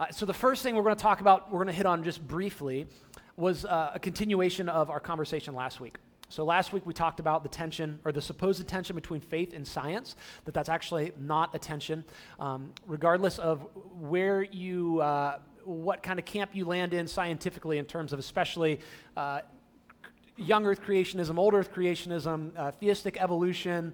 Uh, 0.00 0.06
so, 0.10 0.24
the 0.24 0.32
first 0.32 0.62
thing 0.62 0.74
we're 0.74 0.82
going 0.82 0.96
to 0.96 1.02
talk 1.02 1.20
about, 1.20 1.52
we're 1.52 1.58
going 1.58 1.66
to 1.66 1.74
hit 1.74 1.84
on 1.84 2.02
just 2.02 2.26
briefly, 2.26 2.86
was 3.36 3.66
uh, 3.66 3.90
a 3.94 3.98
continuation 3.98 4.66
of 4.66 4.88
our 4.88 4.98
conversation 4.98 5.54
last 5.54 5.78
week. 5.78 5.98
So 6.30 6.44
last 6.44 6.72
week 6.72 6.86
we 6.86 6.94
talked 6.94 7.18
about 7.18 7.42
the 7.42 7.48
tension 7.48 7.98
or 8.04 8.12
the 8.12 8.22
supposed 8.22 8.66
tension 8.68 8.94
between 8.94 9.20
faith 9.20 9.52
and 9.52 9.66
science, 9.66 10.14
that 10.44 10.54
that's 10.54 10.68
actually 10.68 11.12
not 11.18 11.54
a 11.54 11.58
tension. 11.58 12.04
Um, 12.38 12.72
regardless 12.86 13.38
of 13.40 13.66
where 13.98 14.44
you, 14.44 15.00
uh, 15.00 15.38
what 15.64 16.02
kind 16.04 16.18
of 16.20 16.24
camp 16.24 16.52
you 16.54 16.64
land 16.66 16.94
in 16.94 17.08
scientifically 17.08 17.78
in 17.78 17.84
terms 17.84 18.12
of 18.12 18.20
especially 18.20 18.80
uh, 19.16 19.40
young 20.36 20.64
earth 20.66 20.82
creationism, 20.82 21.36
old 21.36 21.52
earth 21.52 21.74
creationism, 21.74 22.52
uh, 22.56 22.70
theistic 22.70 23.20
evolution, 23.20 23.92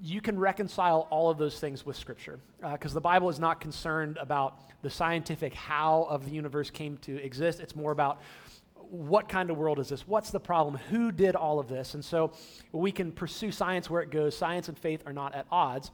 you 0.00 0.20
can 0.20 0.38
reconcile 0.38 1.06
all 1.10 1.30
of 1.30 1.38
those 1.38 1.58
things 1.58 1.86
with 1.86 1.96
Scripture 1.96 2.40
because 2.72 2.92
uh, 2.92 2.94
the 2.94 3.00
Bible 3.00 3.28
is 3.28 3.38
not 3.38 3.60
concerned 3.60 4.18
about 4.20 4.58
the 4.82 4.90
scientific 4.90 5.54
how 5.54 6.06
of 6.10 6.24
the 6.24 6.30
universe 6.30 6.70
came 6.70 6.96
to 6.98 7.16
exist. 7.22 7.60
It's 7.60 7.76
more 7.76 7.92
about 7.92 8.20
what 8.90 9.28
kind 9.28 9.50
of 9.50 9.56
world 9.56 9.78
is 9.78 9.88
this? 9.88 10.06
What's 10.06 10.30
the 10.30 10.40
problem? 10.40 10.76
Who 10.90 11.10
did 11.10 11.36
all 11.36 11.58
of 11.58 11.68
this? 11.68 11.94
And 11.94 12.04
so 12.04 12.32
we 12.72 12.92
can 12.92 13.12
pursue 13.12 13.50
science 13.50 13.88
where 13.88 14.02
it 14.02 14.10
goes. 14.10 14.36
Science 14.36 14.68
and 14.68 14.78
faith 14.78 15.02
are 15.06 15.12
not 15.12 15.34
at 15.34 15.46
odds. 15.50 15.90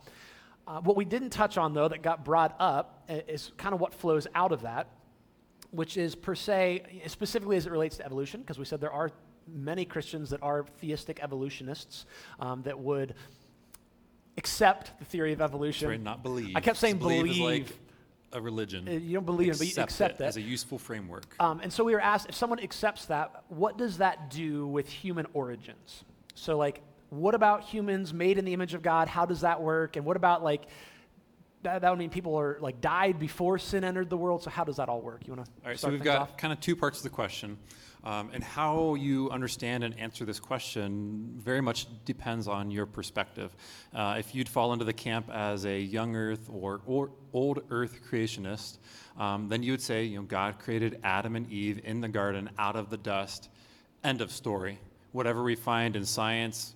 Uh, 0.67 0.81
what 0.81 0.97
we 0.97 1.05
didn't 1.05 1.31
touch 1.31 1.57
on, 1.57 1.73
though, 1.73 1.89
that 1.89 2.03
got 2.03 2.25
brought 2.25 2.55
up 2.61 3.05
is 3.09 3.53
kind 3.57 3.75
of 3.75 3.81
what 3.81 3.95
flows 3.95 4.27
out 4.35 4.53
of 4.53 4.63
that, 4.63 4.89
which 5.71 5.97
is 5.97 6.15
per 6.15 6.35
se, 6.35 7.03
specifically 7.07 7.57
as 7.57 7.67
it 7.67 7.73
relates 7.73 7.97
to 7.97 8.05
evolution, 8.05 8.41
because 8.41 8.59
we 8.59 8.65
said 8.65 8.81
there 8.81 8.93
are 8.93 9.11
many 9.49 9.85
Christians 9.85 10.31
that 10.31 10.43
are 10.43 10.65
theistic 10.79 11.21
evolutionists 11.23 12.07
um, 12.39 12.63
that 12.63 12.79
would 12.79 13.15
accept 14.37 14.99
the 14.99 15.05
theory 15.05 15.33
of 15.33 15.41
evolution. 15.41 15.89
Right, 15.89 16.01
not 16.01 16.23
believe. 16.23 16.57
I 16.57 16.61
kept 16.61 16.79
saying 16.79 16.99
believe. 16.99 17.25
believe. 17.25 17.69
Like 17.69 17.79
a 18.33 18.41
religion. 18.41 18.89
Uh, 18.89 18.93
you 18.93 19.15
don't 19.15 19.27
believe 19.27 19.49
in 19.49 19.55
it, 19.55 19.59
but 19.59 19.77
you 19.77 19.83
accept 19.83 20.21
it, 20.21 20.25
as 20.25 20.37
a 20.37 20.41
useful 20.41 20.79
framework. 20.79 21.35
Um, 21.41 21.61
and 21.63 21.73
so 21.73 21.83
we 21.83 21.95
were 21.95 22.01
asked 22.01 22.29
if 22.29 22.35
someone 22.35 22.61
accepts 22.61 23.07
that, 23.07 23.45
what 23.49 23.77
does 23.77 23.99
that 23.99 24.31
do 24.31 24.67
with 24.69 24.89
human 24.89 25.27
origins? 25.33 26.05
So, 26.35 26.57
like, 26.57 26.81
what 27.11 27.35
about 27.35 27.65
humans 27.65 28.15
made 28.15 28.39
in 28.39 28.45
the 28.45 28.53
image 28.53 28.75
of 28.75 28.83
God? 28.83 29.09
How 29.09 29.27
does 29.27 29.41
that 29.41 29.61
work? 29.61 29.97
And 29.97 30.05
what 30.05 30.17
about 30.17 30.45
like 30.45 30.63
that, 31.63 31.83
that 31.83 31.91
would 31.91 31.99
mean 31.99 32.11
people 32.11 32.39
are 32.39 32.59
like 32.61 32.81
died 32.81 33.19
before 33.19 33.59
sin 33.59 33.85
entered 33.85 34.09
the 34.09 34.17
world. 34.17 34.43
So 34.43 34.51
how 34.51 34.65
does 34.65 34.77
that 34.77 34.89
all 34.89 35.01
work? 35.01 35.27
You 35.27 35.35
want 35.35 35.47
to? 35.47 35.53
All 35.63 35.69
right. 35.71 35.79
So 35.79 35.91
we've 35.91 36.03
got 36.03 36.39
kind 36.39 36.53
of 36.53 36.61
two 36.61 36.77
parts 36.77 36.99
of 36.99 37.03
the 37.03 37.11
question. 37.11 37.59
Um, 38.03 38.31
and 38.33 38.43
how 38.43 38.95
you 38.95 39.31
understand 39.31 39.85
and 39.85 39.99
answer 39.99 40.25
this 40.25 40.41
question 40.41 41.35
very 41.37 41.61
much 41.61 41.87
depends 42.05 42.49
on 42.49 42.71
your 42.71 42.87
perspective. 42.87 43.55
Uh, 43.95 44.17
if 44.19 44.35
you'd 44.35 44.49
fall 44.49 44.73
into 44.73 44.87
the 44.87 44.93
camp 44.93 45.29
as 45.31 45.67
a 45.67 45.79
young 45.79 46.17
earth 46.17 46.49
or, 46.51 46.81
or 46.87 47.11
old 47.33 47.63
earth 47.71 48.01
creationist, 48.11 48.79
um, 49.19 49.49
then 49.49 49.63
you 49.63 49.73
would 49.73 49.83
say, 49.83 50.05
you 50.05 50.19
know, 50.19 50.25
God 50.25 50.59
created 50.59 50.99
Adam 51.05 51.37
and 51.37 51.51
Eve 51.53 51.81
in 51.85 52.01
the 52.01 52.09
garden 52.09 52.49
out 52.59 52.75
of 52.75 52.89
the 52.89 52.97
dust. 52.97 53.51
End 54.03 54.23
of 54.23 54.33
story. 54.33 54.79
Whatever 55.13 55.43
we 55.43 55.55
find 55.55 55.95
in 55.95 56.07
science, 56.07 56.75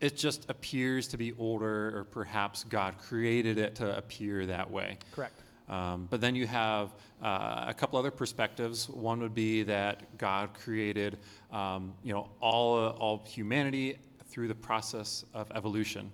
it 0.00 0.16
just 0.16 0.50
appears 0.50 1.06
to 1.08 1.16
be 1.16 1.32
older, 1.38 1.96
or 1.96 2.04
perhaps 2.04 2.64
God 2.64 2.98
created 2.98 3.56
it 3.58 3.76
to 3.76 3.96
appear 3.96 4.46
that 4.46 4.70
way. 4.70 4.98
Correct. 5.12 5.40
Um, 5.68 6.06
but 6.10 6.20
then 6.20 6.34
you 6.34 6.46
have 6.46 6.94
uh, 7.22 7.64
a 7.66 7.74
couple 7.74 7.98
other 7.98 8.10
perspectives. 8.10 8.88
One 8.88 9.20
would 9.20 9.34
be 9.34 9.62
that 9.64 10.16
God 10.16 10.54
created, 10.54 11.18
um, 11.50 11.92
you 12.04 12.12
know, 12.12 12.28
all, 12.40 12.88
all 12.90 13.24
humanity 13.26 13.98
through 14.28 14.48
the 14.48 14.54
process 14.54 15.24
of 15.34 15.50
evolution. 15.54 16.10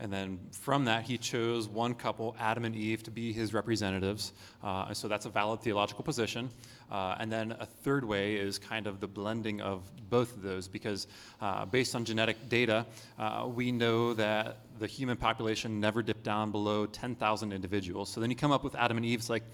And 0.00 0.12
then 0.12 0.40
from 0.50 0.86
that, 0.86 1.04
he 1.04 1.18
chose 1.18 1.68
one 1.68 1.94
couple, 1.94 2.34
Adam 2.38 2.64
and 2.64 2.74
Eve, 2.74 3.02
to 3.04 3.10
be 3.10 3.32
his 3.32 3.54
representatives. 3.54 4.32
Uh, 4.62 4.92
so 4.92 5.06
that's 5.06 5.24
a 5.24 5.28
valid 5.28 5.60
theological 5.60 6.02
position. 6.02 6.50
Uh, 6.90 7.16
and 7.20 7.30
then 7.30 7.52
a 7.52 7.66
third 7.66 8.04
way 8.04 8.34
is 8.34 8.58
kind 8.58 8.86
of 8.86 9.00
the 9.00 9.06
blending 9.06 9.60
of 9.60 9.82
both 10.10 10.34
of 10.36 10.42
those, 10.42 10.66
because 10.66 11.06
uh, 11.40 11.64
based 11.64 11.94
on 11.94 12.04
genetic 12.04 12.48
data, 12.48 12.84
uh, 13.18 13.48
we 13.52 13.70
know 13.70 14.14
that 14.14 14.58
the 14.80 14.86
human 14.86 15.16
population 15.16 15.80
never 15.80 16.02
dipped 16.02 16.24
down 16.24 16.50
below 16.50 16.86
10,000 16.86 17.52
individuals. 17.52 18.10
So 18.10 18.20
then 18.20 18.30
you 18.30 18.36
come 18.36 18.52
up 18.52 18.64
with 18.64 18.74
Adam 18.74 18.96
and 18.96 19.06
Eve, 19.06 19.20
it's 19.20 19.30
like, 19.30 19.44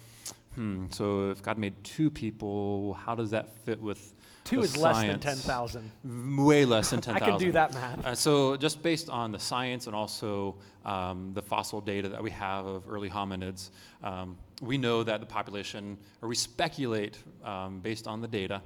hmm, 0.54 0.86
so 0.90 1.30
if 1.30 1.42
God 1.42 1.58
made 1.58 1.74
two 1.84 2.10
people, 2.10 2.94
how 2.94 3.14
does 3.14 3.30
that 3.30 3.54
fit 3.64 3.80
with 3.80 4.14
Two 4.44 4.60
is 4.60 4.76
less 4.76 5.00
than 5.00 5.20
10,000. 5.20 5.90
Way 6.36 6.64
less 6.64 6.90
than 6.90 7.00
10,000. 7.00 7.22
I 7.22 7.30
can 7.30 7.38
do 7.38 7.52
that 7.52 7.74
math. 7.74 8.06
Uh, 8.06 8.14
so, 8.14 8.56
just 8.56 8.82
based 8.82 9.10
on 9.10 9.32
the 9.32 9.38
science 9.38 9.86
and 9.86 9.94
also 9.94 10.56
um, 10.84 11.32
the 11.34 11.42
fossil 11.42 11.80
data 11.80 12.08
that 12.08 12.22
we 12.22 12.30
have 12.30 12.66
of 12.66 12.88
early 12.88 13.10
hominids, 13.10 13.70
um, 14.02 14.36
we 14.62 14.78
know 14.78 15.02
that 15.02 15.20
the 15.20 15.26
population, 15.26 15.96
or 16.22 16.28
we 16.28 16.34
speculate 16.34 17.18
um, 17.44 17.80
based 17.80 18.06
on 18.06 18.20
the 18.20 18.28
data, 18.28 18.62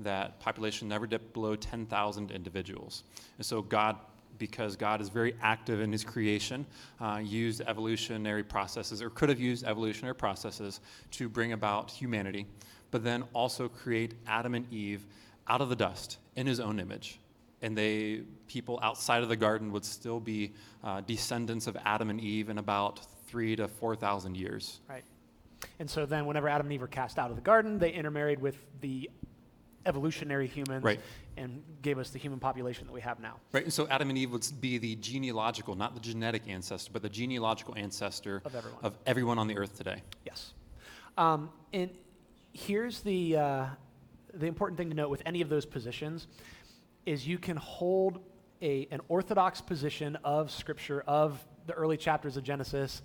that 0.00 0.40
population 0.40 0.88
never 0.88 1.06
dipped 1.06 1.32
below 1.32 1.56
10,000 1.56 2.30
individuals. 2.30 3.04
And 3.36 3.46
so, 3.46 3.62
God 3.62 3.96
because 4.38 4.76
God 4.76 5.00
is 5.00 5.08
very 5.08 5.34
active 5.42 5.80
in 5.80 5.92
his 5.92 6.04
creation, 6.04 6.64
uh, 7.00 7.20
used 7.22 7.60
evolutionary 7.66 8.44
processes, 8.44 9.02
or 9.02 9.10
could 9.10 9.28
have 9.28 9.40
used 9.40 9.64
evolutionary 9.64 10.14
processes 10.14 10.80
to 11.10 11.28
bring 11.28 11.52
about 11.52 11.90
humanity 11.90 12.46
but 12.90 13.04
then 13.04 13.24
also 13.32 13.68
create 13.68 14.14
Adam 14.26 14.54
and 14.54 14.72
Eve 14.72 15.06
out 15.46 15.60
of 15.60 15.68
the 15.68 15.76
dust 15.76 16.18
in 16.36 16.46
his 16.46 16.60
own 16.60 16.80
image. 16.80 17.18
And 17.60 17.76
they, 17.76 18.22
people 18.46 18.78
outside 18.82 19.22
of 19.22 19.28
the 19.28 19.36
garden 19.36 19.72
would 19.72 19.84
still 19.84 20.20
be 20.20 20.52
uh, 20.84 21.00
descendants 21.00 21.66
of 21.66 21.76
Adam 21.84 22.10
and 22.10 22.20
Eve 22.20 22.50
in 22.50 22.58
about 22.58 23.00
three 23.26 23.56
to 23.56 23.66
4,000 23.66 24.36
years. 24.36 24.80
Right. 24.88 25.02
And 25.80 25.90
so 25.90 26.06
then, 26.06 26.26
whenever 26.26 26.48
Adam 26.48 26.66
and 26.66 26.72
Eve 26.72 26.82
were 26.82 26.86
cast 26.86 27.18
out 27.18 27.30
of 27.30 27.36
the 27.36 27.42
garden, 27.42 27.78
they 27.78 27.90
intermarried 27.90 28.40
with 28.40 28.56
the 28.80 29.10
evolutionary 29.86 30.46
humans 30.46 30.84
right. 30.84 31.00
and 31.36 31.62
gave 31.82 31.98
us 31.98 32.10
the 32.10 32.18
human 32.18 32.38
population 32.38 32.86
that 32.86 32.92
we 32.92 33.00
have 33.00 33.18
now. 33.20 33.36
Right, 33.52 33.64
and 33.64 33.72
so 33.72 33.88
Adam 33.88 34.08
and 34.08 34.18
Eve 34.18 34.30
would 34.32 34.46
be 34.60 34.78
the 34.78 34.94
genealogical, 34.96 35.74
not 35.74 35.94
the 35.94 36.00
genetic 36.00 36.42
ancestor, 36.46 36.90
but 36.92 37.02
the 37.02 37.08
genealogical 37.08 37.74
ancestor 37.76 38.42
of 38.44 38.54
everyone, 38.54 38.80
of 38.84 38.98
everyone 39.06 39.38
on 39.38 39.46
the 39.48 39.56
earth 39.56 39.76
today. 39.76 40.02
Yes. 40.24 40.52
Um, 41.16 41.50
and 41.72 41.90
here's 42.66 43.00
the, 43.00 43.36
uh, 43.36 43.66
the 44.34 44.46
important 44.46 44.78
thing 44.78 44.90
to 44.90 44.96
note 44.96 45.10
with 45.10 45.22
any 45.24 45.40
of 45.40 45.48
those 45.48 45.64
positions 45.64 46.26
is 47.06 47.26
you 47.26 47.38
can 47.38 47.56
hold 47.56 48.20
a, 48.60 48.88
an 48.90 49.00
orthodox 49.08 49.60
position 49.60 50.16
of 50.24 50.50
Scripture, 50.50 51.02
of 51.06 51.44
the 51.66 51.72
early 51.74 51.96
chapters 51.96 52.36
of 52.36 52.42
Genesis, 52.42 53.02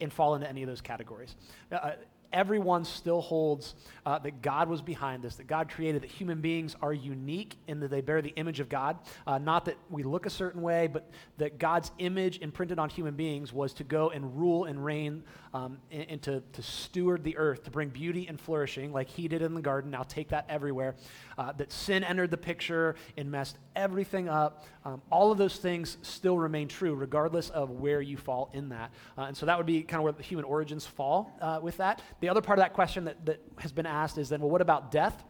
and 0.00 0.12
fall 0.12 0.34
into 0.34 0.48
any 0.48 0.62
of 0.62 0.68
those 0.68 0.80
categories. 0.80 1.36
Uh, 1.70 1.92
everyone 2.36 2.84
still 2.84 3.22
holds 3.22 3.74
uh, 4.04 4.18
that 4.18 4.42
God 4.42 4.68
was 4.68 4.82
behind 4.82 5.22
this, 5.22 5.36
that 5.36 5.46
God 5.46 5.70
created, 5.70 6.02
that 6.02 6.10
human 6.10 6.42
beings 6.42 6.76
are 6.82 6.92
unique 6.92 7.56
in 7.66 7.80
that 7.80 7.90
they 7.90 8.02
bear 8.02 8.20
the 8.20 8.34
image 8.36 8.60
of 8.60 8.68
God. 8.68 8.98
Uh, 9.26 9.38
not 9.38 9.64
that 9.64 9.78
we 9.88 10.02
look 10.02 10.26
a 10.26 10.30
certain 10.30 10.60
way, 10.60 10.86
but 10.86 11.10
that 11.38 11.58
God's 11.58 11.90
image 11.98 12.38
imprinted 12.40 12.78
on 12.78 12.90
human 12.90 13.14
beings 13.14 13.54
was 13.54 13.72
to 13.72 13.84
go 13.84 14.10
and 14.10 14.38
rule 14.38 14.66
and 14.66 14.84
reign 14.84 15.24
um, 15.54 15.78
and, 15.90 16.06
and 16.10 16.22
to, 16.22 16.42
to 16.52 16.62
steward 16.62 17.24
the 17.24 17.38
earth, 17.38 17.64
to 17.64 17.70
bring 17.70 17.88
beauty 17.88 18.28
and 18.28 18.38
flourishing 18.38 18.92
like 18.92 19.08
he 19.08 19.28
did 19.28 19.40
in 19.40 19.54
the 19.54 19.62
garden. 19.62 19.90
Now 19.90 20.02
take 20.02 20.28
that 20.28 20.44
everywhere. 20.50 20.94
Uh, 21.38 21.52
that 21.52 21.72
sin 21.72 22.04
entered 22.04 22.30
the 22.30 22.36
picture 22.36 22.96
and 23.16 23.30
messed 23.30 23.56
everything 23.74 24.28
up. 24.28 24.66
Um, 24.86 25.02
all 25.10 25.32
of 25.32 25.38
those 25.38 25.56
things 25.56 25.96
still 26.02 26.38
remain 26.38 26.68
true, 26.68 26.94
regardless 26.94 27.50
of 27.50 27.70
where 27.70 28.00
you 28.00 28.16
fall 28.16 28.50
in 28.52 28.68
that. 28.68 28.92
Uh, 29.18 29.22
and 29.22 29.36
so 29.36 29.44
that 29.44 29.56
would 29.58 29.66
be 29.66 29.82
kind 29.82 29.98
of 29.98 30.04
where 30.04 30.12
the 30.12 30.22
human 30.22 30.44
origins 30.44 30.86
fall 30.86 31.36
uh, 31.40 31.58
with 31.60 31.76
that. 31.78 32.00
The 32.20 32.28
other 32.28 32.40
part 32.40 32.60
of 32.60 32.62
that 32.62 32.72
question 32.72 33.06
that, 33.06 33.26
that 33.26 33.42
has 33.58 33.72
been 33.72 33.84
asked 33.84 34.16
is 34.16 34.28
then, 34.28 34.40
well, 34.40 34.48
what 34.48 34.60
about 34.60 34.92
death? 34.92 35.24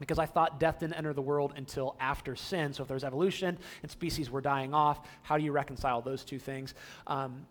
Because 0.00 0.18
I 0.18 0.24
thought 0.24 0.58
death 0.58 0.80
didn't 0.80 0.94
enter 0.94 1.12
the 1.12 1.20
world 1.20 1.52
until 1.56 1.94
after 2.00 2.36
sin. 2.36 2.72
So 2.72 2.84
if 2.84 2.88
there's 2.88 3.04
evolution 3.04 3.58
and 3.82 3.90
species 3.90 4.30
were 4.30 4.40
dying 4.40 4.72
off, 4.72 5.06
how 5.20 5.36
do 5.36 5.44
you 5.44 5.52
reconcile 5.52 6.00
those 6.00 6.24
two 6.24 6.38
things? 6.38 6.72
Um, 7.06 7.46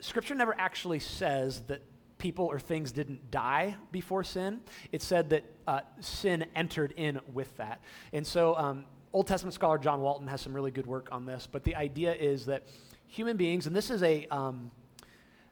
scripture 0.00 0.34
never 0.34 0.56
actually 0.58 0.98
says 0.98 1.60
that 1.68 1.80
people 2.18 2.46
or 2.46 2.58
things 2.58 2.90
didn't 2.90 3.30
die 3.30 3.76
before 3.92 4.24
sin. 4.24 4.62
It 4.90 5.00
said 5.00 5.30
that 5.30 5.44
uh, 5.68 5.82
sin 6.00 6.46
entered 6.56 6.92
in 6.96 7.20
with 7.32 7.56
that. 7.58 7.80
And 8.12 8.26
so, 8.26 8.56
um, 8.56 8.84
Old 9.12 9.26
Testament 9.26 9.54
scholar 9.54 9.78
John 9.78 10.00
Walton 10.00 10.26
has 10.28 10.40
some 10.40 10.52
really 10.52 10.70
good 10.70 10.86
work 10.86 11.08
on 11.10 11.26
this. 11.26 11.48
But 11.50 11.64
the 11.64 11.74
idea 11.76 12.14
is 12.14 12.46
that 12.46 12.64
human 13.06 13.36
beings, 13.36 13.66
and 13.66 13.74
this 13.74 13.90
is 13.90 14.02
a 14.02 14.26
um, 14.30 14.70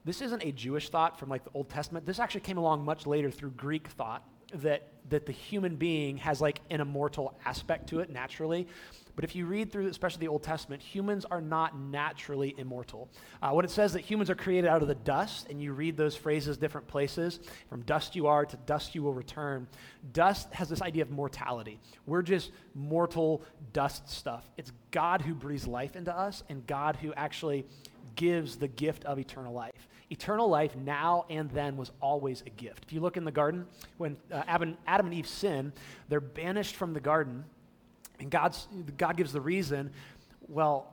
this 0.05 0.23
isn't 0.23 0.43
a 0.45 0.53
Jewish 0.53 0.91
thought 0.91 1.19
from 1.19 1.29
like 1.29 1.45
the 1.45 1.51
Old 1.55 1.69
Testament. 1.69 2.07
This 2.07 2.19
actually 2.19 2.43
came 2.43 2.59
along 2.59 2.85
much 2.85 3.07
later 3.07 3.31
through 3.31 3.51
Greek 3.51 3.89
thought 3.89 4.23
that 4.55 4.89
that 5.11 5.27
the 5.27 5.33
human 5.33 5.77
being 5.77 6.17
has 6.19 6.41
like 6.41 6.61
an 6.71 6.81
immortal 6.81 7.35
aspect 7.45 7.89
to 7.89 8.01
it 8.01 8.11
naturally. 8.11 8.67
But 9.19 9.25
if 9.25 9.35
you 9.35 9.47
read 9.47 9.73
through, 9.73 9.89
especially 9.89 10.21
the 10.21 10.29
Old 10.29 10.45
Testament, 10.45 10.81
humans 10.81 11.25
are 11.29 11.41
not 11.41 11.77
naturally 11.77 12.55
immortal. 12.57 13.09
Uh, 13.43 13.51
when 13.51 13.65
it 13.65 13.71
says 13.73 13.93
that 13.95 14.03
humans 14.03 14.31
are 14.31 14.37
created 14.37 14.69
out 14.69 14.81
of 14.81 14.87
the 14.87 14.95
dust, 14.95 15.49
and 15.51 15.61
you 15.61 15.73
read 15.73 15.97
those 15.97 16.15
phrases 16.15 16.57
different 16.57 16.87
places, 16.87 17.41
from 17.69 17.83
dust 17.83 18.15
you 18.15 18.29
are 18.29 18.47
to 18.47 18.57
dust 18.59 18.95
you 18.95 19.03
will 19.03 19.13
return, 19.13 19.67
dust 20.13 20.53
has 20.53 20.69
this 20.69 20.83
idea 20.83 21.03
of 21.03 21.11
mortality. 21.11 21.81
We're 22.07 22.23
just 22.23 22.53
mortal 22.77 23.43
dust 23.73 24.09
stuff. 24.09 24.49
It's 24.57 24.71
God 24.93 25.21
who 25.21 25.35
breathes 25.35 25.67
life 25.67 25.97
into 25.97 26.17
us, 26.17 26.45
and 26.49 26.65
God 26.69 26.95
who 26.95 27.13
actually 27.15 27.67
gives 28.15 28.55
the 28.55 28.69
gift 28.69 29.05
of 29.05 29.19
eternal 29.19 29.53
life. 29.53 29.89
Eternal 30.11 30.49
life 30.49 30.77
now 30.77 31.25
and 31.29 31.51
then 31.51 31.77
was 31.77 31.91
always 32.01 32.45
a 32.47 32.51
gift. 32.51 32.85
If 32.85 32.93
you 32.93 33.01
look 33.01 33.17
in 33.17 33.25
the 33.25 33.33
garden, 33.33 33.67
when 33.97 34.17
uh, 34.31 34.45
Adam, 34.47 34.79
Adam 34.87 35.07
and 35.07 35.15
Eve 35.17 35.27
sin, 35.27 35.73
they're 36.09 36.21
banished 36.21 36.77
from 36.77 36.93
the 36.93 37.01
garden, 37.01 37.45
and 38.19 38.31
God's, 38.31 38.67
God 38.97 39.17
gives 39.17 39.33
the 39.33 39.41
reason 39.41 39.91
well, 40.49 40.93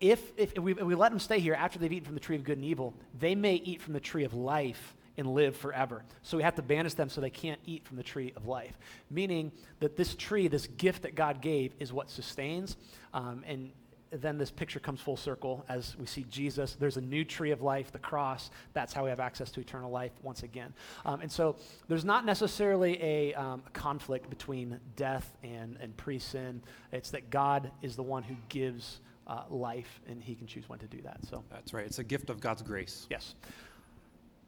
if, 0.00 0.20
if, 0.36 0.52
if, 0.54 0.58
we, 0.58 0.72
if 0.72 0.82
we 0.82 0.94
let 0.94 1.10
them 1.10 1.18
stay 1.18 1.38
here 1.38 1.54
after 1.54 1.78
they've 1.78 1.92
eaten 1.92 2.06
from 2.06 2.14
the 2.14 2.20
tree 2.20 2.36
of 2.36 2.44
good 2.44 2.58
and 2.58 2.64
evil, 2.64 2.94
they 3.18 3.34
may 3.34 3.54
eat 3.54 3.80
from 3.82 3.92
the 3.92 4.00
tree 4.00 4.24
of 4.24 4.34
life 4.34 4.94
and 5.18 5.28
live 5.28 5.56
forever. 5.56 6.02
So 6.22 6.36
we 6.36 6.42
have 6.42 6.56
to 6.56 6.62
banish 6.62 6.94
them 6.94 7.08
so 7.08 7.20
they 7.20 7.30
can't 7.30 7.60
eat 7.64 7.86
from 7.86 7.96
the 7.96 8.02
tree 8.02 8.32
of 8.36 8.46
life. 8.46 8.78
Meaning 9.10 9.52
that 9.80 9.96
this 9.96 10.14
tree, 10.14 10.48
this 10.48 10.66
gift 10.66 11.02
that 11.02 11.14
God 11.14 11.40
gave, 11.40 11.72
is 11.78 11.92
what 11.92 12.10
sustains. 12.10 12.76
Um, 13.14 13.42
and 13.46 13.70
then 14.10 14.38
this 14.38 14.50
picture 14.50 14.78
comes 14.78 15.00
full 15.00 15.16
circle 15.16 15.64
as 15.68 15.96
we 15.98 16.06
see 16.06 16.24
Jesus. 16.30 16.76
There's 16.78 16.96
a 16.96 17.00
new 17.00 17.24
tree 17.24 17.50
of 17.50 17.62
life, 17.62 17.92
the 17.92 17.98
cross. 17.98 18.50
That's 18.72 18.92
how 18.92 19.04
we 19.04 19.10
have 19.10 19.20
access 19.20 19.50
to 19.52 19.60
eternal 19.60 19.90
life 19.90 20.12
once 20.22 20.42
again. 20.42 20.72
Um, 21.04 21.20
and 21.20 21.30
so 21.30 21.56
there's 21.88 22.04
not 22.04 22.24
necessarily 22.24 23.02
a, 23.02 23.34
um, 23.34 23.62
a 23.66 23.70
conflict 23.70 24.30
between 24.30 24.78
death 24.94 25.36
and, 25.42 25.76
and 25.80 25.96
pre 25.96 26.18
sin. 26.18 26.62
It's 26.92 27.10
that 27.10 27.30
God 27.30 27.70
is 27.82 27.96
the 27.96 28.02
one 28.02 28.22
who 28.22 28.36
gives 28.48 29.00
uh, 29.26 29.42
life, 29.50 30.00
and 30.08 30.22
he 30.22 30.34
can 30.34 30.46
choose 30.46 30.68
when 30.68 30.78
to 30.78 30.86
do 30.86 31.02
that. 31.02 31.18
So 31.28 31.42
That's 31.50 31.72
right. 31.74 31.84
It's 31.84 31.98
a 31.98 32.04
gift 32.04 32.30
of 32.30 32.40
God's 32.40 32.62
grace. 32.62 33.06
yes. 33.10 33.34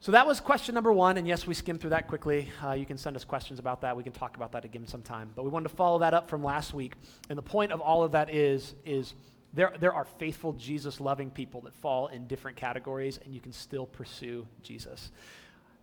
So 0.01 0.13
that 0.13 0.25
was 0.25 0.39
question 0.39 0.73
number 0.73 0.93
one, 0.93 1.17
and 1.17 1.27
yes, 1.27 1.45
we 1.45 1.53
skimmed 1.53 1.81
through 1.81 1.89
that 1.89 2.07
quickly. 2.07 2.49
Uh, 2.63 2.71
you 2.71 2.85
can 2.85 2.97
send 2.97 3.17
us 3.17 3.25
questions 3.25 3.59
about 3.59 3.81
that. 3.81 3.97
We 3.97 4.03
can 4.03 4.13
talk 4.13 4.37
about 4.37 4.53
that 4.53 4.63
again 4.63 4.87
sometime. 4.87 5.29
But 5.35 5.43
we 5.43 5.49
wanted 5.49 5.67
to 5.67 5.75
follow 5.75 5.99
that 5.99 6.13
up 6.13 6.29
from 6.29 6.41
last 6.41 6.73
week, 6.73 6.93
and 7.27 7.37
the 7.37 7.43
point 7.43 7.73
of 7.73 7.81
all 7.81 8.01
of 8.01 8.13
that 8.13 8.33
is 8.33 8.75
is 8.85 9.13
there 9.53 9.73
there 9.79 9.93
are 9.93 10.05
faithful 10.05 10.53
Jesus 10.53 10.99
loving 10.99 11.31
people 11.31 11.61
that 11.61 11.73
fall 11.73 12.07
in 12.07 12.27
different 12.27 12.57
categories, 12.57 13.19
and 13.23 13.33
you 13.33 13.41
can 13.41 13.53
still 13.53 13.85
pursue 13.85 14.47
Jesus. 14.61 15.11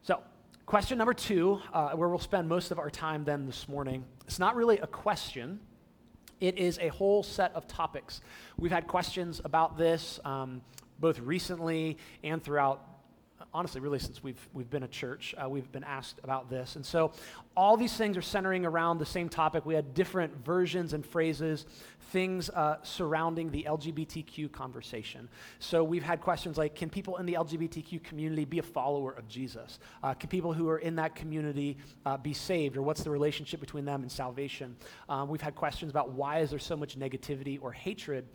So. 0.02 0.20
Question 0.66 0.98
number 0.98 1.14
two, 1.14 1.60
uh, 1.72 1.90
where 1.90 2.08
we'll 2.08 2.18
spend 2.18 2.48
most 2.48 2.72
of 2.72 2.80
our 2.80 2.90
time 2.90 3.22
then 3.22 3.46
this 3.46 3.68
morning, 3.68 4.04
it's 4.26 4.40
not 4.40 4.56
really 4.56 4.78
a 4.78 4.86
question, 4.88 5.60
it 6.40 6.58
is 6.58 6.76
a 6.80 6.88
whole 6.88 7.22
set 7.22 7.54
of 7.54 7.68
topics. 7.68 8.20
We've 8.58 8.72
had 8.72 8.88
questions 8.88 9.40
about 9.44 9.78
this 9.78 10.18
um, 10.24 10.62
both 10.98 11.20
recently 11.20 11.98
and 12.24 12.42
throughout, 12.42 12.84
honestly, 13.56 13.80
really 13.80 13.98
since 13.98 14.22
we've, 14.22 14.48
we've 14.52 14.68
been 14.68 14.82
a 14.82 14.88
church. 14.88 15.34
Uh, 15.42 15.48
we've 15.48 15.72
been 15.72 15.82
asked 15.82 16.20
about 16.22 16.50
this. 16.50 16.76
And 16.76 16.84
so 16.84 17.12
all 17.56 17.78
these 17.78 17.96
things 17.96 18.18
are 18.18 18.22
centering 18.22 18.66
around 18.66 18.98
the 18.98 19.06
same 19.06 19.30
topic. 19.30 19.64
We 19.64 19.74
had 19.74 19.94
different 19.94 20.44
versions 20.44 20.92
and 20.92 21.04
phrases, 21.04 21.64
things 22.10 22.50
uh, 22.50 22.76
surrounding 22.82 23.50
the 23.50 23.64
LGBTQ 23.66 24.52
conversation. 24.52 25.30
So 25.58 25.82
we've 25.82 26.02
had 26.02 26.20
questions 26.20 26.58
like 26.58 26.74
Can 26.74 26.90
people 26.90 27.16
in 27.16 27.24
the 27.24 27.32
LGBTQ 27.32 28.02
community 28.02 28.44
be 28.44 28.58
a 28.58 28.62
follower 28.62 29.12
of 29.12 29.26
Jesus? 29.26 29.78
Uh, 30.02 30.12
can 30.12 30.28
people 30.28 30.52
who 30.52 30.68
are 30.68 30.78
in 30.78 30.94
that 30.96 31.14
community 31.14 31.78
uh, 32.04 32.18
be 32.18 32.34
saved? 32.34 32.76
Or 32.76 32.82
what's 32.82 33.02
the 33.02 33.10
relationship 33.10 33.58
between 33.58 33.86
them 33.86 34.02
and 34.02 34.12
salvation? 34.12 34.76
Um, 35.08 35.30
we've 35.30 35.40
had 35.40 35.54
questions 35.54 35.90
about 35.90 36.10
why 36.10 36.40
is 36.40 36.50
there 36.50 36.58
so 36.58 36.76
much 36.76 36.98
negativity 36.98 37.58
or 37.62 37.72
hatred 37.72 38.26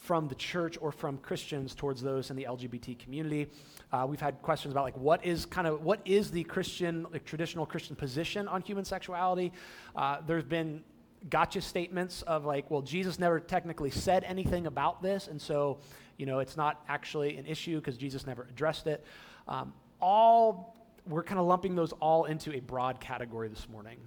from 0.00 0.28
the 0.28 0.34
church 0.34 0.78
or 0.80 0.92
from 0.92 1.18
Christians 1.18 1.74
towards 1.74 2.00
those 2.00 2.30
in 2.30 2.36
the 2.36 2.44
LGBT 2.44 2.98
community. 2.98 3.48
Uh, 3.92 4.06
we've 4.08 4.20
had 4.20 4.40
questions 4.42 4.72
about 4.72 4.84
like 4.84 4.96
what 4.96 5.24
is 5.24 5.44
kind 5.44 5.66
of 5.66 5.82
what 5.82 6.00
is 6.04 6.30
the 6.30 6.44
Christian 6.44 7.06
like 7.12 7.24
traditional 7.24 7.66
Christian 7.66 7.96
position 7.96 8.48
on 8.48 8.62
human 8.62 8.84
sexuality. 8.84 9.52
Uh, 9.96 10.18
there's 10.26 10.44
been 10.44 10.82
gotcha 11.30 11.60
statements 11.60 12.22
of 12.22 12.44
like, 12.44 12.70
well, 12.70 12.82
Jesus 12.82 13.18
never 13.18 13.40
technically 13.40 13.90
said 13.90 14.24
anything 14.24 14.66
about 14.66 15.02
this, 15.02 15.28
and 15.28 15.40
so 15.40 15.78
you 16.16 16.26
know 16.26 16.38
it's 16.38 16.56
not 16.56 16.82
actually 16.88 17.36
an 17.36 17.46
issue 17.46 17.76
because 17.76 17.96
Jesus 17.96 18.26
never 18.26 18.46
addressed 18.50 18.86
it. 18.86 19.04
Um, 19.46 19.72
all 20.00 20.76
we're 21.06 21.22
kind 21.22 21.40
of 21.40 21.46
lumping 21.46 21.74
those 21.74 21.92
all 21.92 22.26
into 22.26 22.54
a 22.54 22.60
broad 22.60 23.00
category 23.00 23.48
this 23.48 23.68
morning. 23.68 23.98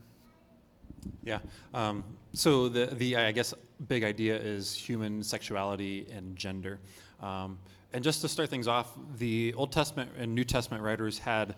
Yeah. 1.24 1.40
Um, 1.74 2.04
so 2.34 2.70
the 2.70 2.88
the 2.88 3.18
I 3.18 3.32
guess 3.32 3.54
big 3.88 4.04
idea 4.04 4.38
is 4.38 4.74
human 4.74 5.24
sexuality 5.24 6.08
and 6.12 6.36
gender. 6.36 6.80
Um, 7.20 7.60
and 7.94 8.04
just 8.04 8.22
to 8.22 8.28
start 8.30 8.50
things 8.50 8.68
off, 8.68 8.98
the 9.18 9.54
Old 9.56 9.72
Testament 9.72 10.12
and 10.18 10.34
New 10.34 10.44
Testament 10.46 10.84
writers 10.84 11.20
had 11.20 11.56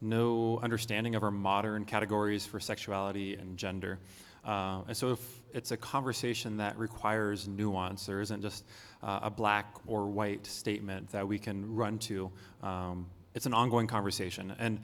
no 0.00 0.58
understanding 0.62 1.14
of 1.14 1.22
our 1.22 1.30
modern 1.30 1.84
categories 1.84 2.46
for 2.46 2.58
sexuality 2.60 3.34
and 3.34 3.56
gender. 3.56 3.98
Uh, 4.44 4.82
and 4.86 4.96
so 4.96 5.18
it's 5.52 5.70
a 5.70 5.76
conversation 5.76 6.56
that 6.58 6.78
requires 6.78 7.48
nuance, 7.48 8.06
there 8.06 8.20
isn't 8.20 8.42
just 8.42 8.64
uh, 9.02 9.20
a 9.22 9.30
black 9.30 9.74
or 9.86 10.06
white 10.06 10.46
statement 10.46 11.10
that 11.10 11.26
we 11.26 11.38
can 11.38 11.74
run 11.74 11.98
to. 11.98 12.30
Um, 12.62 13.06
it's 13.34 13.46
an 13.46 13.54
ongoing 13.54 13.86
conversation. 13.86 14.54
And 14.58 14.80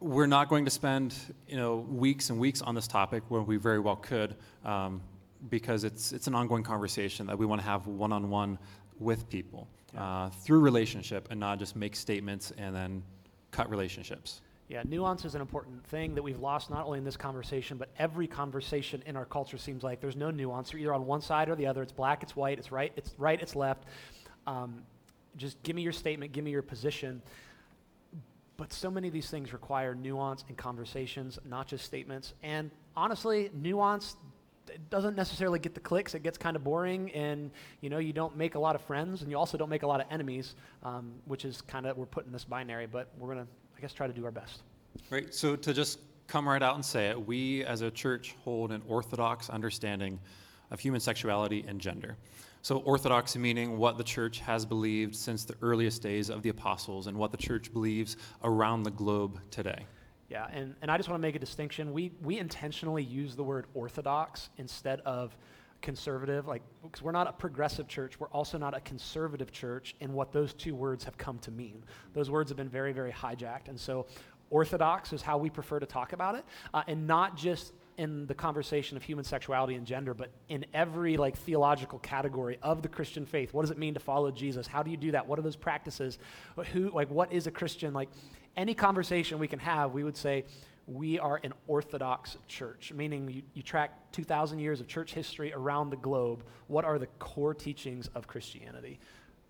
we're 0.00 0.26
not 0.26 0.48
going 0.48 0.64
to 0.64 0.70
spend 0.70 1.14
you 1.48 1.56
know 1.56 1.76
weeks 1.76 2.30
and 2.30 2.38
weeks 2.38 2.62
on 2.62 2.74
this 2.74 2.86
topic 2.86 3.22
where 3.28 3.42
we 3.42 3.56
very 3.56 3.78
well 3.78 3.96
could 3.96 4.36
um, 4.64 5.00
because 5.50 5.84
it's 5.84 6.12
it's 6.12 6.26
an 6.26 6.34
ongoing 6.34 6.62
conversation 6.62 7.26
that 7.26 7.38
we 7.38 7.46
want 7.46 7.60
to 7.60 7.66
have 7.66 7.86
one-on-one 7.86 8.58
with 8.98 9.28
people 9.28 9.68
uh, 9.96 10.28
through 10.30 10.60
relationship 10.60 11.28
and 11.30 11.38
not 11.38 11.58
just 11.58 11.76
make 11.76 11.96
statements 11.96 12.52
and 12.58 12.74
then 12.74 13.02
cut 13.50 13.68
relationships 13.68 14.40
Yeah, 14.68 14.82
nuance 14.88 15.24
is 15.24 15.34
an 15.34 15.40
important 15.40 15.84
thing 15.86 16.14
that 16.14 16.22
we've 16.22 16.40
lost 16.40 16.70
not 16.70 16.86
only 16.86 16.98
in 16.98 17.04
this 17.04 17.16
conversation, 17.16 17.76
but 17.76 17.90
every 17.98 18.26
conversation 18.26 19.02
in 19.04 19.16
our 19.16 19.26
culture 19.26 19.58
seems 19.58 19.82
like 19.82 20.00
there's 20.00 20.16
no 20.16 20.30
nuance. 20.30 20.72
You're 20.72 20.80
either 20.80 20.94
on 20.94 21.04
one 21.04 21.20
side 21.20 21.48
or 21.48 21.56
the 21.56 21.66
other. 21.66 21.82
It's 21.82 21.92
black, 21.92 22.22
it's 22.22 22.36
white, 22.36 22.58
it's 22.58 22.72
right, 22.72 22.92
it's 22.96 23.12
right, 23.18 23.42
it's 23.42 23.54
left. 23.54 23.84
Um, 24.46 24.82
just 25.36 25.62
give 25.62 25.76
me 25.76 25.82
your 25.82 25.92
statement, 25.92 26.32
give 26.32 26.44
me 26.44 26.52
your 26.52 26.62
position. 26.62 27.20
But 28.62 28.72
so 28.72 28.92
many 28.92 29.08
of 29.08 29.12
these 29.12 29.28
things 29.28 29.52
require 29.52 29.92
nuance 29.92 30.44
in 30.48 30.54
conversations, 30.54 31.36
not 31.44 31.66
just 31.66 31.84
statements. 31.84 32.34
And 32.44 32.70
honestly, 32.96 33.50
nuance 33.52 34.14
doesn't 34.88 35.16
necessarily 35.16 35.58
get 35.58 35.74
the 35.74 35.80
clicks. 35.80 36.14
It 36.14 36.22
gets 36.22 36.38
kind 36.38 36.54
of 36.54 36.62
boring, 36.62 37.10
and 37.10 37.50
you 37.80 37.90
know 37.90 37.98
you 37.98 38.12
don't 38.12 38.36
make 38.36 38.54
a 38.54 38.60
lot 38.60 38.76
of 38.76 38.82
friends, 38.82 39.22
and 39.22 39.32
you 39.32 39.36
also 39.36 39.58
don't 39.58 39.68
make 39.68 39.82
a 39.82 39.86
lot 39.88 40.00
of 40.00 40.06
enemies, 40.12 40.54
um, 40.84 41.10
which 41.24 41.44
is 41.44 41.60
kind 41.62 41.86
of 41.86 41.96
we're 41.96 42.06
put 42.06 42.24
in 42.24 42.30
this 42.30 42.44
binary. 42.44 42.86
But 42.86 43.08
we're 43.18 43.30
gonna, 43.30 43.48
I 43.76 43.80
guess, 43.80 43.92
try 43.92 44.06
to 44.06 44.12
do 44.12 44.24
our 44.24 44.30
best. 44.30 44.62
right 45.10 45.34
so 45.34 45.56
to 45.56 45.74
just 45.74 45.98
come 46.28 46.48
right 46.48 46.62
out 46.62 46.76
and 46.76 46.84
say 46.84 47.08
it 47.08 47.26
we 47.26 47.64
as 47.64 47.80
a 47.80 47.90
church 47.90 48.36
hold 48.44 48.70
an 48.70 48.82
orthodox 48.86 49.50
understanding 49.50 50.20
of 50.70 50.78
human 50.78 51.00
sexuality 51.00 51.64
and 51.66 51.80
gender 51.80 52.16
so 52.62 52.78
orthodoxy 52.78 53.38
meaning 53.38 53.76
what 53.76 53.98
the 53.98 54.04
church 54.04 54.40
has 54.40 54.64
believed 54.64 55.14
since 55.14 55.44
the 55.44 55.54
earliest 55.62 56.02
days 56.02 56.30
of 56.30 56.42
the 56.42 56.48
apostles 56.48 57.06
and 57.06 57.16
what 57.16 57.30
the 57.30 57.36
church 57.36 57.72
believes 57.72 58.16
around 58.44 58.84
the 58.84 58.90
globe 58.90 59.38
today 59.50 59.84
Yeah, 60.28 60.46
and, 60.50 60.74
and 60.80 60.90
I 60.90 60.96
just 60.96 61.10
want 61.10 61.20
to 61.20 61.26
make 61.28 61.36
a 61.36 61.38
distinction. 61.38 61.92
We, 61.92 62.10
we 62.22 62.38
intentionally 62.38 63.02
use 63.02 63.36
the 63.36 63.44
word 63.44 63.66
orthodox 63.74 64.48
instead 64.56 65.00
of 65.00 65.36
conservative, 65.82 66.46
like, 66.46 66.62
because 66.82 67.02
we're 67.02 67.12
not 67.12 67.26
a 67.28 67.32
progressive 67.32 67.86
church. 67.86 68.18
We're 68.18 68.28
also 68.28 68.56
not 68.56 68.74
a 68.74 68.80
conservative 68.80 69.52
church 69.52 69.94
in 70.00 70.14
what 70.14 70.32
those 70.32 70.54
two 70.54 70.74
words 70.74 71.04
have 71.04 71.18
come 71.18 71.38
to 71.40 71.50
mean. 71.50 71.84
Those 72.14 72.30
words 72.30 72.50
have 72.50 72.56
been 72.56 72.70
very, 72.70 72.94
very 72.94 73.12
hijacked. 73.12 73.68
And 73.68 73.78
so, 73.78 74.06
orthodox 74.48 75.12
is 75.12 75.20
how 75.20 75.36
we 75.36 75.50
prefer 75.50 75.80
to 75.80 75.86
talk 75.86 76.14
about 76.14 76.34
it, 76.34 76.44
uh, 76.72 76.82
and 76.86 77.06
not 77.06 77.36
just 77.36 77.74
in 77.96 78.26
the 78.26 78.34
conversation 78.34 78.96
of 78.96 79.02
human 79.02 79.24
sexuality 79.24 79.74
and 79.74 79.86
gender, 79.86 80.14
but 80.14 80.30
in 80.48 80.64
every 80.74 81.16
like 81.16 81.36
theological 81.36 81.98
category 81.98 82.58
of 82.62 82.82
the 82.82 82.88
Christian 82.88 83.26
faith. 83.26 83.52
What 83.52 83.62
does 83.62 83.70
it 83.70 83.78
mean 83.78 83.94
to 83.94 84.00
follow 84.00 84.30
Jesus? 84.30 84.66
How 84.66 84.82
do 84.82 84.90
you 84.90 84.96
do 84.96 85.12
that? 85.12 85.26
What 85.26 85.38
are 85.38 85.42
those 85.42 85.56
practices? 85.56 86.18
Who 86.72 86.90
like 86.90 87.10
what 87.10 87.32
is 87.32 87.46
a 87.46 87.50
Christian? 87.50 87.92
Like 87.94 88.08
any 88.56 88.74
conversation 88.74 89.38
we 89.38 89.48
can 89.48 89.58
have, 89.58 89.92
we 89.92 90.04
would 90.04 90.16
say 90.16 90.44
we 90.86 91.18
are 91.18 91.40
an 91.44 91.52
orthodox 91.68 92.36
church, 92.48 92.92
meaning 92.92 93.28
you, 93.28 93.42
you 93.54 93.62
track 93.62 94.12
2,000 94.12 94.58
years 94.58 94.80
of 94.80 94.88
church 94.88 95.14
history 95.14 95.52
around 95.52 95.90
the 95.90 95.96
globe. 95.96 96.42
What 96.66 96.84
are 96.84 96.98
the 96.98 97.06
core 97.18 97.54
teachings 97.54 98.10
of 98.14 98.26
Christianity? 98.26 98.98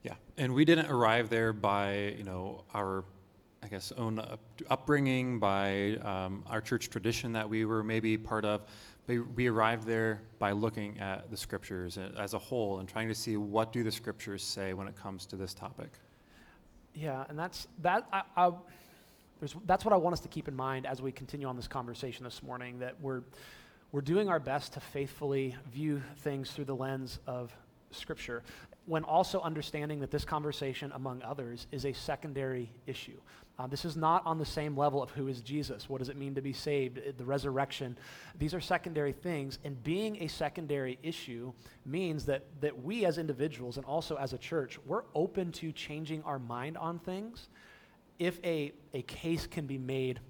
Yeah, 0.02 0.14
and 0.36 0.52
we 0.54 0.64
didn't 0.64 0.90
arrive 0.90 1.30
there 1.30 1.52
by 1.52 2.14
you 2.18 2.24
know 2.24 2.64
our, 2.74 3.04
I 3.62 3.68
guess, 3.68 3.92
own 3.96 4.18
up, 4.18 4.40
upbringing, 4.70 5.38
by 5.38 5.96
um, 6.02 6.42
our 6.48 6.60
church 6.60 6.90
tradition 6.90 7.32
that 7.32 7.48
we 7.48 7.64
were 7.64 7.84
maybe 7.84 8.18
part 8.18 8.44
of. 8.44 8.62
But 9.06 9.18
we 9.34 9.46
arrived 9.48 9.86
there 9.86 10.20
by 10.38 10.52
looking 10.52 10.98
at 10.98 11.30
the 11.30 11.36
scriptures 11.36 11.98
as 12.18 12.34
a 12.34 12.38
whole 12.38 12.80
and 12.80 12.88
trying 12.88 13.08
to 13.08 13.14
see 13.14 13.36
what 13.36 13.72
do 13.72 13.82
the 13.82 13.92
scriptures 13.92 14.42
say 14.42 14.74
when 14.74 14.88
it 14.88 14.96
comes 14.96 15.26
to 15.26 15.36
this 15.36 15.54
topic. 15.54 15.90
Yeah, 16.94 17.24
and 17.28 17.38
that's 17.38 17.68
that. 17.82 18.06
I, 18.12 18.22
I, 18.36 18.52
there's, 19.38 19.56
that's 19.66 19.84
what 19.84 19.92
I 19.92 19.96
want 19.96 20.14
us 20.14 20.20
to 20.20 20.28
keep 20.28 20.48
in 20.48 20.54
mind 20.54 20.86
as 20.86 21.00
we 21.00 21.10
continue 21.10 21.46
on 21.46 21.56
this 21.56 21.68
conversation 21.68 22.24
this 22.24 22.42
morning. 22.42 22.78
That 22.80 23.00
we're 23.00 23.22
we're 23.92 24.02
doing 24.02 24.28
our 24.28 24.40
best 24.40 24.72
to 24.74 24.80
faithfully 24.80 25.54
view 25.72 26.02
things 26.18 26.50
through 26.50 26.64
the 26.64 26.76
lens 26.76 27.18
of 27.26 27.54
Scripture, 27.90 28.42
when 28.86 29.04
also 29.04 29.40
understanding 29.40 30.00
that 30.00 30.10
this 30.10 30.24
conversation, 30.24 30.90
among 30.94 31.22
others, 31.22 31.66
is 31.72 31.84
a 31.84 31.92
secondary 31.92 32.70
issue. 32.86 33.18
Uh, 33.58 33.66
this 33.66 33.84
is 33.84 33.96
not 33.96 34.24
on 34.24 34.38
the 34.38 34.46
same 34.46 34.76
level 34.76 35.02
of 35.02 35.10
who 35.10 35.28
is 35.28 35.40
Jesus, 35.40 35.88
what 35.88 35.98
does 35.98 36.08
it 36.08 36.16
mean 36.16 36.34
to 36.34 36.40
be 36.40 36.52
saved, 36.52 36.98
uh, 36.98 37.12
the 37.16 37.24
resurrection. 37.24 37.96
These 38.38 38.54
are 38.54 38.60
secondary 38.60 39.12
things, 39.12 39.58
and 39.64 39.82
being 39.84 40.22
a 40.22 40.28
secondary 40.28 40.98
issue 41.02 41.52
means 41.84 42.24
that, 42.26 42.44
that 42.60 42.82
we 42.82 43.04
as 43.04 43.18
individuals 43.18 43.76
and 43.76 43.84
also 43.84 44.16
as 44.16 44.32
a 44.32 44.38
church, 44.38 44.78
we're 44.86 45.04
open 45.14 45.52
to 45.52 45.70
changing 45.70 46.22
our 46.22 46.38
mind 46.38 46.78
on 46.78 46.98
things 46.98 47.48
if 48.18 48.38
a, 48.42 48.72
a 48.94 49.02
case 49.02 49.46
can 49.46 49.66
be 49.66 49.78
made 49.78 50.20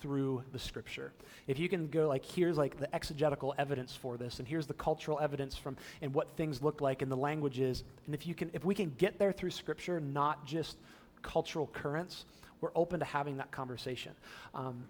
through 0.00 0.42
the 0.50 0.58
scripture. 0.58 1.12
If 1.46 1.60
you 1.60 1.68
can 1.68 1.86
go 1.86 2.08
like 2.08 2.24
here's 2.24 2.58
like 2.58 2.76
the 2.76 2.92
exegetical 2.92 3.54
evidence 3.56 3.94
for 3.94 4.16
this 4.16 4.40
and 4.40 4.48
here's 4.48 4.66
the 4.66 4.74
cultural 4.74 5.20
evidence 5.20 5.56
from 5.56 5.76
and 6.00 6.12
what 6.12 6.36
things 6.36 6.60
look 6.60 6.80
like 6.80 7.02
and 7.02 7.12
the 7.12 7.16
languages 7.16 7.84
and 8.06 8.14
if 8.14 8.26
you 8.26 8.34
can 8.34 8.50
if 8.52 8.64
we 8.64 8.74
can 8.74 8.92
get 8.98 9.20
there 9.20 9.30
through 9.30 9.50
scripture 9.50 10.00
not 10.00 10.44
just 10.44 10.76
cultural 11.22 11.68
currents, 11.68 12.24
we're 12.62 12.70
open 12.74 13.00
to 13.00 13.04
having 13.04 13.36
that 13.36 13.50
conversation. 13.50 14.12
Um, 14.54 14.84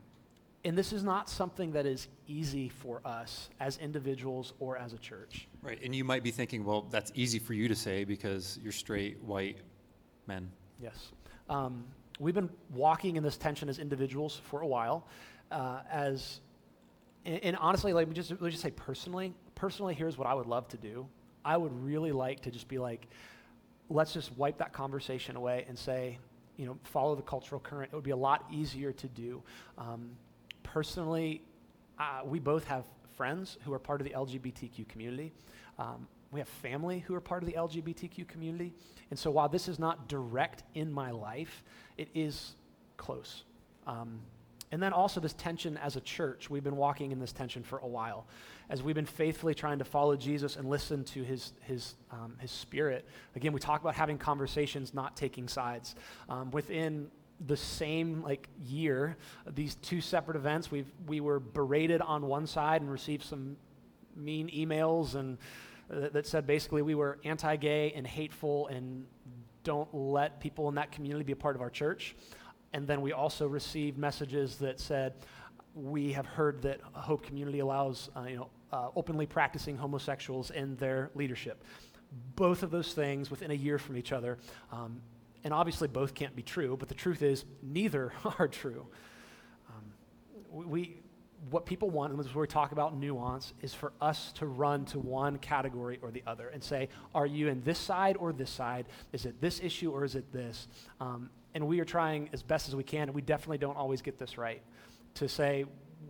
and 0.64 0.78
this 0.78 0.92
is 0.92 1.02
not 1.02 1.28
something 1.28 1.72
that 1.72 1.86
is 1.86 2.06
easy 2.28 2.68
for 2.68 3.00
us 3.04 3.50
as 3.58 3.78
individuals 3.78 4.52
or 4.60 4.78
as 4.78 4.92
a 4.92 4.98
church. 4.98 5.48
Right, 5.60 5.80
and 5.82 5.92
you 5.92 6.04
might 6.04 6.22
be 6.22 6.30
thinking, 6.30 6.64
well, 6.64 6.82
that's 6.82 7.10
easy 7.16 7.40
for 7.40 7.54
you 7.54 7.66
to 7.66 7.74
say 7.74 8.04
because 8.04 8.60
you're 8.62 8.70
straight 8.70 9.20
white 9.22 9.56
men. 10.28 10.48
Yes. 10.80 11.08
Um, 11.48 11.84
we've 12.20 12.34
been 12.34 12.50
walking 12.72 13.16
in 13.16 13.24
this 13.24 13.36
tension 13.36 13.68
as 13.68 13.80
individuals 13.80 14.40
for 14.44 14.60
a 14.60 14.66
while. 14.66 15.08
Uh, 15.50 15.80
as 15.90 16.40
and, 17.24 17.42
and, 17.42 17.56
honestly, 17.56 17.92
like 17.92 18.08
we 18.08 18.14
just 18.14 18.30
let 18.30 18.40
me 18.40 18.50
just 18.50 18.62
say 18.62 18.70
personally, 18.70 19.34
personally, 19.54 19.94
here's 19.94 20.16
what 20.16 20.26
I 20.26 20.34
would 20.34 20.46
love 20.46 20.68
to 20.68 20.76
do. 20.76 21.06
I 21.44 21.56
would 21.56 21.72
really 21.84 22.12
like 22.12 22.40
to 22.40 22.50
just 22.50 22.68
be 22.68 22.78
like, 22.78 23.08
let's 23.90 24.12
just 24.12 24.36
wipe 24.36 24.58
that 24.58 24.72
conversation 24.72 25.36
away 25.36 25.64
and 25.68 25.78
say, 25.78 26.18
you 26.56 26.66
know, 26.66 26.76
follow 26.84 27.14
the 27.14 27.22
cultural 27.22 27.60
current. 27.60 27.90
It 27.92 27.94
would 27.94 28.04
be 28.04 28.10
a 28.10 28.16
lot 28.16 28.46
easier 28.50 28.92
to 28.92 29.08
do. 29.08 29.42
Um, 29.78 30.10
personally, 30.62 31.42
uh, 31.98 32.20
we 32.24 32.38
both 32.38 32.64
have 32.64 32.84
friends 33.16 33.58
who 33.64 33.72
are 33.72 33.78
part 33.78 34.00
of 34.00 34.06
the 34.06 34.12
LGBTQ 34.12 34.88
community. 34.88 35.32
Um, 35.78 36.06
we 36.30 36.40
have 36.40 36.48
family 36.48 37.00
who 37.00 37.14
are 37.14 37.20
part 37.20 37.42
of 37.42 37.46
the 37.46 37.54
LGBTQ 37.54 38.26
community. 38.26 38.72
And 39.10 39.18
so 39.18 39.30
while 39.30 39.48
this 39.48 39.68
is 39.68 39.78
not 39.78 40.08
direct 40.08 40.62
in 40.74 40.90
my 40.90 41.10
life, 41.10 41.62
it 41.98 42.08
is 42.14 42.56
close. 42.96 43.44
Um, 43.86 44.18
and 44.72 44.82
then 44.82 44.94
also 44.94 45.20
this 45.20 45.34
tension 45.34 45.76
as 45.76 45.96
a 45.96 46.00
church. 46.00 46.48
We've 46.48 46.64
been 46.64 46.76
walking 46.76 47.12
in 47.12 47.20
this 47.20 47.32
tension 47.32 47.62
for 47.62 47.78
a 47.78 47.86
while. 47.86 48.26
As 48.70 48.82
we've 48.82 48.94
been 48.94 49.04
faithfully 49.04 49.54
trying 49.54 49.78
to 49.78 49.84
follow 49.84 50.16
Jesus 50.16 50.56
and 50.56 50.68
listen 50.68 51.04
to 51.04 51.22
his, 51.22 51.52
his, 51.60 51.94
um, 52.10 52.36
his 52.40 52.50
spirit. 52.50 53.06
Again, 53.36 53.52
we 53.52 53.60
talk 53.60 53.82
about 53.82 53.94
having 53.94 54.16
conversations, 54.16 54.94
not 54.94 55.14
taking 55.14 55.46
sides. 55.46 55.94
Um, 56.30 56.50
within 56.50 57.10
the 57.46 57.56
same 57.56 58.22
like 58.22 58.48
year, 58.64 59.18
these 59.46 59.74
two 59.76 60.00
separate 60.00 60.36
events, 60.36 60.70
we've, 60.70 60.90
we 61.06 61.20
were 61.20 61.38
berated 61.38 62.00
on 62.00 62.26
one 62.26 62.46
side 62.46 62.80
and 62.80 62.90
received 62.90 63.24
some 63.24 63.56
mean 64.16 64.48
emails 64.48 65.14
and 65.14 65.36
uh, 65.92 66.08
that 66.12 66.26
said 66.26 66.46
basically 66.46 66.82
we 66.82 66.94
were 66.94 67.18
anti-gay 67.24 67.92
and 67.94 68.06
hateful 68.06 68.68
and 68.68 69.04
don't 69.64 69.92
let 69.94 70.40
people 70.40 70.68
in 70.68 70.74
that 70.76 70.92
community 70.92 71.24
be 71.24 71.32
a 71.32 71.36
part 71.36 71.56
of 71.56 71.62
our 71.62 71.70
church. 71.70 72.16
And 72.72 72.86
then 72.86 73.00
we 73.02 73.12
also 73.12 73.46
received 73.46 73.98
messages 73.98 74.56
that 74.56 74.80
said, 74.80 75.14
we 75.74 76.12
have 76.12 76.26
heard 76.26 76.62
that 76.62 76.80
Hope 76.92 77.22
Community 77.22 77.60
allows, 77.60 78.10
uh, 78.16 78.24
you 78.28 78.36
know, 78.36 78.50
uh, 78.72 78.88
openly 78.96 79.26
practicing 79.26 79.76
homosexuals 79.76 80.50
in 80.50 80.76
their 80.76 81.10
leadership. 81.14 81.62
Both 82.36 82.62
of 82.62 82.70
those 82.70 82.92
things 82.92 83.30
within 83.30 83.50
a 83.50 83.54
year 83.54 83.78
from 83.78 83.96
each 83.96 84.12
other. 84.12 84.38
Um, 84.70 85.00
and 85.44 85.52
obviously, 85.52 85.88
both 85.88 86.14
can't 86.14 86.36
be 86.36 86.42
true, 86.42 86.76
but 86.78 86.88
the 86.88 86.94
truth 86.94 87.22
is, 87.22 87.44
neither 87.62 88.12
are 88.38 88.48
true. 88.48 88.86
Um, 89.68 89.92
we, 90.70 90.96
what 91.50 91.66
people 91.66 91.90
want, 91.90 92.12
and 92.12 92.20
this 92.20 92.26
is 92.26 92.34
where 92.34 92.42
we 92.42 92.48
talk 92.48 92.72
about 92.72 92.96
nuance, 92.96 93.52
is 93.62 93.74
for 93.74 93.92
us 94.00 94.32
to 94.32 94.46
run 94.46 94.84
to 94.86 94.98
one 94.98 95.38
category 95.38 95.98
or 96.02 96.10
the 96.10 96.22
other 96.26 96.48
and 96.48 96.62
say, 96.62 96.88
are 97.14 97.26
you 97.26 97.48
in 97.48 97.62
this 97.62 97.78
side 97.78 98.16
or 98.18 98.32
this 98.32 98.50
side? 98.50 98.86
Is 99.12 99.26
it 99.26 99.40
this 99.40 99.60
issue 99.60 99.90
or 99.90 100.04
is 100.04 100.14
it 100.14 100.32
this? 100.32 100.68
Um, 101.00 101.30
and 101.54 101.66
we 101.66 101.80
are 101.80 101.84
trying 101.84 102.28
as 102.32 102.42
best 102.42 102.68
as 102.68 102.76
we 102.76 102.82
can, 102.82 103.02
and 103.02 103.14
we 103.14 103.22
definitely 103.22 103.58
don't 103.58 103.76
always 103.76 104.02
get 104.02 104.18
this 104.18 104.38
right, 104.38 104.62
to 105.14 105.28
say 105.28 105.64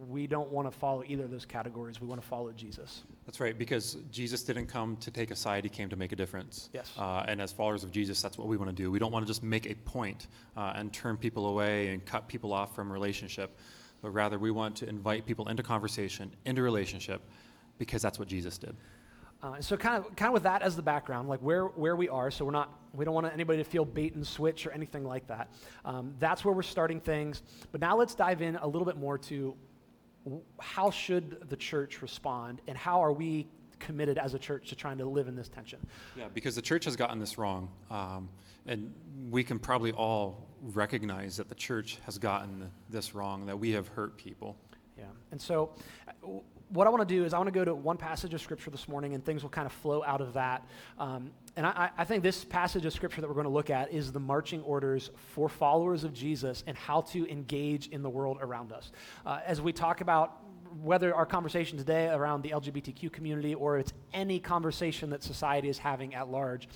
we 0.08 0.26
don't 0.26 0.50
want 0.50 0.70
to 0.70 0.76
follow 0.76 1.04
either 1.06 1.24
of 1.24 1.30
those 1.30 1.44
categories. 1.44 2.00
We 2.00 2.06
want 2.06 2.20
to 2.20 2.26
follow 2.26 2.50
Jesus. 2.52 3.02
That's 3.26 3.40
right, 3.40 3.56
because 3.56 3.98
Jesus 4.10 4.42
didn't 4.42 4.66
come 4.66 4.96
to 4.96 5.10
take 5.10 5.30
a 5.30 5.36
side, 5.36 5.64
he 5.64 5.70
came 5.70 5.88
to 5.90 5.96
make 5.96 6.12
a 6.12 6.16
difference. 6.16 6.70
Yes. 6.72 6.92
Uh, 6.98 7.24
and 7.28 7.40
as 7.40 7.52
followers 7.52 7.84
of 7.84 7.92
Jesus, 7.92 8.20
that's 8.22 8.38
what 8.38 8.48
we 8.48 8.56
want 8.56 8.70
to 8.70 8.74
do. 8.74 8.90
We 8.90 8.98
don't 8.98 9.12
want 9.12 9.24
to 9.26 9.30
just 9.30 9.42
make 9.42 9.66
a 9.66 9.74
point, 9.74 10.28
uh, 10.56 10.72
and 10.74 10.92
turn 10.92 11.16
people 11.16 11.46
away 11.46 11.88
and 11.88 12.04
cut 12.04 12.26
people 12.26 12.52
off 12.52 12.74
from 12.74 12.90
relationship, 12.90 13.58
but 14.00 14.10
rather 14.10 14.38
we 14.38 14.50
want 14.50 14.76
to 14.76 14.88
invite 14.88 15.26
people 15.26 15.48
into 15.48 15.62
conversation, 15.62 16.32
into 16.46 16.62
relationship, 16.62 17.22
because 17.78 18.02
that's 18.02 18.18
what 18.18 18.28
Jesus 18.28 18.58
did. 18.58 18.76
Uh, 19.42 19.60
so 19.60 19.76
kind 19.76 19.96
of, 19.96 20.14
kind 20.14 20.28
of 20.28 20.34
with 20.34 20.44
that 20.44 20.62
as 20.62 20.76
the 20.76 20.82
background, 20.82 21.28
like 21.28 21.40
where, 21.40 21.64
where 21.66 21.96
we 21.96 22.08
are, 22.08 22.30
so 22.30 22.44
we're 22.44 22.52
not, 22.52 22.78
we 22.94 23.04
don't 23.04 23.14
want 23.14 23.26
anybody 23.32 23.58
to 23.58 23.68
feel 23.68 23.84
bait 23.84 24.14
and 24.14 24.24
switch 24.24 24.66
or 24.66 24.70
anything 24.70 25.04
like 25.04 25.26
that. 25.26 25.48
Um, 25.84 26.14
that's 26.20 26.44
where 26.44 26.54
we're 26.54 26.62
starting 26.62 27.00
things. 27.00 27.42
But 27.72 27.80
now 27.80 27.96
let's 27.96 28.14
dive 28.14 28.40
in 28.40 28.54
a 28.56 28.66
little 28.66 28.84
bit 28.84 28.96
more 28.96 29.18
to 29.18 29.56
how 30.60 30.90
should 30.90 31.48
the 31.48 31.56
church 31.56 32.02
respond 32.02 32.60
and 32.68 32.78
how 32.78 33.02
are 33.02 33.12
we 33.12 33.48
committed 33.80 34.16
as 34.16 34.34
a 34.34 34.38
church 34.38 34.68
to 34.68 34.76
trying 34.76 34.98
to 34.98 35.04
live 35.04 35.26
in 35.26 35.34
this 35.34 35.48
tension? 35.48 35.80
Yeah, 36.16 36.26
because 36.32 36.54
the 36.54 36.62
church 36.62 36.84
has 36.84 36.94
gotten 36.94 37.18
this 37.18 37.36
wrong. 37.36 37.68
Um, 37.90 38.28
and 38.66 38.94
we 39.28 39.42
can 39.42 39.58
probably 39.58 39.90
all 39.90 40.46
recognize 40.62 41.36
that 41.38 41.48
the 41.48 41.56
church 41.56 41.98
has 42.06 42.16
gotten 42.16 42.70
this 42.90 43.12
wrong, 43.12 43.44
that 43.46 43.58
we 43.58 43.72
have 43.72 43.88
hurt 43.88 44.16
people. 44.16 44.56
Yeah. 44.96 45.06
And 45.32 45.42
so 45.42 45.74
what 46.72 46.86
I 46.86 46.90
want 46.90 47.06
to 47.06 47.14
do 47.14 47.24
is 47.24 47.34
I 47.34 47.38
want 47.38 47.48
to 47.48 47.52
go 47.52 47.64
to 47.64 47.74
one 47.74 47.98
passage 47.98 48.32
of 48.32 48.40
Scripture 48.40 48.70
this 48.70 48.88
morning, 48.88 49.14
and 49.14 49.22
things 49.22 49.42
will 49.42 49.50
kind 49.50 49.66
of 49.66 49.72
flow 49.72 50.02
out 50.04 50.22
of 50.22 50.32
that. 50.34 50.66
Um, 50.98 51.30
and 51.54 51.66
I, 51.66 51.90
I, 51.98 52.04
think 52.04 52.22
this 52.22 52.44
passage 52.44 52.86
of 52.86 52.94
Scripture 52.94 53.20
that 53.20 53.28
we're 53.28 53.34
going 53.34 53.44
to 53.44 53.50
look 53.50 53.68
at 53.68 53.92
is 53.92 54.10
the 54.10 54.20
marching 54.20 54.62
orders 54.62 55.10
for 55.34 55.50
followers 55.50 56.02
of 56.02 56.14
Jesus 56.14 56.64
and 56.66 56.76
how 56.76 57.02
to 57.02 57.30
engage 57.30 57.88
in 57.88 58.02
the 58.02 58.08
world 58.08 58.38
around 58.40 58.72
us. 58.72 58.90
Uh, 59.26 59.40
as 59.44 59.60
we 59.60 59.72
talk 59.72 60.00
about 60.00 60.38
whether 60.80 61.14
our 61.14 61.26
conversation 61.26 61.76
today 61.76 62.08
around 62.08 62.40
the 62.40 62.50
LGBTQ 62.50 63.12
community 63.12 63.54
or 63.54 63.78
it's 63.78 63.92
any 64.14 64.40
conversation 64.40 65.10
that 65.10 65.22
society 65.22 65.68
is 65.68 65.76
having 65.76 66.14
at 66.14 66.30
large, 66.30 66.68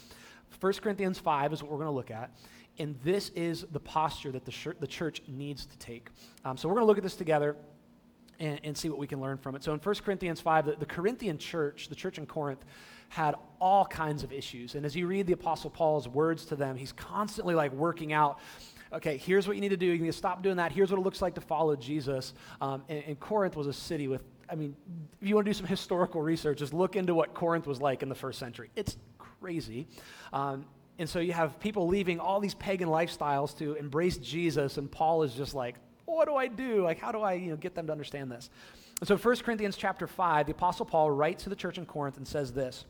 1 0.61 0.73
Corinthians 0.75 1.19
5 1.19 1.55
is 1.55 1.63
what 1.63 1.73
we're 1.73 1.79
going 1.79 1.89
to 1.89 1.93
look 1.93 2.11
at. 2.11 2.31
And 2.79 2.95
this 3.03 3.31
is 3.31 3.65
the 3.73 3.81
posture 3.81 4.31
that 4.33 4.45
the, 4.45 4.75
the 4.79 4.87
church 4.87 5.23
needs 5.27 5.65
to 5.65 5.79
take. 5.79 6.11
Um, 6.45 6.59
so 6.59 6.69
we're 6.69 6.75
going 6.75 6.83
to 6.83 6.87
look 6.87 6.99
at 6.99 7.03
this 7.03 7.17
together 7.17 7.57
and, 8.39 8.61
and, 8.65 8.77
see 8.77 8.89
what 8.89 8.99
we 8.99 9.07
can 9.07 9.21
learn 9.21 9.39
from 9.39 9.55
it. 9.55 9.65
So 9.65 9.73
in 9.73 9.81
1 9.81 9.95
Corinthians 9.97 10.41
5, 10.41 10.67
the, 10.67 10.77
the, 10.77 10.87
Corinthian 10.87 11.39
church, 11.39 11.89
the 11.89 11.95
church 11.95 12.19
in 12.19 12.27
Corinth, 12.27 12.65
had 13.09 13.35
all 13.61 13.85
kinds 13.85 14.23
of 14.23 14.33
issues. 14.33 14.75
And 14.75 14.85
as 14.85 14.95
you 14.95 15.07
read 15.07 15.27
the 15.27 15.33
Apostle 15.33 15.71
Paul's 15.71 16.09
words 16.09 16.45
to 16.47 16.57
them, 16.57 16.77
he's 16.77 16.93
constantly 16.93 17.55
like 17.55 17.73
working 17.73 18.13
out. 18.13 18.39
Okay, 18.93 19.17
here's 19.17 19.47
what 19.47 19.57
you 19.57 19.61
need 19.61 19.71
to 19.71 19.77
do. 19.77 19.87
You 19.87 19.99
need 19.99 20.07
to 20.07 20.13
stop 20.13 20.43
doing 20.43 20.57
that. 20.57 20.73
Here's 20.73 20.91
what 20.91 20.99
it 20.99 21.03
looks 21.03 21.23
like 21.23 21.35
to 21.35 21.41
follow 21.41 21.77
Jesus. 21.77 22.35
Um, 22.61 22.83
and, 22.89 23.03
and 23.07 23.21
Corinth 23.21 23.57
was 23.57 23.67
a 23.67 23.73
city 23.73 24.09
with, 24.09 24.23
I 24.51 24.55
mean, 24.55 24.77
if 25.21 25.29
you 25.29 25.35
want 25.35 25.47
to 25.47 25.51
do 25.51 25.55
some 25.55 25.67
historical 25.67 26.23
research, 26.23 26.59
just 26.59 26.75
look 26.75 26.97
into 26.97 27.15
what 27.15 27.35
Corinth 27.35 27.67
was 27.67 27.81
like 27.81 28.03
in 28.03 28.09
the 28.09 28.15
first 28.15 28.39
century. 28.39 28.71
It's 28.77 28.97
crazy. 29.19 29.87
Um, 30.33 30.67
and 30.99 31.09
so 31.09 31.19
you 31.19 31.33
have 31.33 31.61
people 31.61 31.89
leaving 31.89 32.21
all 32.21 32.41
these 32.41 32.55
pagan 32.55 32.89
lifestyles 32.89 33.57
to 33.59 33.75
embrace 33.75 34.17
Jesus, 34.17 34.79
and 34.79 34.91
Paul 34.91 35.25
is 35.25 35.35
just 35.35 35.55
like, 35.55 35.77
what 36.07 36.27
do 36.27 36.35
I 36.37 36.49
do? 36.49 36.83
Like, 36.83 36.99
how 36.99 37.13
do 37.13 37.21
I 37.21 37.35
you 37.35 37.51
know, 37.51 37.57
get 37.57 37.75
them 37.75 37.87
to 37.87 37.93
understand 37.93 38.31
this? 38.31 38.49
And 39.01 39.09
so 39.09 39.17
1 39.17 39.37
Corinthians 39.39 39.77
chapter 39.77 40.07
5, 40.07 40.47
the 40.47 40.53
Apostle 40.53 40.87
Paul 40.87 41.11
writes 41.11 41.45
to 41.45 41.51
the 41.51 41.57
church 41.57 41.77
in 41.77 41.85
Corinth 41.85 42.17
and 42.17 42.27
says 42.27 42.53
this. 42.53 42.87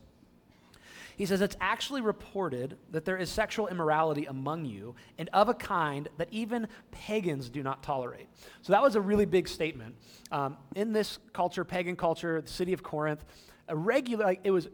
He 1.17 1.25
says, 1.25 1.41
It's 1.41 1.57
actually 1.59 2.01
reported 2.01 2.77
that 2.91 3.03
there 3.03 3.17
is 3.17 3.29
sexual 3.29 3.67
immorality 3.67 4.25
among 4.25 4.65
you, 4.65 4.95
and 5.17 5.29
of 5.33 5.49
a 5.49 5.53
kind 5.53 6.07
that 6.17 6.27
even 6.31 6.67
pagans 6.91 7.49
do 7.49 7.63
not 7.63 7.81
tolerate. 7.81 8.27
So 8.61 8.71
that 8.71 8.83
was 8.83 8.95
a 8.95 9.01
really 9.01 9.25
big 9.25 9.47
statement. 9.47 9.95
Um, 10.31 10.57
in 10.75 10.93
this 10.93 11.17
culture, 11.33 11.65
pagan 11.65 11.95
culture, 11.95 12.39
the 12.39 12.47
city 12.47 12.71
of 12.71 12.83
Corinth, 12.83 13.25
a 13.67 13.75
regular, 13.75 14.25
like, 14.25 14.41
it 14.43 14.51
was, 14.51 14.69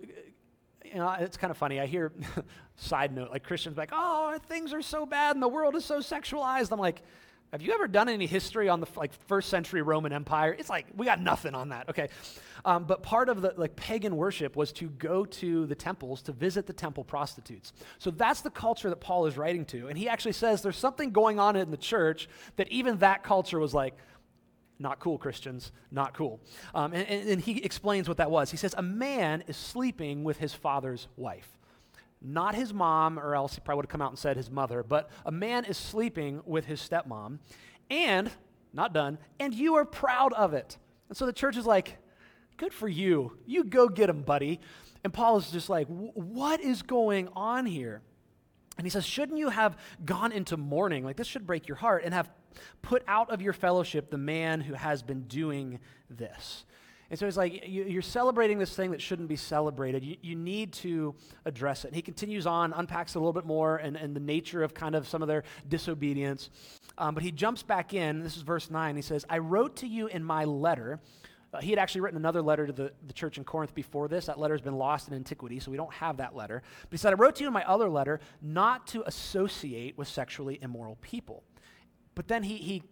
you 0.84 0.96
know, 0.96 1.10
it's 1.18 1.38
kind 1.38 1.50
of 1.50 1.58
funny. 1.58 1.80
I 1.80 1.86
hear, 1.86 2.12
side 2.76 3.16
note, 3.16 3.32
like 3.32 3.44
Christians 3.44 3.78
like, 3.78 3.90
oh, 3.94 4.38
things 4.50 4.74
are 4.74 4.82
so 4.82 5.06
bad 5.06 5.36
and 5.36 5.42
the 5.42 5.48
world 5.48 5.76
is 5.76 5.86
so 5.86 6.00
sexualized. 6.00 6.72
I'm 6.72 6.80
like, 6.80 7.02
have 7.54 7.62
you 7.62 7.72
ever 7.72 7.88
done 7.88 8.10
any 8.10 8.26
history 8.26 8.68
on 8.68 8.80
the 8.80 8.88
like 8.96 9.14
first 9.28 9.48
century 9.48 9.84
Roman 9.84 10.12
Empire? 10.12 10.56
It's 10.58 10.72
like 10.72 10.88
we 10.98 11.06
got 11.06 11.22
nothing 11.22 11.54
on 11.54 11.70
that. 11.70 11.88
Okay, 11.88 12.10
um, 12.66 12.86
but 12.86 13.04
part 13.04 13.30
of 13.30 13.44
the 13.44 13.54
like 13.56 13.76
pagan 13.76 14.18
worship 14.18 14.56
was 14.56 14.72
to 14.74 14.90
go 14.90 15.24
to 15.24 15.68
the 15.68 15.76
temples 15.76 16.24
to 16.24 16.32
visit 16.32 16.66
the 16.66 16.74
temple 16.74 17.04
prostitutes. 17.04 17.72
So 18.00 18.10
that's 18.10 18.42
the 18.42 18.50
culture 18.50 18.90
that 18.90 19.00
Paul 19.00 19.28
is 19.28 19.38
writing 19.38 19.66
to, 19.66 19.88
and 19.88 19.96
he 19.96 20.10
actually 20.10 20.32
says 20.32 20.64
there's 20.64 20.78
something 20.78 21.12
going 21.12 21.40
on 21.40 21.56
in 21.56 21.70
the 21.70 21.78
church 21.78 22.28
that 22.56 22.68
even 22.70 22.98
that 22.98 23.24
culture 23.24 23.60
was 23.60 23.74
like. 23.74 23.94
Not 24.80 25.00
cool, 25.00 25.20
Christians, 25.20 25.72
not 25.92 26.14
cool. 26.16 26.42
Um, 26.74 26.94
and, 26.94 27.08
and 27.08 27.40
he 27.40 27.64
explains 27.64 28.10
what 28.10 28.18
that 28.18 28.32
was. 28.32 28.50
He 28.50 28.58
says, 28.58 28.74
A 28.76 28.82
man 28.82 29.44
is 29.48 29.56
sleeping 29.56 30.24
with 30.24 30.40
his 30.40 30.54
father's 30.54 31.08
wife 31.16 31.58
not 32.24 32.56
his 32.56 32.74
mom, 32.74 33.20
or 33.20 33.36
else 33.36 33.56
he 33.56 33.62
probably 33.62 33.78
would 33.78 33.86
have 33.86 33.92
come 33.92 34.02
out 34.02 34.12
and 34.12 34.20
said 34.20 34.38
his 34.38 34.50
mother, 34.50 34.84
but 34.84 35.10
a 35.26 35.32
man 35.32 35.66
is 35.66 35.78
sleeping 35.78 36.42
with 36.46 36.66
his 36.66 36.80
stepmom, 36.80 37.40
and, 37.90 38.32
not 38.74 38.94
done, 38.94 39.18
and 39.40 39.54
you 39.54 39.76
are 39.76 39.86
proud 39.86 40.34
of 40.34 40.54
it. 40.54 40.78
And 41.10 41.18
so 41.18 41.26
the 41.26 41.34
church 41.34 41.58
is 41.58 41.66
like, 41.66 41.98
good 42.58 42.74
for 42.74 42.88
you. 42.88 43.38
You 43.46 43.64
go 43.64 43.90
get 43.90 44.10
him, 44.10 44.22
buddy. 44.22 44.60
And 45.04 45.14
Paul 45.14 45.38
is 45.38 45.52
just 45.52 45.70
like, 45.70 45.88
what 45.88 46.62
is 46.62 46.82
going 46.82 47.28
on 47.36 47.66
here? 47.66 48.02
And 48.78 48.86
he 48.88 48.90
says, 48.90 49.06
Shouldn't 49.06 49.38
you 49.38 49.50
have 49.50 49.78
gone 50.04 50.32
into 50.32 50.58
mourning? 50.58 51.04
Like, 51.04 51.18
this 51.18 51.28
should 51.28 51.46
break 51.46 51.68
your 51.68 51.78
heart 51.78 52.04
and 52.06 52.14
have 52.14 52.30
put 52.82 53.04
out 53.08 53.30
of 53.30 53.42
your 53.42 53.54
fellowship 53.54 54.10
the 54.10 54.18
man 54.18 54.62
who 54.62 54.74
has 54.74 55.04
been 55.04 55.24
doing 55.24 55.80
this. 56.10 56.66
And 57.14 57.20
so 57.20 57.28
he's 57.28 57.38
like, 57.38 57.68
you, 57.68 58.00
are 58.00 58.02
celebrating 58.02 58.58
this 58.58 58.76
thing 58.76 58.90
that 58.90 59.00
shouldn't 59.00 59.30
be 59.30 59.36
celebrated. 59.36 60.04
You, 60.04 60.18
you, 60.24 60.36
need 60.36 60.74
to 60.74 61.14
address 61.46 61.86
it. 61.86 61.90
And 61.90 61.96
he 61.96 62.02
continues 62.02 62.48
on, 62.48 62.74
unpacks 62.74 63.14
a 63.14 63.20
little 63.20 63.34
bit 63.34 63.46
more 63.46 63.78
and, 63.78 63.96
and 63.96 64.16
the 64.16 64.20
nature 64.20 64.64
of 64.64 64.74
kind 64.74 64.96
of 64.96 65.08
some 65.08 65.22
of 65.22 65.28
their 65.28 65.44
disobedience. 65.68 66.50
Um, 66.98 67.14
but 67.14 67.22
he 67.22 67.32
jumps 67.32 67.62
back 67.62 67.94
in. 67.94 68.24
This 68.24 68.36
is 68.36 68.42
verse 68.42 68.72
9. 68.72 68.96
He 68.96 69.04
says, 69.04 69.26
I 69.30 69.38
wrote 69.38 69.76
to 69.76 69.88
you 69.88 70.08
in 70.08 70.24
my 70.24 70.46
letter 70.46 71.00
uh, 71.54 71.62
he 71.62 71.70
had 71.70 71.78
actually 71.78 72.02
written 72.02 72.18
another 72.18 72.42
letter 72.42 72.66
to 72.66 72.74
the, 72.74 72.92
the 73.06 73.14
church 73.14 73.38
in 73.38 73.44
Corinth 73.44 73.76
before 73.76 74.08
this. 74.08 74.26
That 74.26 74.40
letter 74.40 74.56
has 74.56 74.62
been 74.62 74.74
lost 74.74 75.08
in 75.08 75.14
antiquity, 75.14 75.60
so 75.60 75.70
we 75.70 75.78
don't 75.78 75.94
have 75.94 76.18
that 76.18 76.36
letter. 76.36 76.64
But 76.82 76.92
he 76.94 76.98
said, 76.98 77.14
I 77.14 77.16
wrote 77.16 77.36
to 77.36 77.42
you 77.44 77.48
in 77.48 77.54
my 77.54 77.64
other 77.66 77.90
letter 77.90 78.22
not 78.42 78.88
to 78.88 79.04
associate 79.08 79.96
with 80.00 80.08
sexually 80.08 80.58
immoral 80.64 80.96
people. 80.96 81.44
But 82.16 82.28
then 82.28 82.42
he, 82.42 82.58
he 82.58 82.84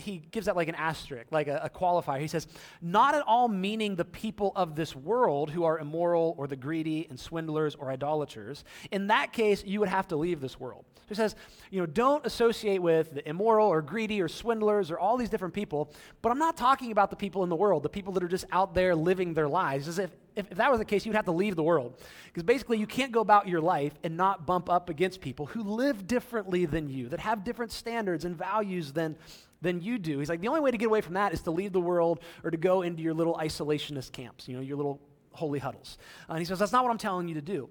he 0.00 0.18
gives 0.30 0.46
that 0.46 0.56
like 0.56 0.68
an 0.68 0.74
asterisk, 0.74 1.30
like 1.30 1.48
a, 1.48 1.60
a, 1.64 1.70
qualifier. 1.70 2.20
He 2.20 2.28
says, 2.28 2.46
not 2.80 3.14
at 3.14 3.22
all 3.22 3.48
meaning 3.48 3.96
the 3.96 4.04
people 4.04 4.52
of 4.56 4.74
this 4.74 4.96
world 4.96 5.50
who 5.50 5.64
are 5.64 5.78
immoral 5.78 6.34
or 6.38 6.46
the 6.46 6.56
greedy 6.56 7.06
and 7.08 7.18
swindlers 7.18 7.74
or 7.74 7.90
idolaters. 7.90 8.64
In 8.90 9.08
that 9.08 9.32
case, 9.32 9.64
you 9.64 9.80
would 9.80 9.88
have 9.88 10.08
to 10.08 10.16
leave 10.16 10.40
this 10.40 10.58
world. 10.58 10.84
So 10.94 11.04
he 11.08 11.14
says, 11.14 11.34
you 11.70 11.80
know, 11.80 11.86
don't 11.86 12.24
associate 12.24 12.80
with 12.80 13.14
the 13.14 13.28
immoral 13.28 13.68
or 13.68 13.82
greedy 13.82 14.20
or 14.20 14.28
swindlers 14.28 14.92
or 14.92 14.98
all 14.98 15.16
these 15.16 15.28
different 15.28 15.54
people. 15.54 15.92
But 16.22 16.30
I'm 16.30 16.38
not 16.38 16.56
talking 16.56 16.92
about 16.92 17.10
the 17.10 17.16
people 17.16 17.42
in 17.42 17.48
the 17.48 17.56
world, 17.56 17.82
the 17.82 17.88
people 17.88 18.12
that 18.12 18.22
are 18.22 18.28
just 18.28 18.44
out 18.52 18.74
there 18.74 18.94
living 18.94 19.34
their 19.34 19.48
lives. 19.48 19.88
As 19.88 19.98
if, 19.98 20.10
if, 20.36 20.50
if 20.52 20.56
that 20.58 20.70
was 20.70 20.78
the 20.78 20.84
case, 20.84 21.04
you'd 21.04 21.16
have 21.16 21.24
to 21.24 21.32
leave 21.32 21.56
the 21.56 21.64
world. 21.64 22.00
Because 22.26 22.44
basically, 22.44 22.78
you 22.78 22.86
can't 22.86 23.10
go 23.10 23.20
about 23.20 23.48
your 23.48 23.60
life 23.60 23.92
and 24.04 24.16
not 24.16 24.46
bump 24.46 24.70
up 24.70 24.88
against 24.88 25.20
people 25.20 25.46
who 25.46 25.64
live 25.64 26.06
differently 26.06 26.64
than 26.64 26.88
you, 26.88 27.08
that 27.08 27.20
have 27.20 27.42
different 27.42 27.72
standards 27.72 28.24
and 28.24 28.36
values 28.36 28.92
than 28.92 29.16
than 29.62 29.80
you 29.80 29.98
do. 29.98 30.18
He's 30.18 30.28
like, 30.28 30.40
the 30.40 30.48
only 30.48 30.60
way 30.60 30.70
to 30.70 30.78
get 30.78 30.86
away 30.86 31.00
from 31.00 31.14
that 31.14 31.32
is 31.32 31.42
to 31.42 31.50
leave 31.50 31.72
the 31.72 31.80
world 31.80 32.20
or 32.42 32.50
to 32.50 32.56
go 32.56 32.82
into 32.82 33.02
your 33.02 33.14
little 33.14 33.34
isolationist 33.34 34.12
camps, 34.12 34.48
you 34.48 34.56
know, 34.56 34.62
your 34.62 34.76
little 34.76 35.00
holy 35.32 35.58
huddles. 35.58 35.98
Uh, 36.28 36.32
and 36.32 36.38
he 36.40 36.44
says, 36.44 36.58
that's 36.58 36.72
not 36.72 36.84
what 36.84 36.90
I'm 36.90 36.98
telling 36.98 37.28
you 37.28 37.34
to 37.34 37.42
do. 37.42 37.68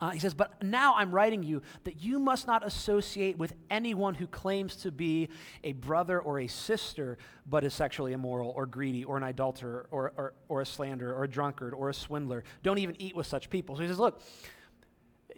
Uh, 0.00 0.10
he 0.10 0.18
says, 0.18 0.34
but 0.34 0.60
now 0.64 0.96
I'm 0.96 1.12
writing 1.12 1.44
you 1.44 1.62
that 1.84 2.02
you 2.02 2.18
must 2.18 2.48
not 2.48 2.66
associate 2.66 3.38
with 3.38 3.54
anyone 3.70 4.14
who 4.14 4.26
claims 4.26 4.74
to 4.76 4.90
be 4.90 5.28
a 5.62 5.74
brother 5.74 6.18
or 6.18 6.40
a 6.40 6.48
sister, 6.48 7.18
but 7.46 7.62
is 7.62 7.72
sexually 7.72 8.12
immoral 8.12 8.52
or 8.56 8.66
greedy 8.66 9.04
or 9.04 9.16
an 9.16 9.22
adulterer 9.22 9.86
or, 9.92 10.12
or, 10.16 10.34
or 10.48 10.60
a 10.60 10.66
slanderer 10.66 11.14
or 11.14 11.22
a 11.22 11.28
drunkard 11.28 11.72
or 11.72 11.88
a 11.88 11.94
swindler. 11.94 12.42
Don't 12.64 12.78
even 12.78 13.00
eat 13.00 13.14
with 13.14 13.28
such 13.28 13.48
people. 13.48 13.76
So 13.76 13.82
he 13.82 13.88
says, 13.88 14.00
look, 14.00 14.20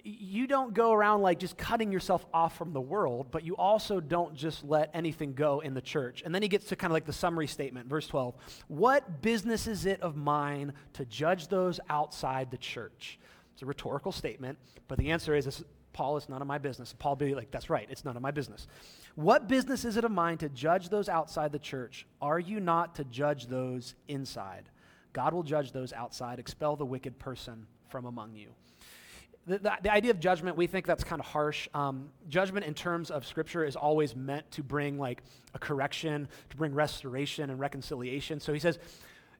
you 0.06 0.46
don't 0.46 0.74
go 0.74 0.92
around 0.92 1.22
like 1.22 1.38
just 1.38 1.56
cutting 1.56 1.90
yourself 1.90 2.26
off 2.34 2.58
from 2.58 2.74
the 2.74 2.80
world, 2.80 3.28
but 3.30 3.42
you 3.42 3.56
also 3.56 4.00
don't 4.00 4.34
just 4.34 4.62
let 4.62 4.90
anything 4.92 5.32
go 5.32 5.60
in 5.60 5.72
the 5.72 5.80
church. 5.80 6.22
And 6.24 6.34
then 6.34 6.42
he 6.42 6.48
gets 6.48 6.66
to 6.66 6.76
kind 6.76 6.90
of 6.90 6.92
like 6.92 7.06
the 7.06 7.12
summary 7.12 7.46
statement, 7.46 7.88
verse 7.88 8.06
12. 8.06 8.34
What 8.68 9.22
business 9.22 9.66
is 9.66 9.86
it 9.86 10.02
of 10.02 10.14
mine 10.14 10.74
to 10.92 11.06
judge 11.06 11.48
those 11.48 11.80
outside 11.88 12.50
the 12.50 12.58
church? 12.58 13.18
It's 13.54 13.62
a 13.62 13.66
rhetorical 13.66 14.12
statement, 14.12 14.58
but 14.88 14.98
the 14.98 15.10
answer 15.10 15.34
is, 15.34 15.64
Paul, 15.94 16.18
it's 16.18 16.28
none 16.28 16.42
of 16.42 16.48
my 16.48 16.58
business. 16.58 16.94
Paul 16.98 17.16
be 17.16 17.34
like, 17.34 17.50
that's 17.50 17.70
right, 17.70 17.86
it's 17.88 18.04
none 18.04 18.16
of 18.16 18.22
my 18.22 18.30
business. 18.30 18.66
What 19.14 19.48
business 19.48 19.86
is 19.86 19.96
it 19.96 20.04
of 20.04 20.10
mine 20.10 20.36
to 20.38 20.50
judge 20.50 20.90
those 20.90 21.08
outside 21.08 21.50
the 21.50 21.58
church? 21.58 22.06
Are 22.20 22.38
you 22.38 22.60
not 22.60 22.96
to 22.96 23.04
judge 23.04 23.46
those 23.46 23.94
inside? 24.08 24.68
God 25.14 25.32
will 25.32 25.44
judge 25.44 25.72
those 25.72 25.94
outside, 25.94 26.38
expel 26.38 26.76
the 26.76 26.84
wicked 26.84 27.18
person 27.18 27.66
from 27.88 28.04
among 28.04 28.34
you 28.34 28.50
the, 29.46 29.58
the, 29.58 29.92
idea 29.92 30.10
of 30.10 30.20
judgment, 30.20 30.56
we 30.56 30.66
think 30.66 30.86
that's 30.86 31.04
kind 31.04 31.20
of 31.20 31.26
harsh. 31.26 31.68
Um, 31.74 32.08
judgment 32.28 32.64
in 32.64 32.74
terms 32.74 33.10
of 33.10 33.26
Scripture 33.26 33.64
is 33.64 33.76
always 33.76 34.16
meant 34.16 34.50
to 34.52 34.62
bring 34.62 34.98
like 34.98 35.22
a 35.54 35.58
correction, 35.58 36.28
to 36.50 36.56
bring 36.56 36.74
restoration 36.74 37.50
and 37.50 37.60
reconciliation. 37.60 38.40
So 38.40 38.52
he 38.52 38.58
says, 38.58 38.78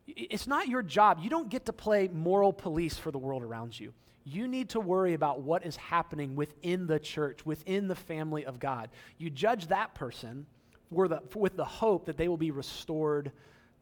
it's 0.06 0.46
not 0.46 0.68
your 0.68 0.82
job. 0.82 1.20
You 1.22 1.30
don't 1.30 1.48
get 1.48 1.64
to 1.66 1.72
play 1.72 2.08
moral 2.12 2.52
police 2.52 2.98
for 2.98 3.10
the 3.10 3.18
world 3.18 3.42
around 3.42 3.78
you. 3.78 3.94
You 4.24 4.48
need 4.48 4.70
to 4.70 4.80
worry 4.80 5.14
about 5.14 5.40
what 5.40 5.64
is 5.64 5.76
happening 5.76 6.34
within 6.34 6.86
the 6.86 6.98
church, 6.98 7.44
within 7.44 7.88
the 7.88 7.94
family 7.94 8.44
of 8.44 8.58
God. 8.58 8.90
You 9.18 9.30
judge 9.30 9.68
that 9.68 9.94
person 9.94 10.46
with 10.90 11.56
the 11.56 11.64
hope 11.64 12.06
that 12.06 12.16
they 12.16 12.28
will 12.28 12.36
be 12.36 12.50
restored 12.50 13.32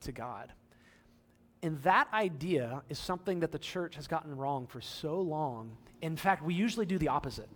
to 0.03 0.12
God. 0.12 0.53
And 1.62 1.81
that 1.83 2.09
idea 2.12 2.83
is 2.88 2.98
something 2.98 3.40
that 3.40 3.53
the 3.53 3.59
church 3.59 3.94
has 3.94 4.07
gotten 4.07 4.37
wrong 4.37 4.66
for 4.66 4.81
so 4.81 5.20
long 5.20 5.77
in 6.03 6.16
fact, 6.16 6.42
we 6.42 6.53
usually 6.53 6.85
do 6.85 6.98
the 6.98 7.09
opposite. 7.09 7.48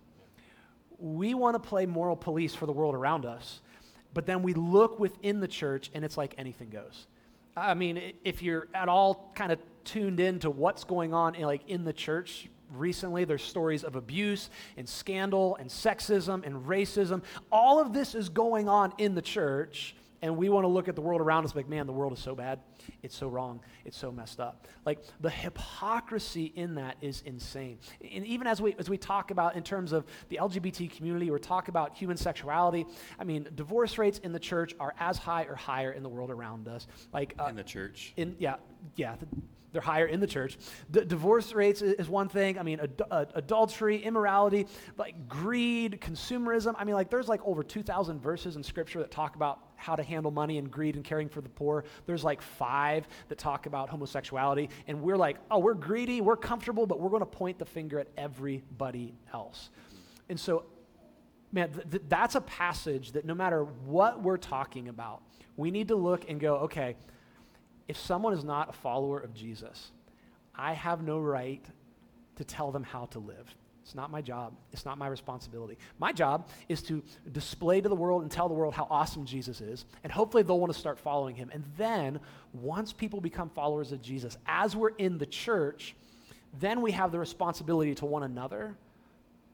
We 0.97 1.33
want 1.35 1.61
to 1.61 1.69
play 1.69 1.85
moral 1.85 2.15
police 2.15 2.55
for 2.55 2.65
the 2.65 2.71
world 2.71 2.95
around 2.95 3.25
us, 3.25 3.61
but 4.13 4.25
then 4.25 4.41
we 4.41 4.53
look 4.53 4.99
within 4.99 5.41
the 5.41 5.47
church 5.47 5.91
and 5.93 6.03
it's 6.03 6.17
like 6.17 6.33
anything 6.37 6.69
goes. 6.69 7.07
I 7.55 7.73
mean, 7.73 8.13
if 8.23 8.41
you're 8.41 8.67
at 8.73 8.87
all 8.87 9.31
kind 9.35 9.51
of 9.51 9.59
tuned 9.83 10.19
in 10.19 10.39
to 10.39 10.49
what's 10.49 10.85
going 10.85 11.13
on 11.13 11.35
in, 11.35 11.43
like 11.43 11.67
in 11.67 11.83
the 11.83 11.93
church 11.93 12.49
recently, 12.71 13.25
there's 13.25 13.43
stories 13.43 13.83
of 13.83 13.95
abuse 13.95 14.49
and 14.77 14.87
scandal 14.87 15.57
and 15.57 15.69
sexism 15.69 16.45
and 16.45 16.65
racism. 16.65 17.23
All 17.51 17.79
of 17.79 17.93
this 17.93 18.15
is 18.15 18.29
going 18.29 18.69
on 18.69 18.93
in 18.97 19.13
the 19.13 19.21
church, 19.21 19.95
and 20.21 20.35
we 20.37 20.49
want 20.49 20.63
to 20.63 20.67
look 20.67 20.87
at 20.87 20.95
the 20.95 21.01
world 21.01 21.21
around 21.21 21.45
us 21.45 21.55
like, 21.55 21.67
man, 21.67 21.85
the 21.85 21.93
world 21.93 22.13
is 22.13 22.19
so 22.19 22.35
bad. 22.35 22.59
It's 23.03 23.15
so 23.15 23.27
wrong. 23.27 23.59
It's 23.85 23.97
so 23.97 24.11
messed 24.11 24.39
up. 24.39 24.67
Like 24.85 24.99
the 25.19 25.29
hypocrisy 25.29 26.45
in 26.55 26.75
that 26.75 26.97
is 27.01 27.21
insane. 27.25 27.79
And 28.01 28.25
even 28.25 28.47
as 28.47 28.61
we, 28.61 28.75
as 28.79 28.89
we 28.89 28.97
talk 28.97 29.31
about 29.31 29.55
in 29.55 29.63
terms 29.63 29.91
of 29.91 30.05
the 30.29 30.39
LGBT 30.41 30.91
community 30.95 31.29
or 31.29 31.39
talk 31.39 31.67
about 31.67 31.95
human 31.95 32.17
sexuality, 32.17 32.85
I 33.19 33.23
mean, 33.23 33.47
divorce 33.55 33.97
rates 33.97 34.19
in 34.19 34.31
the 34.31 34.39
church 34.39 34.73
are 34.79 34.93
as 34.99 35.17
high 35.17 35.43
or 35.43 35.55
higher 35.55 35.91
in 35.91 36.03
the 36.03 36.09
world 36.09 36.31
around 36.31 36.67
us. 36.67 36.87
Like 37.13 37.35
uh, 37.39 37.45
in 37.45 37.55
the 37.55 37.63
church. 37.63 38.13
In, 38.17 38.35
yeah, 38.39 38.55
yeah. 38.95 39.15
The, 39.15 39.27
they're 39.77 39.83
higher 39.83 40.07
in 40.07 40.19
the 40.19 40.25
church. 40.25 40.57
D- 40.89 41.05
divorce 41.05 41.53
rates 41.53 41.83
is 41.83 42.09
one 42.09 42.29
thing. 42.29 42.57
I 42.57 42.63
mean, 42.63 42.79
ad- 42.79 42.99
ad- 43.11 43.31
adultery, 43.35 44.01
immorality, 44.01 44.65
like 44.97 45.29
greed, 45.29 46.01
consumerism. 46.01 46.73
I 46.79 46.83
mean, 46.83 46.95
like 46.95 47.11
there's 47.11 47.27
like 47.27 47.41
over 47.45 47.61
2,000 47.61 48.19
verses 48.19 48.55
in 48.55 48.63
scripture 48.63 48.97
that 48.97 49.11
talk 49.11 49.35
about 49.35 49.59
how 49.75 49.95
to 49.95 50.01
handle 50.01 50.31
money 50.31 50.57
and 50.57 50.71
greed 50.71 50.95
and 50.95 51.05
caring 51.05 51.29
for 51.29 51.41
the 51.41 51.49
poor. 51.49 51.83
There's 52.07 52.23
like 52.23 52.41
five 52.41 53.07
that 53.27 53.37
talk 53.37 53.67
about 53.67 53.87
homosexuality. 53.87 54.71
And 54.87 54.99
we're 55.03 55.15
like, 55.15 55.37
oh, 55.51 55.59
we're 55.59 55.75
greedy, 55.75 56.21
we're 56.21 56.37
comfortable, 56.37 56.87
but 56.87 56.99
we're 56.99 57.11
going 57.11 57.19
to 57.19 57.27
point 57.27 57.59
the 57.59 57.65
finger 57.65 57.99
at 57.99 58.07
everybody 58.17 59.13
else. 59.31 59.69
And 60.27 60.39
so, 60.39 60.65
man, 61.51 61.71
th- 61.71 61.87
th- 61.91 62.03
that's 62.09 62.33
a 62.33 62.41
passage 62.41 63.11
that 63.11 63.25
no 63.25 63.35
matter 63.35 63.63
what 63.63 64.23
we're 64.23 64.37
talking 64.37 64.87
about, 64.87 65.21
we 65.55 65.69
need 65.69 65.89
to 65.89 65.95
look 65.95 66.27
and 66.27 66.39
go, 66.39 66.55
okay, 66.61 66.95
if 67.87 67.97
someone 67.97 68.33
is 68.33 68.43
not 68.43 68.69
a 68.69 68.73
follower 68.73 69.19
of 69.19 69.33
Jesus, 69.33 69.91
I 70.55 70.73
have 70.73 71.03
no 71.03 71.19
right 71.19 71.65
to 72.35 72.43
tell 72.43 72.71
them 72.71 72.83
how 72.83 73.05
to 73.07 73.19
live. 73.19 73.55
It's 73.87 73.95
not 73.95 74.11
my 74.11 74.21
job. 74.21 74.53
It's 74.73 74.83
not 74.83 74.97
my 74.97 75.07
responsibility. 75.07 75.77
My 75.97 76.11
job 76.11 76.49
is 76.67 76.81
to 76.83 77.01
display 77.31 77.79
to 77.79 77.87
the 77.87 77.95
world 77.95 78.21
and 78.21 78.29
tell 78.29 78.49
the 78.49 78.53
world 78.53 78.73
how 78.73 78.85
awesome 78.89 79.25
Jesus 79.25 79.61
is, 79.61 79.85
and 80.03 80.11
hopefully 80.11 80.43
they'll 80.43 80.59
want 80.59 80.73
to 80.73 80.77
start 80.77 80.99
following 80.99 81.37
him. 81.37 81.49
And 81.53 81.63
then, 81.77 82.19
once 82.51 82.91
people 82.91 83.21
become 83.21 83.49
followers 83.49 83.93
of 83.93 84.01
Jesus, 84.01 84.37
as 84.45 84.75
we're 84.75 84.89
in 84.97 85.17
the 85.17 85.25
church, 85.25 85.95
then 86.59 86.81
we 86.81 86.91
have 86.91 87.13
the 87.13 87.19
responsibility 87.19 87.95
to 87.95 88.05
one 88.05 88.23
another 88.23 88.75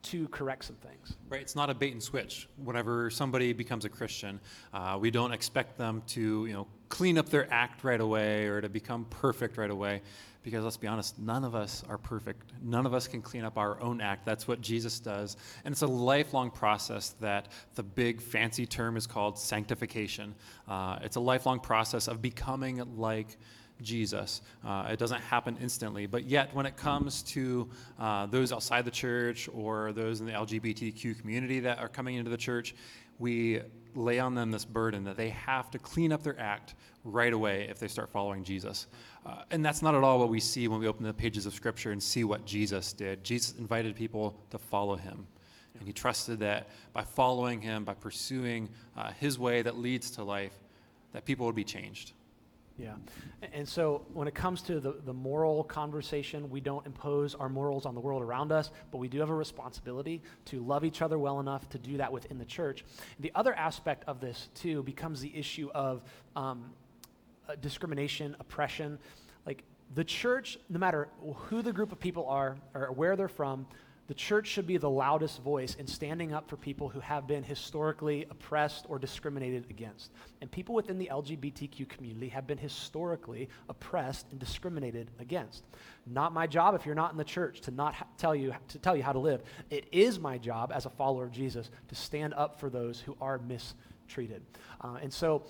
to 0.04 0.28
correct 0.30 0.66
some 0.66 0.76
things. 0.78 1.16
Right, 1.30 1.42
it's 1.42 1.56
not 1.56 1.70
a 1.70 1.74
bait 1.74 1.94
and 1.94 2.02
switch. 2.02 2.50
Whenever 2.58 3.10
somebody 3.10 3.54
becomes 3.54 3.86
a 3.86 3.90
Christian, 3.90 4.40
uh, 4.74 4.98
we 5.00 5.12
don't 5.12 5.32
expect 5.32 5.78
them 5.78 6.02
to, 6.08 6.48
you 6.48 6.54
know, 6.54 6.68
clean 6.94 7.18
up 7.18 7.28
their 7.28 7.52
act 7.52 7.84
right 7.84 8.00
away 8.00 8.46
or 8.46 8.62
to 8.62 8.70
become 8.70 9.04
perfect 9.10 9.58
right 9.58 9.72
away. 9.72 10.00
Because 10.44 10.64
let's 10.64 10.78
be 10.78 10.86
honest, 10.86 11.18
none 11.18 11.44
of 11.44 11.56
us 11.56 11.84
are 11.90 11.98
perfect. 11.98 12.52
None 12.62 12.86
of 12.86 12.94
us 12.94 13.08
can 13.08 13.20
clean 13.20 13.44
up 13.44 13.58
our 13.58 13.82
own 13.82 14.00
act. 14.00 14.28
That's 14.28 14.48
what 14.48 14.62
Jesus 14.62 15.00
does. 15.00 15.36
And 15.66 15.72
it's 15.72 15.82
a 15.82 15.88
lifelong 15.88 16.52
process 16.52 17.16
that 17.20 17.48
the 17.74 17.82
big 17.82 18.22
fancy 18.22 18.68
term 18.68 18.96
is 18.96 19.08
called 19.08 19.40
sanctification. 19.40 20.36
Uh, 20.68 21.00
it's 21.02 21.16
a 21.16 21.20
lifelong 21.20 21.60
process 21.60 22.08
of 22.08 22.22
becoming 22.22 22.84
like 22.96 23.38
Jesus. 23.82 24.42
Uh, 24.64 24.90
it 24.92 25.00
doesn't 25.00 25.22
happen 25.22 25.58
instantly. 25.60 26.06
But 26.06 26.26
yet, 26.26 26.54
when 26.54 26.68
it 26.68 26.78
comes 26.78 27.24
to 27.24 27.68
uh, 27.98 28.28
those 28.28 28.54
outside 28.54 28.86
the 28.86 28.92
church 28.92 29.50
or 29.52 29.94
those 29.94 30.20
in 30.20 30.28
the 30.28 30.34
LGBTQ 30.34 31.20
community 31.20 31.60
that 31.62 31.80
are 31.80 31.90
coming 31.90 32.18
into 32.18 32.30
the 32.30 32.38
church, 32.38 32.76
we 33.18 33.62
lay 33.96 34.20
on 34.20 34.36
them 34.36 34.52
this 34.52 34.66
burden 34.66 35.04
that 35.06 35.18
they 35.18 35.30
have 35.30 35.70
to 35.72 35.80
clean 35.80 36.12
up 36.12 36.24
their 36.24 36.40
act 36.40 36.76
right 37.04 37.34
away 37.34 37.68
if 37.70 37.80
they 37.80 37.88
start 37.88 38.10
following 38.10 38.44
Jesus. 38.44 38.88
Uh, 39.26 39.44
and 39.52 39.64
that's 39.64 39.82
not 39.82 39.96
at 39.96 40.04
all 40.04 40.20
what 40.20 40.30
we 40.30 40.40
see 40.40 40.68
when 40.68 40.80
we 40.80 40.88
open 40.88 41.06
the 41.06 41.14
pages 41.14 41.46
of 41.46 41.54
Scripture 41.54 41.92
and 41.92 42.02
see 42.02 42.24
what 42.24 42.46
Jesus 42.46 42.94
did. 42.94 43.24
Jesus 43.24 43.58
invited 43.58 43.96
people 43.96 44.36
to 44.52 44.58
follow 44.58 44.96
him. 44.96 45.28
And 45.80 45.88
he 45.88 45.94
trusted 45.94 46.40
that 46.40 46.68
by 46.94 47.04
following 47.04 47.62
him, 47.62 47.84
by 47.84 47.94
pursuing 47.94 48.70
uh, 48.96 49.12
his 49.12 49.40
way 49.40 49.62
that 49.62 49.78
leads 49.78 50.12
to 50.12 50.24
life, 50.24 50.54
that 51.14 51.26
people 51.26 51.46
would 51.46 51.56
be 51.56 51.64
changed. 51.64 52.14
Yeah. 52.78 52.96
And 53.54 53.68
so 53.70 54.06
when 54.14 54.28
it 54.28 54.34
comes 54.34 54.64
to 54.64 54.80
the, 54.80 54.94
the 55.06 55.14
moral 55.14 55.64
conversation, 55.64 56.50
we 56.50 56.60
don't 56.60 56.86
impose 56.88 57.36
our 57.36 57.48
morals 57.48 57.86
on 57.86 57.94
the 57.94 58.02
world 58.02 58.24
around 58.24 58.52
us, 58.52 58.72
but 58.92 58.98
we 58.98 59.08
do 59.08 59.20
have 59.20 59.30
a 59.30 59.36
responsibility 59.36 60.24
to 60.46 60.60
love 60.64 60.84
each 60.84 61.02
other 61.02 61.20
well 61.20 61.40
enough 61.40 61.70
to 61.70 61.78
do 61.78 61.98
that 61.98 62.12
within 62.12 62.40
the 62.40 62.46
church. 62.46 62.84
The 63.20 63.32
other 63.36 63.54
aspect 63.54 64.06
of 64.08 64.20
this, 64.20 64.50
too, 64.56 64.82
becomes 64.84 65.22
the 65.22 65.36
issue 65.36 65.70
of 65.76 66.04
um, 66.36 66.72
uh, 67.48 67.56
discrimination, 67.62 68.36
oppression. 68.40 68.98
Like 69.46 69.64
the 69.94 70.04
church, 70.04 70.58
no 70.70 70.80
matter 70.80 71.10
who 71.36 71.62
the 71.62 71.74
group 71.74 71.92
of 71.92 72.00
people 72.00 72.28
are 72.28 72.58
or 72.74 72.92
where 72.92 73.16
they're 73.16 73.28
from, 73.28 73.68
the 74.08 74.14
church 74.14 74.48
should 74.48 74.68
be 74.68 74.78
the 74.78 74.90
loudest 74.90 75.42
voice 75.42 75.76
in 75.76 75.88
standing 75.88 76.34
up 76.34 76.50
for 76.50 76.58
people 76.58 76.90
who 76.90 77.00
have 77.00 77.26
been 77.26 77.42
historically 77.42 78.26
oppressed 78.30 78.86
or 78.90 79.00
discriminated 79.00 79.66
against. 79.70 80.12
And 80.42 80.52
people 80.52 80.76
within 80.76 80.98
the 80.98 81.10
LGBTQ 81.10 81.88
community 81.88 82.28
have 82.28 82.46
been 82.46 82.58
historically 82.58 83.48
oppressed 83.70 84.28
and 84.32 84.40
discriminated 84.40 85.10
against. 85.20 85.64
Not 86.06 86.34
my 86.34 86.48
job 86.48 86.76
if 86.76 86.86
you're 86.86 86.96
not 86.96 87.14
in 87.14 87.18
the 87.18 87.24
church 87.24 87.62
to 87.62 87.72
not 87.72 87.94
ha- 87.94 88.08
tell 88.18 88.36
you 88.36 88.54
to 88.70 88.78
tell 88.78 88.96
you 88.96 89.04
how 89.04 89.14
to 89.14 89.20
live. 89.20 89.42
It 89.70 89.86
is 89.94 90.20
my 90.20 90.38
job 90.38 90.74
as 90.76 90.86
a 90.86 90.90
follower 90.90 91.24
of 91.24 91.32
Jesus 91.32 91.72
to 91.88 91.96
stand 91.96 92.34
up 92.34 92.60
for 92.60 92.70
those 92.70 93.00
who 93.00 93.16
are 93.22 93.40
mistreated. 93.40 94.42
Uh, 94.82 94.98
and 95.02 95.14
so 95.14 95.44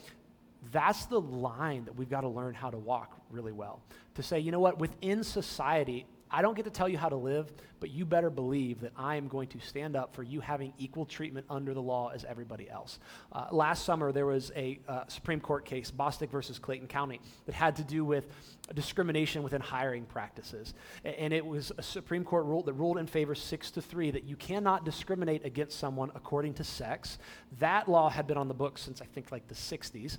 that's 0.72 1.06
the 1.08 1.20
line 1.20 1.86
that 1.86 1.96
we've 1.96 2.10
got 2.10 2.22
to 2.22 2.28
learn 2.28 2.54
how 2.54 2.70
to 2.70 2.78
walk 2.78 3.20
really 3.32 3.52
well. 3.52 3.82
To 4.16 4.24
say, 4.24 4.40
you 4.40 4.52
know 4.52 4.60
what, 4.60 4.78
within 4.78 5.24
society, 5.24 6.06
I 6.34 6.42
don't 6.42 6.56
get 6.56 6.66
to 6.66 6.72
tell 6.72 6.90
you 6.90 6.98
how 6.98 7.10
to 7.10 7.16
live, 7.16 7.54
but 7.80 7.92
you 7.92 8.06
better 8.06 8.32
believe 8.32 8.82
that 8.82 8.92
I 8.98 9.18
am 9.18 9.28
going 9.28 9.50
to 9.50 9.60
stand 9.60 9.96
up 9.96 10.16
for 10.16 10.24
you 10.24 10.40
having 10.40 10.74
equal 10.80 11.06
treatment 11.06 11.46
under 11.48 11.76
the 11.76 11.82
law 11.82 12.10
as 12.10 12.26
everybody 12.26 12.68
else. 12.68 12.98
Uh, 13.32 13.46
last 13.52 13.86
summer, 13.86 14.12
there 14.12 14.26
was 14.26 14.52
a 14.56 14.80
uh, 14.88 15.04
Supreme 15.08 15.40
Court 15.40 15.64
case, 15.64 15.92
Bostock 15.92 16.32
versus 16.32 16.58
Clayton 16.58 16.88
County, 16.88 17.22
that 17.46 17.54
had 17.54 17.76
to 17.76 17.84
do 17.84 18.04
with 18.04 18.26
discrimination 18.74 19.44
within 19.44 19.62
hiring 19.62 20.06
practices. 20.06 20.74
And 21.04 21.32
it 21.32 21.46
was 21.46 21.72
a 21.78 21.84
Supreme 21.84 22.24
Court 22.24 22.46
rule 22.46 22.64
that 22.64 22.74
ruled 22.74 22.98
in 22.98 23.06
favor 23.06 23.36
six 23.36 23.70
to 23.72 23.82
three 23.82 24.10
that 24.10 24.24
you 24.24 24.36
cannot 24.36 24.86
discriminate 24.86 25.46
against 25.46 25.78
someone 25.78 26.10
according 26.16 26.56
to 26.56 26.64
sex. 26.64 27.20
That 27.60 27.88
law 27.88 28.10
had 28.10 28.26
been 28.26 28.38
on 28.38 28.48
the 28.48 28.56
books 28.56 28.82
since 28.82 29.02
I 29.02 29.06
think 29.06 29.32
like 29.32 29.48
the 29.48 29.56
60s. 29.56 30.18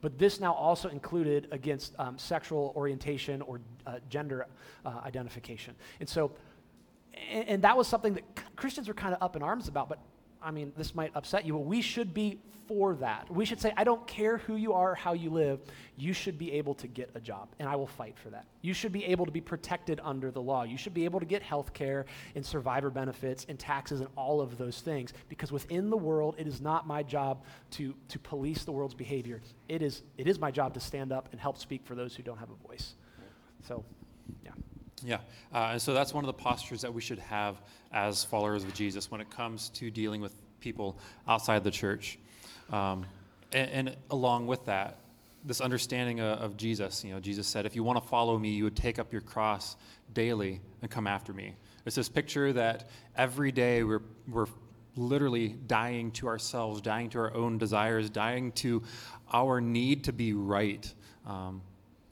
But 0.00 0.18
this 0.18 0.40
now 0.40 0.52
also 0.52 0.88
included 0.88 1.48
against 1.52 1.94
um, 1.98 2.18
sexual 2.18 2.72
orientation 2.76 3.42
or 3.42 3.60
uh, 3.86 3.98
gender 4.08 4.46
uh, 4.84 5.00
identification. 5.04 5.74
And 6.00 6.08
so, 6.08 6.32
and, 7.30 7.48
and 7.48 7.62
that 7.62 7.76
was 7.76 7.88
something 7.88 8.14
that 8.14 8.56
Christians 8.56 8.88
were 8.88 8.94
kind 8.94 9.14
of 9.14 9.22
up 9.22 9.36
in 9.36 9.42
arms 9.42 9.68
about. 9.68 9.88
But 9.88 9.98
I 10.46 10.52
mean, 10.52 10.72
this 10.76 10.94
might 10.94 11.10
upset 11.16 11.44
you, 11.44 11.54
but 11.54 11.64
we 11.64 11.82
should 11.82 12.14
be 12.14 12.38
for 12.68 12.94
that. 12.94 13.28
We 13.28 13.44
should 13.44 13.60
say, 13.60 13.72
I 13.76 13.82
don't 13.82 14.06
care 14.06 14.38
who 14.38 14.54
you 14.54 14.74
are, 14.74 14.94
how 14.94 15.12
you 15.12 15.28
live, 15.30 15.60
you 15.96 16.12
should 16.12 16.38
be 16.38 16.52
able 16.52 16.74
to 16.74 16.86
get 16.86 17.10
a 17.16 17.20
job, 17.20 17.48
and 17.58 17.68
I 17.68 17.74
will 17.74 17.88
fight 17.88 18.16
for 18.16 18.30
that. 18.30 18.46
You 18.62 18.72
should 18.72 18.92
be 18.92 19.04
able 19.06 19.26
to 19.26 19.32
be 19.32 19.40
protected 19.40 20.00
under 20.04 20.30
the 20.30 20.40
law. 20.40 20.62
You 20.62 20.76
should 20.76 20.94
be 20.94 21.04
able 21.04 21.18
to 21.18 21.26
get 21.26 21.42
health 21.42 21.72
care 21.72 22.06
and 22.36 22.46
survivor 22.46 22.90
benefits 22.90 23.44
and 23.48 23.58
taxes 23.58 24.00
and 24.00 24.08
all 24.16 24.40
of 24.40 24.56
those 24.56 24.80
things, 24.80 25.12
because 25.28 25.50
within 25.50 25.90
the 25.90 25.96
world, 25.96 26.36
it 26.38 26.46
is 26.46 26.60
not 26.60 26.86
my 26.86 27.02
job 27.02 27.42
to, 27.72 27.92
to 28.08 28.18
police 28.20 28.62
the 28.62 28.72
world's 28.72 28.94
behavior. 28.94 29.42
It 29.68 29.82
is, 29.82 30.04
it 30.16 30.28
is 30.28 30.38
my 30.38 30.52
job 30.52 30.74
to 30.74 30.80
stand 30.80 31.12
up 31.12 31.28
and 31.32 31.40
help 31.40 31.58
speak 31.58 31.84
for 31.84 31.96
those 31.96 32.14
who 32.14 32.22
don't 32.22 32.38
have 32.38 32.50
a 32.50 32.68
voice. 32.68 32.94
So, 33.66 33.84
yeah. 34.44 34.52
Yeah, 35.04 35.18
uh, 35.52 35.70
and 35.72 35.82
so 35.82 35.92
that's 35.92 36.14
one 36.14 36.24
of 36.24 36.26
the 36.26 36.42
postures 36.42 36.80
that 36.80 36.92
we 36.92 37.02
should 37.02 37.18
have 37.18 37.60
as 37.92 38.24
followers 38.24 38.64
of 38.64 38.72
Jesus 38.72 39.10
when 39.10 39.20
it 39.20 39.30
comes 39.30 39.68
to 39.70 39.90
dealing 39.90 40.20
with 40.20 40.34
people 40.60 40.96
outside 41.28 41.64
the 41.64 41.70
church. 41.70 42.18
Um, 42.72 43.04
and, 43.52 43.88
and 43.88 43.96
along 44.10 44.46
with 44.46 44.64
that, 44.66 44.98
this 45.44 45.60
understanding 45.60 46.20
of, 46.20 46.38
of 46.40 46.56
Jesus, 46.56 47.04
you 47.04 47.12
know, 47.12 47.20
Jesus 47.20 47.46
said, 47.46 47.66
if 47.66 47.76
you 47.76 47.84
want 47.84 48.02
to 48.02 48.08
follow 48.08 48.38
me, 48.38 48.50
you 48.50 48.64
would 48.64 48.76
take 48.76 48.98
up 48.98 49.12
your 49.12 49.22
cross 49.22 49.76
daily 50.14 50.60
and 50.82 50.90
come 50.90 51.06
after 51.06 51.32
me. 51.32 51.54
It's 51.84 51.94
this 51.94 52.08
picture 52.08 52.52
that 52.54 52.88
every 53.16 53.52
day 53.52 53.84
we're, 53.84 54.02
we're 54.28 54.46
literally 54.96 55.50
dying 55.66 56.10
to 56.12 56.26
ourselves, 56.26 56.80
dying 56.80 57.10
to 57.10 57.18
our 57.18 57.34
own 57.34 57.58
desires, 57.58 58.10
dying 58.10 58.50
to 58.52 58.82
our 59.32 59.60
need 59.60 60.04
to 60.04 60.12
be 60.12 60.32
right 60.32 60.92
um, 61.26 61.62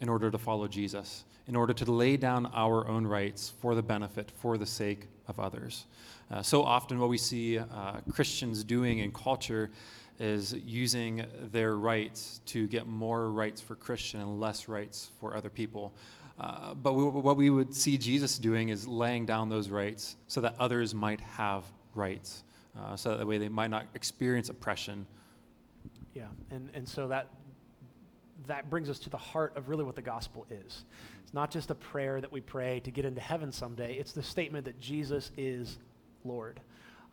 in 0.00 0.08
order 0.08 0.30
to 0.30 0.38
follow 0.38 0.68
Jesus, 0.68 1.24
in 1.46 1.56
order 1.56 1.72
to 1.72 1.90
lay 1.90 2.16
down 2.16 2.46
our 2.54 2.86
own 2.88 3.06
rights 3.06 3.52
for 3.60 3.74
the 3.74 3.82
benefit, 3.82 4.30
for 4.30 4.56
the 4.56 4.66
sake 4.66 5.08
of 5.28 5.38
others. 5.38 5.86
Uh, 6.30 6.42
so 6.42 6.62
often, 6.62 6.98
what 6.98 7.08
we 7.08 7.18
see 7.18 7.58
uh, 7.58 7.64
Christians 8.10 8.64
doing 8.64 8.98
in 8.98 9.12
culture 9.12 9.70
is 10.18 10.54
using 10.64 11.26
their 11.50 11.76
rights 11.76 12.40
to 12.46 12.66
get 12.68 12.86
more 12.86 13.30
rights 13.30 13.60
for 13.60 13.74
Christian 13.74 14.20
and 14.20 14.40
less 14.40 14.68
rights 14.68 15.10
for 15.20 15.36
other 15.36 15.50
people. 15.50 15.92
Uh, 16.38 16.74
but 16.74 16.94
we, 16.94 17.04
what 17.04 17.36
we 17.36 17.50
would 17.50 17.74
see 17.74 17.98
Jesus 17.98 18.38
doing 18.38 18.70
is 18.70 18.88
laying 18.88 19.26
down 19.26 19.48
those 19.48 19.68
rights 19.68 20.16
so 20.26 20.40
that 20.40 20.54
others 20.58 20.94
might 20.94 21.20
have 21.20 21.64
rights, 21.94 22.42
uh, 22.78 22.96
so 22.96 23.16
that 23.16 23.26
way 23.26 23.38
they 23.38 23.48
might 23.48 23.70
not 23.70 23.86
experience 23.94 24.48
oppression. 24.48 25.06
Yeah, 26.14 26.26
and, 26.50 26.70
and 26.74 26.88
so 26.88 27.08
that 27.08 27.28
that 28.46 28.70
brings 28.70 28.90
us 28.90 28.98
to 29.00 29.10
the 29.10 29.16
heart 29.16 29.56
of 29.56 29.68
really 29.68 29.84
what 29.84 29.96
the 29.96 30.02
gospel 30.02 30.46
is. 30.50 30.84
It's 31.22 31.34
not 31.34 31.50
just 31.50 31.70
a 31.70 31.74
prayer 31.74 32.20
that 32.20 32.30
we 32.30 32.40
pray 32.40 32.80
to 32.80 32.90
get 32.90 33.04
into 33.04 33.20
heaven 33.20 33.52
someday. 33.52 33.94
It's 33.94 34.12
the 34.12 34.22
statement 34.22 34.64
that 34.66 34.80
Jesus 34.80 35.30
is 35.36 35.78
Lord, 36.24 36.60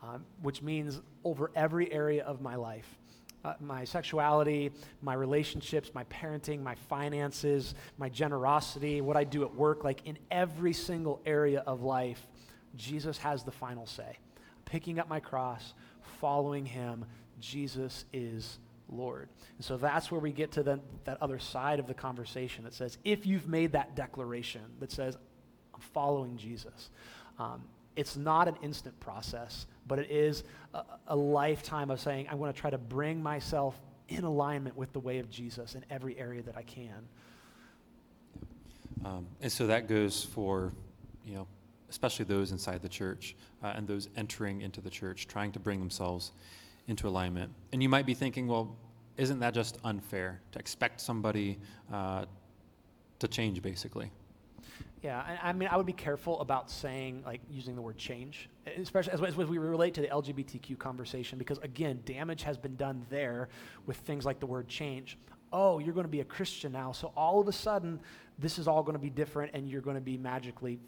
um, 0.02 0.26
which 0.42 0.62
means 0.62 1.02
over 1.24 1.52
every 1.56 1.92
area 1.92 2.24
of 2.24 2.42
my 2.42 2.56
life. 2.56 2.98
Uh, 3.44 3.56
my 3.60 3.84
sexuality, 3.84 4.72
my 5.02 5.16
relationships, 5.16 5.90
my 5.96 6.04
parenting, 6.06 6.62
my 6.62 6.76
finances, 6.76 7.74
my 7.98 8.08
generosity, 8.08 9.02
what 9.02 9.18
I 9.18 9.24
do 9.24 9.44
at 9.44 9.56
work, 9.56 9.84
like 9.84 10.06
in 10.06 10.18
every 10.30 10.74
single 10.74 11.20
area 11.26 11.64
of 11.66 11.82
life, 11.82 12.28
Jesus 12.76 13.18
has 13.18 13.44
the 13.44 13.52
final 13.52 13.88
say. 13.88 14.18
Picking 14.66 15.00
up 15.00 15.10
my 15.10 15.20
cross, 15.20 15.74
following 16.20 16.68
him, 16.68 17.04
Jesus 17.40 18.06
is 18.14 18.60
Lord. 18.92 19.30
And 19.58 19.66
so 19.66 19.78
that's 19.78 20.12
where 20.12 20.20
we 20.20 20.32
get 20.32 20.52
to 20.54 20.64
the, 20.64 20.80
that 21.06 21.18
other 21.22 21.40
side 21.40 21.80
of 21.80 21.88
the 21.88 21.94
conversation 21.94 22.64
that 22.66 22.74
says, 22.74 22.98
if 23.04 23.26
you've 23.26 23.48
made 23.48 23.72
that 23.72 23.96
declaration 23.96 24.62
that 24.80 24.92
says, 24.92 25.18
I'm 25.74 25.80
following 25.80 26.38
Jesus, 26.38 26.90
um, 27.40 27.64
it's 27.96 28.16
not 28.16 28.48
an 28.48 28.56
instant 28.62 29.00
process, 29.00 29.66
but 29.88 30.00
it 30.00 30.12
is 30.12 30.44
a, 30.74 30.84
a 31.08 31.16
lifetime 31.16 31.90
of 31.90 32.00
saying, 32.00 32.28
I'm 32.30 32.38
going 32.38 32.54
to 32.54 32.60
try 32.60 32.70
to 32.70 32.78
bring 32.78 33.22
myself 33.22 33.80
in 34.08 34.24
alignment 34.24 34.76
with 34.76 34.92
the 34.94 35.00
way 35.00 35.20
of 35.20 35.30
Jesus 35.30 35.76
in 35.76 35.86
every 35.90 36.18
area 36.18 36.42
that 36.44 36.58
I 36.58 36.64
can. 36.64 37.08
Um, 39.04 39.26
and 39.42 39.52
so 39.52 39.68
that 39.68 39.88
goes 39.88 40.24
for, 40.24 40.72
you 41.26 41.36
know, 41.36 41.48
especially 41.90 42.26
those 42.26 42.52
inside 42.52 42.82
the 42.82 42.90
church 42.90 43.36
uh, 43.64 43.74
and 43.76 43.88
those 43.88 44.10
entering 44.16 44.62
into 44.62 44.80
the 44.80 44.90
church, 44.90 45.28
trying 45.28 45.52
to 45.52 45.60
bring 45.60 45.80
themselves 45.80 46.32
into 46.88 47.08
alignment. 47.08 47.52
And 47.74 47.82
you 47.82 47.90
might 47.90 48.06
be 48.06 48.14
thinking, 48.14 48.48
well, 48.48 48.76
isn't 49.18 49.40
that 49.40 49.54
just 49.54 49.78
unfair 49.84 50.42
to 50.52 50.60
expect 50.60 51.02
somebody 51.02 51.60
uh, 51.92 52.26
to 53.20 53.28
change, 53.28 53.62
basically? 53.62 54.12
Yeah, 55.02 55.38
I 55.42 55.52
mean, 55.54 55.68
I 55.72 55.78
would 55.78 55.88
be 55.88 55.94
careful 55.94 56.40
about 56.42 56.70
saying, 56.70 57.24
like, 57.26 57.42
using 57.50 57.76
the 57.76 57.82
word 57.82 57.98
change, 57.98 58.50
especially 58.78 59.14
as, 59.14 59.22
as 59.22 59.36
we 59.36 59.58
relate 59.58 59.96
to 59.96 60.02
the 60.02 60.08
LGBTQ 60.08 60.78
conversation, 60.78 61.40
because 61.40 61.58
again, 61.60 62.02
damage 62.06 62.44
has 62.44 62.56
been 62.56 62.76
done 62.76 63.04
there 63.10 63.50
with 63.88 63.98
things 63.98 64.26
like 64.26 64.40
the 64.40 64.46
word 64.46 64.68
change. 64.68 65.18
Oh, 65.52 65.80
you're 65.80 65.96
going 65.96 66.06
to 66.06 66.12
be 66.12 66.20
a 66.20 66.26
Christian 66.26 66.72
now, 66.72 66.92
so 66.92 67.12
all 67.18 67.42
of 67.42 67.48
a 67.48 67.52
sudden, 67.52 68.00
this 68.38 68.60
is 68.60 68.68
all 68.68 68.84
going 68.84 68.94
to 68.94 69.00
be 69.00 69.10
different, 69.10 69.52
and 69.56 69.68
you're 69.68 69.82
going 69.82 69.96
to 69.96 70.02
be 70.02 70.18
magically 70.18 70.80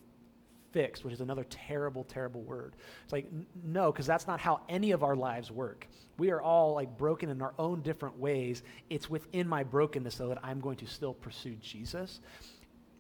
fixed, 0.74 1.06
which 1.06 1.14
is 1.14 1.22
another 1.22 1.46
terrible, 1.50 2.04
terrible 2.04 2.42
word. 2.42 2.76
It's 3.06 3.14
like, 3.14 3.26
n- 3.26 3.46
no, 3.64 3.92
because 3.92 4.06
that's 4.06 4.28
not 4.28 4.40
how 4.40 4.62
any 4.68 4.92
of 4.92 5.04
our 5.04 5.16
lives 5.16 5.50
work. 5.50 5.88
We 6.18 6.32
are 6.32 6.42
all 6.42 6.74
like 6.74 6.98
broken 6.98 7.30
in 7.30 7.42
our 7.42 7.54
own 7.58 7.82
different 7.82 8.20
ways. 8.20 8.64
It's 8.90 9.10
within 9.10 9.48
my 9.48 9.64
brokenness, 9.64 10.16
though, 10.16 10.30
that 10.30 10.40
I'm 10.44 10.60
going 10.60 10.78
to 10.78 10.88
still 10.88 11.14
pursue 11.14 11.56
Jesus. 11.62 12.20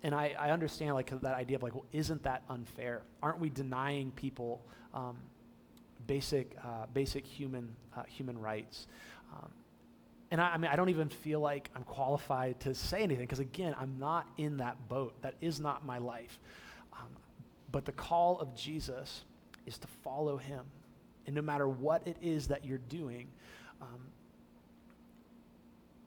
And 0.04 0.14
I, 0.14 0.36
I 0.40 0.52
understand 0.52 0.96
like 0.96 1.10
that 1.22 1.36
idea 1.36 1.58
of 1.58 1.64
like, 1.64 1.74
well, 1.74 1.86
isn't 1.92 2.24
that 2.24 2.44
unfair? 2.50 3.02
Aren't 3.22 3.40
we 3.40 3.50
denying 3.50 4.12
people 4.12 4.66
um, 4.94 5.18
basic, 6.08 6.56
uh, 6.64 6.86
basic 6.94 7.26
human, 7.26 7.76
uh, 7.98 8.04
human 8.08 8.40
rights? 8.40 8.88
Um, 9.34 9.50
and 10.32 10.42
I, 10.42 10.54
I 10.54 10.58
mean, 10.58 10.72
I 10.72 10.76
don't 10.76 10.90
even 10.90 11.10
feel 11.10 11.40
like 11.40 11.70
I'm 11.76 11.84
qualified 11.84 12.60
to 12.62 12.74
say 12.74 13.04
anything 13.04 13.24
because 13.26 13.40
again, 13.40 13.76
I'm 13.80 13.98
not 14.00 14.28
in 14.38 14.58
that 14.58 14.90
boat. 14.90 15.14
That 15.22 15.36
is 15.42 15.60
not 15.60 15.86
my 15.86 16.00
life. 16.00 16.40
But 17.74 17.86
the 17.86 17.92
call 17.92 18.40
of 18.40 18.56
Jesus 18.56 19.24
is 19.66 19.78
to 19.80 19.88
follow 20.04 20.38
him. 20.38 20.62
And 21.26 21.36
no 21.36 21.42
matter 21.42 21.68
what 21.68 22.08
it 22.08 22.16
is 22.22 22.48
that 22.48 22.64
you're 22.64 22.78
doing, 22.78 23.28
um, 23.82 24.00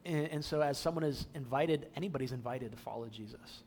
and, 0.04 0.28
and 0.28 0.44
so 0.44 0.60
as 0.60 0.78
someone 0.78 1.02
is 1.04 1.26
invited, 1.34 1.88
anybody's 1.96 2.32
invited 2.32 2.70
to 2.70 2.78
follow 2.78 3.08
Jesus. 3.08 3.64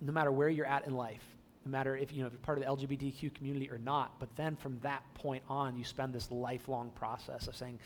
No 0.00 0.12
matter 0.12 0.32
where 0.32 0.48
you're 0.48 0.66
at 0.66 0.86
in 0.86 0.94
life, 0.94 1.22
no 1.66 1.70
matter 1.70 1.94
if, 1.94 2.10
you 2.12 2.22
know, 2.22 2.26
if 2.26 2.32
you're 2.32 2.40
part 2.40 2.58
of 2.58 2.64
the 2.64 2.86
LGBTQ 2.86 3.34
community 3.34 3.70
or 3.70 3.78
not, 3.78 4.18
but 4.18 4.34
then 4.36 4.56
from 4.56 4.78
that 4.80 5.02
point 5.14 5.42
on, 5.46 5.76
you 5.76 5.84
spend 5.84 6.14
this 6.14 6.30
lifelong 6.30 6.90
process 6.94 7.48
of 7.48 7.54
saying, 7.54 7.78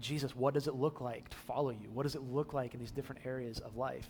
Jesus, 0.00 0.36
what 0.36 0.52
does 0.52 0.68
it 0.68 0.74
look 0.74 1.00
like 1.00 1.30
to 1.30 1.36
follow 1.36 1.70
you? 1.70 1.88
What 1.92 2.02
does 2.02 2.14
it 2.14 2.22
look 2.22 2.52
like 2.52 2.74
in 2.74 2.80
these 2.80 2.90
different 2.90 3.24
areas 3.24 3.58
of 3.60 3.76
life? 3.76 4.08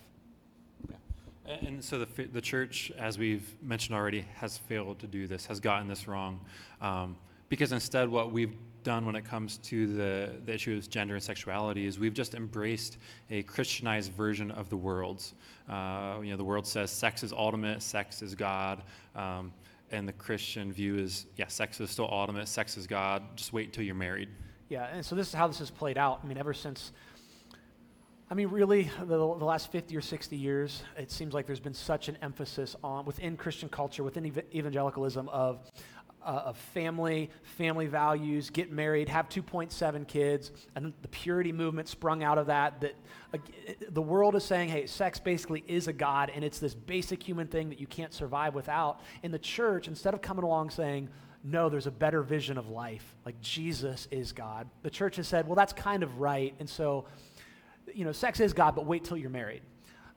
And- 1.47 1.83
so 1.83 1.99
the, 1.99 2.23
the 2.25 2.41
church, 2.41 2.91
as 2.97 3.17
we've 3.17 3.55
mentioned 3.61 3.95
already, 3.95 4.25
has 4.35 4.57
failed 4.57 4.99
to 4.99 5.07
do 5.07 5.27
this, 5.27 5.45
has 5.45 5.59
gotten 5.59 5.87
this 5.87 6.07
wrong. 6.07 6.39
Um, 6.81 7.17
because 7.49 7.71
instead, 7.71 8.09
what 8.09 8.31
we've 8.31 8.55
done 8.83 9.05
when 9.05 9.15
it 9.15 9.25
comes 9.25 9.57
to 9.57 9.87
the, 9.95 10.31
the 10.45 10.53
issue 10.53 10.75
of 10.75 10.89
gender 10.89 11.15
and 11.15 11.23
sexuality 11.23 11.85
is 11.85 11.99
we've 11.99 12.13
just 12.13 12.35
embraced 12.35 12.97
a 13.29 13.43
Christianized 13.43 14.11
version 14.13 14.51
of 14.51 14.69
the 14.69 14.77
world's. 14.77 15.33
Uh, 15.69 16.17
you 16.21 16.31
know, 16.31 16.37
the 16.37 16.43
world 16.43 16.67
says 16.67 16.91
sex 16.91 17.23
is 17.23 17.33
ultimate, 17.33 17.81
sex 17.81 18.21
is 18.21 18.35
God. 18.35 18.83
Um, 19.15 19.51
and 19.91 20.07
the 20.07 20.13
Christian 20.13 20.71
view 20.71 20.97
is, 20.97 21.27
yeah, 21.37 21.47
sex 21.47 21.79
is 21.79 21.89
still 21.89 22.09
ultimate, 22.11 22.47
sex 22.47 22.77
is 22.77 22.87
God. 22.87 23.23
Just 23.35 23.53
wait 23.53 23.67
until 23.67 23.83
you're 23.83 23.95
married. 23.95 24.29
Yeah, 24.69 24.87
and 24.91 25.05
so 25.05 25.15
this 25.15 25.27
is 25.27 25.33
how 25.33 25.47
this 25.47 25.59
has 25.59 25.69
played 25.69 25.97
out. 25.97 26.19
I 26.23 26.27
mean, 26.27 26.37
ever 26.37 26.53
since, 26.53 26.91
I 28.29 28.33
mean, 28.33 28.49
really, 28.49 28.91
the, 28.99 29.05
the 29.05 29.45
last 29.45 29.71
50 29.71 29.95
or 29.95 30.01
60 30.01 30.35
years, 30.35 30.83
it 30.97 31.11
seems 31.11 31.33
like 31.33 31.45
there's 31.45 31.61
been 31.61 31.73
such 31.73 32.09
an 32.09 32.17
emphasis 32.21 32.75
on, 32.83 33.05
within 33.05 33.37
Christian 33.37 33.69
culture, 33.69 34.03
within 34.03 34.25
ev- 34.25 34.43
evangelicalism, 34.53 35.29
of, 35.29 35.61
uh, 36.25 36.41
of 36.47 36.57
family, 36.57 37.29
family 37.57 37.87
values, 37.87 38.49
get 38.49 38.69
married, 38.69 39.07
have 39.07 39.29
2.7 39.29 40.05
kids, 40.09 40.51
and 40.75 40.91
the 41.03 41.07
purity 41.07 41.53
movement 41.53 41.87
sprung 41.87 42.21
out 42.21 42.37
of 42.37 42.47
that. 42.47 42.81
That 42.81 42.95
uh, 43.33 43.37
the 43.91 44.01
world 44.01 44.35
is 44.35 44.43
saying, 44.43 44.67
hey, 44.67 44.87
sex 44.87 45.19
basically 45.19 45.63
is 45.65 45.87
a 45.87 45.93
god, 45.93 46.29
and 46.35 46.43
it's 46.43 46.59
this 46.59 46.73
basic 46.73 47.23
human 47.23 47.47
thing 47.47 47.69
that 47.69 47.79
you 47.79 47.87
can't 47.87 48.13
survive 48.13 48.53
without. 48.53 48.99
In 49.23 49.31
the 49.31 49.39
church, 49.39 49.87
instead 49.87 50.13
of 50.13 50.21
coming 50.21 50.43
along 50.43 50.71
saying, 50.71 51.07
no, 51.45 51.69
there's 51.69 51.87
a 51.87 51.91
better 51.91 52.21
vision 52.23 52.57
of 52.57 52.67
life. 52.67 53.15
Like 53.25 53.39
Jesus 53.39 54.09
is 54.11 54.33
God. 54.33 54.69
The 54.83 54.89
church 54.89 55.15
has 55.15 55.29
said, 55.29 55.47
well, 55.47 55.55
that's 55.55 55.71
kind 55.71 56.03
of 56.03 56.19
right. 56.19 56.53
And 56.59 56.69
so, 56.69 57.05
you 57.97 58.05
know, 58.05 58.11
sex 58.11 58.39
is 58.39 58.53
God, 58.53 58.75
but 58.75 58.85
wait 58.85 59.03
till 59.03 59.17
you're 59.17 59.31
married. 59.31 59.63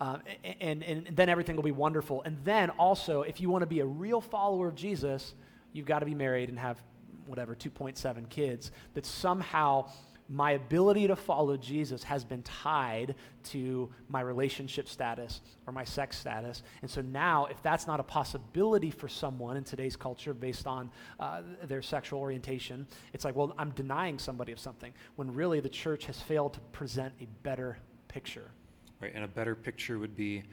Um, 0.00 0.20
and, 0.44 0.82
and, 0.82 1.06
and 1.06 1.16
then 1.16 1.30
everything 1.30 1.56
will 1.56 1.62
be 1.62 1.72
wonderful. 1.72 2.22
And 2.22 2.36
then 2.44 2.68
also, 2.70 3.22
if 3.22 3.40
you 3.40 3.48
want 3.48 3.62
to 3.62 3.66
be 3.66 3.80
a 3.80 3.86
real 3.86 4.20
follower 4.20 4.68
of 4.68 4.74
Jesus, 4.74 5.34
you've 5.72 5.86
got 5.86 6.00
to 6.00 6.06
be 6.06 6.14
married 6.14 6.50
and 6.50 6.58
have 6.58 6.80
whatever, 7.26 7.54
2.7 7.54 8.28
kids. 8.28 8.70
That 8.92 9.06
somehow 9.06 9.90
my 10.30 10.52
ability 10.52 11.08
to 11.08 11.16
follow 11.16 11.56
Jesus 11.56 12.04
has 12.04 12.24
been 12.24 12.42
tied 12.44 13.16
to 13.42 13.90
my 14.08 14.20
relationship 14.20 14.88
status 14.88 15.40
or 15.66 15.72
my 15.72 15.82
sex 15.82 16.16
status. 16.16 16.62
And 16.82 16.90
so 16.90 17.00
now, 17.00 17.46
if 17.46 17.60
that's 17.62 17.88
not 17.88 17.98
a 17.98 18.04
possibility 18.04 18.92
for 18.92 19.08
someone 19.08 19.56
in 19.56 19.64
today's 19.64 19.96
culture 19.96 20.32
based 20.32 20.68
on 20.68 20.88
uh, 21.18 21.42
their 21.64 21.82
sexual 21.82 22.20
orientation, 22.20 22.86
it's 23.12 23.24
like, 23.24 23.34
well, 23.34 23.52
I'm 23.58 23.70
denying 23.70 24.20
somebody 24.20 24.52
of 24.52 24.60
something, 24.60 24.92
when 25.16 25.34
really 25.34 25.58
the 25.58 25.68
church 25.68 26.06
has 26.06 26.20
failed 26.20 26.54
to 26.54 26.60
present 26.72 27.12
a 27.20 27.26
better 27.42 27.78
picture. 28.06 28.52
Right, 29.00 29.12
and 29.12 29.24
a 29.24 29.28
better 29.28 29.56
picture 29.56 29.98
would 29.98 30.14
be 30.14 30.44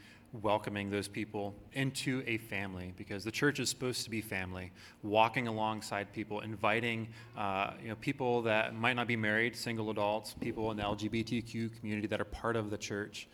welcoming 0.41 0.89
those 0.89 1.07
people 1.07 1.55
into 1.73 2.23
a 2.27 2.37
family 2.37 2.93
because 2.97 3.23
the 3.23 3.31
church 3.31 3.59
is 3.59 3.69
supposed 3.69 4.03
to 4.03 4.09
be 4.09 4.21
family, 4.21 4.71
walking 5.03 5.47
alongside 5.47 6.11
people, 6.13 6.41
inviting 6.41 7.07
uh, 7.37 7.71
you 7.81 7.89
know 7.89 7.95
people 7.95 8.41
that 8.43 8.75
might 8.75 8.95
not 8.95 9.07
be 9.07 9.15
married, 9.15 9.55
single 9.55 9.89
adults, 9.89 10.35
people 10.39 10.71
in 10.71 10.77
the 10.77 10.83
LGBTQ 10.83 11.79
community 11.79 12.07
that 12.07 12.19
are 12.21 12.25
part 12.25 12.55
of 12.55 12.69
the 12.69 12.77
church, 12.77 13.27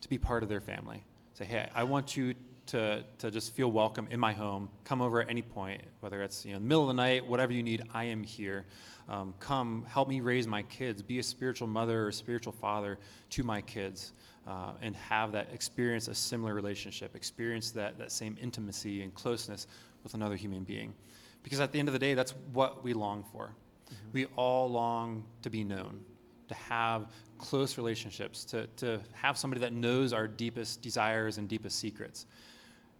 to 0.00 0.08
be 0.08 0.18
part 0.18 0.42
of 0.42 0.48
their 0.48 0.60
family. 0.60 1.04
Say, 1.34 1.44
hey, 1.44 1.68
I 1.74 1.84
want 1.84 2.16
you 2.16 2.34
to 2.68 3.04
to 3.18 3.30
just 3.30 3.54
feel 3.54 3.70
welcome 3.70 4.08
in 4.10 4.20
my 4.20 4.32
home. 4.32 4.68
Come 4.84 5.02
over 5.02 5.20
at 5.20 5.28
any 5.28 5.42
point, 5.42 5.82
whether 6.00 6.22
it's 6.22 6.44
you 6.46 6.52
know 6.52 6.58
the 6.58 6.64
middle 6.64 6.82
of 6.82 6.88
the 6.88 7.02
night, 7.02 7.26
whatever 7.26 7.52
you 7.52 7.62
need, 7.62 7.82
I 7.92 8.04
am 8.04 8.22
here. 8.22 8.64
Um, 9.08 9.34
come 9.40 9.86
help 9.88 10.08
me 10.08 10.20
raise 10.20 10.46
my 10.46 10.62
kids. 10.62 11.02
Be 11.02 11.18
a 11.18 11.22
spiritual 11.22 11.66
mother 11.66 12.06
or 12.06 12.12
spiritual 12.12 12.52
father 12.52 12.98
to 13.30 13.42
my 13.42 13.62
kids 13.62 14.12
uh, 14.48 14.72
and 14.80 14.96
have 14.96 15.32
that 15.32 15.48
experience 15.52 16.08
a 16.08 16.14
similar 16.14 16.54
relationship, 16.54 17.14
experience 17.14 17.70
that, 17.72 17.98
that 17.98 18.10
same 18.10 18.36
intimacy 18.40 19.02
and 19.02 19.14
closeness 19.14 19.66
with 20.02 20.14
another 20.14 20.36
human 20.36 20.64
being. 20.64 20.94
Because 21.42 21.60
at 21.60 21.70
the 21.70 21.78
end 21.78 21.88
of 21.88 21.92
the 21.92 21.98
day, 21.98 22.14
that's 22.14 22.34
what 22.52 22.82
we 22.82 22.94
long 22.94 23.24
for. 23.30 23.46
Mm-hmm. 23.46 24.08
We 24.12 24.26
all 24.36 24.70
long 24.70 25.24
to 25.42 25.50
be 25.50 25.64
known, 25.64 26.00
to 26.48 26.54
have 26.54 27.08
close 27.36 27.76
relationships, 27.76 28.44
to, 28.46 28.66
to 28.76 29.00
have 29.12 29.36
somebody 29.36 29.60
that 29.60 29.72
knows 29.72 30.12
our 30.12 30.26
deepest 30.26 30.82
desires 30.82 31.38
and 31.38 31.48
deepest 31.48 31.78
secrets. 31.78 32.26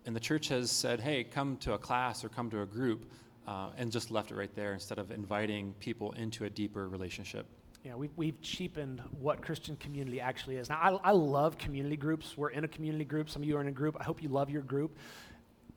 And 0.08 0.16
the 0.16 0.20
church 0.20 0.48
has 0.48 0.70
said, 0.70 1.00
hey, 1.00 1.22
come 1.22 1.58
to 1.58 1.74
a 1.74 1.78
class 1.78 2.24
or 2.24 2.30
come 2.30 2.48
to 2.52 2.62
a 2.62 2.66
group, 2.66 3.12
uh, 3.46 3.68
and 3.76 3.92
just 3.92 4.10
left 4.10 4.30
it 4.30 4.36
right 4.36 4.48
there 4.54 4.72
instead 4.72 4.98
of 4.98 5.10
inviting 5.10 5.74
people 5.80 6.12
into 6.12 6.46
a 6.46 6.50
deeper 6.50 6.88
relationship. 6.88 7.44
Yeah, 7.84 7.94
we've, 7.94 8.12
we've 8.16 8.40
cheapened 8.40 9.02
what 9.20 9.42
Christian 9.42 9.76
community 9.76 10.18
actually 10.18 10.56
is. 10.56 10.70
Now, 10.70 10.78
I, 11.04 11.10
I 11.10 11.10
love 11.10 11.58
community 11.58 11.98
groups. 11.98 12.38
We're 12.38 12.48
in 12.48 12.64
a 12.64 12.68
community 12.68 13.04
group. 13.04 13.28
Some 13.28 13.42
of 13.42 13.48
you 13.48 13.58
are 13.58 13.60
in 13.60 13.68
a 13.68 13.70
group. 13.70 13.98
I 14.00 14.02
hope 14.02 14.22
you 14.22 14.30
love 14.30 14.48
your 14.48 14.62
group. 14.62 14.96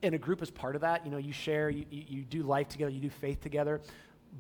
And 0.02 0.15
a 0.15 0.17
group 0.17 0.41
is 0.41 0.50
part 0.50 0.76
of 0.76 0.82
that. 0.82 1.04
You 1.04 1.12
know, 1.12 1.17
you 1.17 1.34
share, 1.34 1.70
you, 1.70 1.84
you, 1.89 2.04
you 2.08 2.22
do 2.22 2.44
life 2.44 2.70
together, 2.70 2.89
you 2.89 3.02
do 3.02 3.10
faith 3.10 3.41
together. 3.41 3.82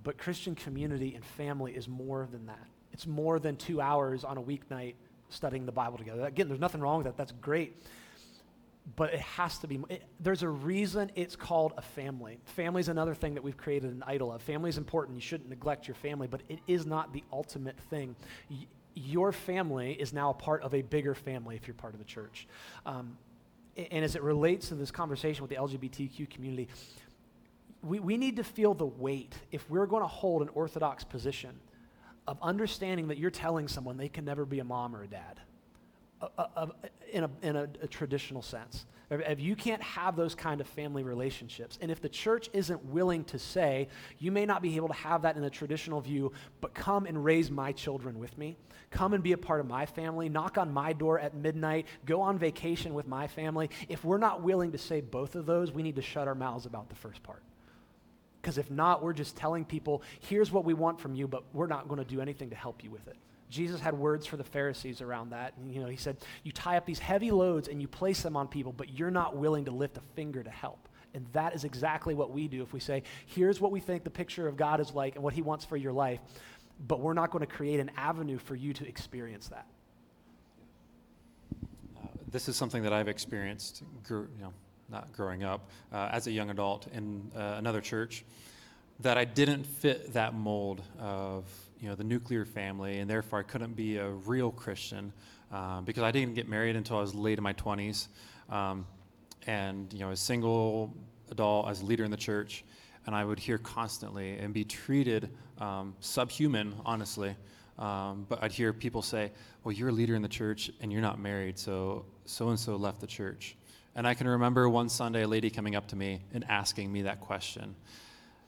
But 0.03 0.17
Christian 0.17 0.55
community 0.55 1.15
and 1.15 1.25
family 1.25 1.73
is 1.73 1.89
more 1.89 2.29
than 2.31 2.45
that. 2.45 2.65
It's 2.93 3.07
more 3.07 3.39
than 3.39 3.57
two 3.57 3.81
hours 3.81 4.23
on 4.23 4.37
a 4.37 4.41
weeknight 4.41 4.93
studying 5.27 5.65
the 5.65 5.73
Bible 5.73 5.97
together. 5.97 6.23
Again, 6.23 6.47
there's 6.47 6.61
nothing 6.61 6.79
wrong 6.79 6.99
with 6.99 7.07
that. 7.07 7.17
That's 7.17 7.33
great 7.33 7.75
but 8.95 9.13
it 9.13 9.19
has 9.19 9.57
to 9.59 9.67
be 9.67 9.79
it, 9.89 10.03
there's 10.19 10.43
a 10.43 10.49
reason 10.49 11.11
it's 11.15 11.35
called 11.35 11.73
a 11.77 11.81
family. 11.81 12.39
Family 12.45 12.79
is 12.79 12.89
another 12.89 13.13
thing 13.13 13.35
that 13.35 13.43
we've 13.43 13.57
created 13.57 13.91
an 13.91 14.03
idol 14.05 14.31
of. 14.31 14.41
Family 14.41 14.69
is 14.69 14.77
important. 14.77 15.15
You 15.17 15.21
shouldn't 15.21 15.49
neglect 15.49 15.87
your 15.87 15.95
family 15.95 16.27
but 16.27 16.41
it 16.49 16.59
is 16.67 16.85
not 16.85 17.13
the 17.13 17.23
ultimate 17.31 17.79
thing. 17.89 18.15
Y- 18.49 18.67
your 18.93 19.31
family 19.31 19.93
is 19.93 20.11
now 20.11 20.31
a 20.31 20.33
part 20.33 20.63
of 20.63 20.73
a 20.73 20.81
bigger 20.81 21.15
family 21.15 21.55
if 21.55 21.65
you're 21.65 21.73
part 21.73 21.93
of 21.93 21.99
the 21.99 22.05
church. 22.05 22.47
Um, 22.85 23.17
and 23.77 24.03
as 24.03 24.15
it 24.15 24.21
relates 24.21 24.67
to 24.67 24.75
this 24.75 24.91
conversation 24.91 25.41
with 25.41 25.49
the 25.49 25.55
lgbtq 25.55 26.29
community 26.29 26.67
we, 27.83 27.99
we 27.99 28.17
need 28.17 28.35
to 28.35 28.43
feel 28.43 28.73
the 28.73 28.85
weight. 28.85 29.33
If 29.51 29.69
we're 29.69 29.85
going 29.85 30.03
to 30.03 30.07
hold 30.07 30.41
an 30.41 30.49
orthodox 30.49 31.03
position 31.03 31.59
of 32.27 32.37
understanding 32.41 33.07
that 33.07 33.17
you're 33.17 33.31
telling 33.31 33.67
someone 33.67 33.97
they 33.97 34.09
can 34.09 34.25
never 34.25 34.45
be 34.45 34.59
a 34.59 34.63
mom 34.63 34.95
or 34.95 35.03
a 35.03 35.07
dad 35.07 35.39
in, 37.11 37.23
a, 37.23 37.29
in 37.41 37.55
a, 37.55 37.63
a, 37.81 37.87
traditional 37.87 38.41
sense. 38.41 38.85
If 39.09 39.41
you 39.41 39.55
can't 39.55 39.81
have 39.81 40.15
those 40.15 40.35
kind 40.35 40.61
of 40.61 40.67
family 40.67 41.03
relationships, 41.03 41.77
and 41.81 41.91
if 41.91 41.99
the 41.99 42.07
church 42.07 42.49
isn't 42.53 42.83
willing 42.85 43.25
to 43.25 43.39
say, 43.39 43.89
you 44.19 44.31
may 44.31 44.45
not 44.45 44.61
be 44.61 44.77
able 44.77 44.87
to 44.87 44.93
have 44.93 45.23
that 45.23 45.35
in 45.35 45.43
a 45.43 45.49
traditional 45.49 45.99
view, 45.99 46.31
but 46.61 46.73
come 46.73 47.05
and 47.05 47.23
raise 47.23 47.51
my 47.51 47.73
children 47.73 48.19
with 48.19 48.37
me, 48.37 48.55
come 48.89 49.13
and 49.13 49.21
be 49.21 49.33
a 49.33 49.37
part 49.37 49.59
of 49.59 49.67
my 49.67 49.85
family, 49.85 50.29
knock 50.29 50.57
on 50.57 50.71
my 50.71 50.93
door 50.93 51.19
at 51.19 51.35
midnight, 51.35 51.87
go 52.05 52.21
on 52.21 52.37
vacation 52.37 52.93
with 52.93 53.07
my 53.07 53.27
family. 53.27 53.69
If 53.89 54.05
we're 54.05 54.17
not 54.17 54.43
willing 54.43 54.71
to 54.71 54.77
say 54.77 55.01
both 55.01 55.35
of 55.35 55.45
those, 55.45 55.71
we 55.71 55.83
need 55.83 55.97
to 55.97 56.01
shut 56.01 56.27
our 56.27 56.35
mouths 56.35 56.65
about 56.65 56.87
the 56.87 56.95
first 56.95 57.21
part. 57.23 57.43
Because 58.41 58.57
if 58.57 58.71
not, 58.71 59.03
we're 59.03 59.13
just 59.13 59.35
telling 59.35 59.65
people, 59.65 60.01
here's 60.21 60.51
what 60.51 60.65
we 60.65 60.73
want 60.73 60.99
from 60.99 61.15
you, 61.15 61.27
but 61.27 61.43
we're 61.53 61.67
not 61.67 61.87
going 61.87 61.99
to 61.99 62.09
do 62.09 62.21
anything 62.21 62.49
to 62.49 62.55
help 62.55 62.83
you 62.83 62.89
with 62.89 63.07
it. 63.07 63.17
Jesus 63.51 63.81
had 63.81 63.93
words 63.93 64.25
for 64.25 64.37
the 64.37 64.43
Pharisees 64.43 65.01
around 65.01 65.31
that. 65.31 65.53
And, 65.57 65.71
you 65.71 65.81
know, 65.81 65.87
he 65.87 65.97
said, 65.97 66.17
You 66.43 66.51
tie 66.51 66.77
up 66.77 66.85
these 66.85 66.99
heavy 66.99 67.31
loads 67.31 67.67
and 67.67 67.81
you 67.81 67.87
place 67.87 68.21
them 68.21 68.37
on 68.37 68.47
people, 68.47 68.71
but 68.71 68.97
you're 68.97 69.11
not 69.11 69.35
willing 69.35 69.65
to 69.65 69.71
lift 69.71 69.97
a 69.97 70.01
finger 70.15 70.41
to 70.41 70.49
help. 70.49 70.87
And 71.13 71.27
that 71.33 71.53
is 71.53 71.65
exactly 71.65 72.15
what 72.15 72.31
we 72.31 72.47
do 72.47 72.63
if 72.63 72.71
we 72.71 72.79
say, 72.79 73.03
Here's 73.25 73.59
what 73.59 73.71
we 73.71 73.81
think 73.81 74.03
the 74.03 74.09
picture 74.09 74.47
of 74.47 74.55
God 74.55 74.79
is 74.79 74.93
like 74.93 75.15
and 75.15 75.23
what 75.23 75.33
he 75.33 75.41
wants 75.41 75.65
for 75.65 75.75
your 75.75 75.91
life, 75.91 76.21
but 76.87 77.01
we're 77.01 77.13
not 77.13 77.29
going 77.29 77.41
to 77.41 77.53
create 77.53 77.81
an 77.81 77.91
avenue 77.97 78.37
for 78.37 78.55
you 78.55 78.73
to 78.73 78.87
experience 78.87 79.49
that. 79.49 79.67
Uh, 81.97 82.07
this 82.29 82.47
is 82.47 82.55
something 82.55 82.83
that 82.83 82.93
I've 82.93 83.09
experienced, 83.09 83.83
you 84.09 84.29
know, 84.39 84.53
not 84.89 85.11
growing 85.11 85.43
up, 85.43 85.69
uh, 85.91 86.09
as 86.11 86.27
a 86.27 86.31
young 86.31 86.49
adult 86.49 86.87
in 86.93 87.29
uh, 87.35 87.55
another 87.57 87.81
church, 87.81 88.23
that 89.01 89.17
I 89.17 89.25
didn't 89.25 89.65
fit 89.65 90.13
that 90.13 90.33
mold 90.33 90.81
of 90.99 91.45
you 91.79 91.89
know, 91.89 91.95
the 91.95 92.03
nuclear 92.03 92.45
family, 92.45 92.99
and 92.99 93.09
therefore 93.09 93.39
I 93.39 93.43
couldn't 93.43 93.75
be 93.75 93.97
a 93.97 94.09
real 94.09 94.51
Christian 94.51 95.11
um, 95.51 95.83
because 95.83 96.03
I 96.03 96.11
didn't 96.11 96.35
get 96.35 96.47
married 96.47 96.75
until 96.75 96.97
I 96.97 97.01
was 97.01 97.15
late 97.15 97.37
in 97.37 97.43
my 97.43 97.53
20s. 97.53 98.07
Um, 98.49 98.85
and, 99.47 99.91
you 99.91 99.99
know, 99.99 100.11
a 100.11 100.15
single 100.15 100.93
adult, 101.31 101.69
as 101.69 101.81
a 101.81 101.85
leader 101.85 102.03
in 102.03 102.11
the 102.11 102.17
church, 102.17 102.63
and 103.07 103.15
I 103.15 103.25
would 103.25 103.39
hear 103.39 103.57
constantly 103.57 104.37
and 104.37 104.53
be 104.53 104.63
treated 104.63 105.31
um, 105.57 105.95
subhuman, 105.99 106.75
honestly. 106.85 107.35
Um, 107.79 108.27
but 108.29 108.43
I'd 108.43 108.51
hear 108.51 108.73
people 108.73 109.01
say, 109.01 109.31
well, 109.63 109.71
you're 109.71 109.89
a 109.89 109.93
leader 109.93 110.15
in 110.15 110.21
the 110.21 110.27
church 110.27 110.69
and 110.81 110.91
you're 110.91 111.01
not 111.01 111.19
married, 111.19 111.57
so 111.57 112.05
so 112.25 112.49
and 112.49 112.59
so 112.59 112.75
left 112.75 113.01
the 113.01 113.07
church. 113.07 113.55
And 113.95 114.07
I 114.07 114.13
can 114.13 114.27
remember 114.27 114.69
one 114.69 114.87
Sunday 114.87 115.23
a 115.23 115.27
lady 115.27 115.49
coming 115.49 115.75
up 115.75 115.87
to 115.87 115.95
me 115.95 116.21
and 116.33 116.45
asking 116.47 116.91
me 116.91 117.01
that 117.03 117.19
question, 117.19 117.75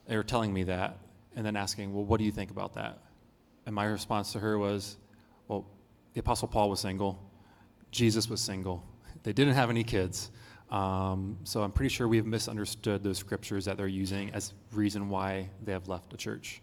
or 0.08 0.22
telling 0.22 0.52
me 0.52 0.64
that, 0.64 0.98
and 1.36 1.44
then 1.44 1.56
asking, 1.56 1.94
well, 1.94 2.04
what 2.04 2.18
do 2.18 2.24
you 2.24 2.32
think 2.32 2.50
about 2.50 2.74
that? 2.74 2.98
And 3.66 3.74
my 3.74 3.84
response 3.84 4.32
to 4.32 4.38
her 4.38 4.58
was, 4.58 4.96
well, 5.48 5.66
the 6.12 6.20
Apostle 6.20 6.48
Paul 6.48 6.70
was 6.70 6.80
single, 6.80 7.18
Jesus 7.90 8.28
was 8.28 8.40
single, 8.40 8.82
they 9.22 9.32
didn't 9.32 9.54
have 9.54 9.70
any 9.70 9.84
kids. 9.84 10.30
Um, 10.70 11.38
so 11.44 11.62
I'm 11.62 11.72
pretty 11.72 11.90
sure 11.90 12.08
we've 12.08 12.26
misunderstood 12.26 13.04
those 13.04 13.18
scriptures 13.18 13.64
that 13.66 13.76
they're 13.76 13.86
using 13.86 14.30
as 14.30 14.54
reason 14.72 15.08
why 15.08 15.48
they 15.62 15.72
have 15.72 15.88
left 15.88 16.10
the 16.10 16.16
church. 16.16 16.62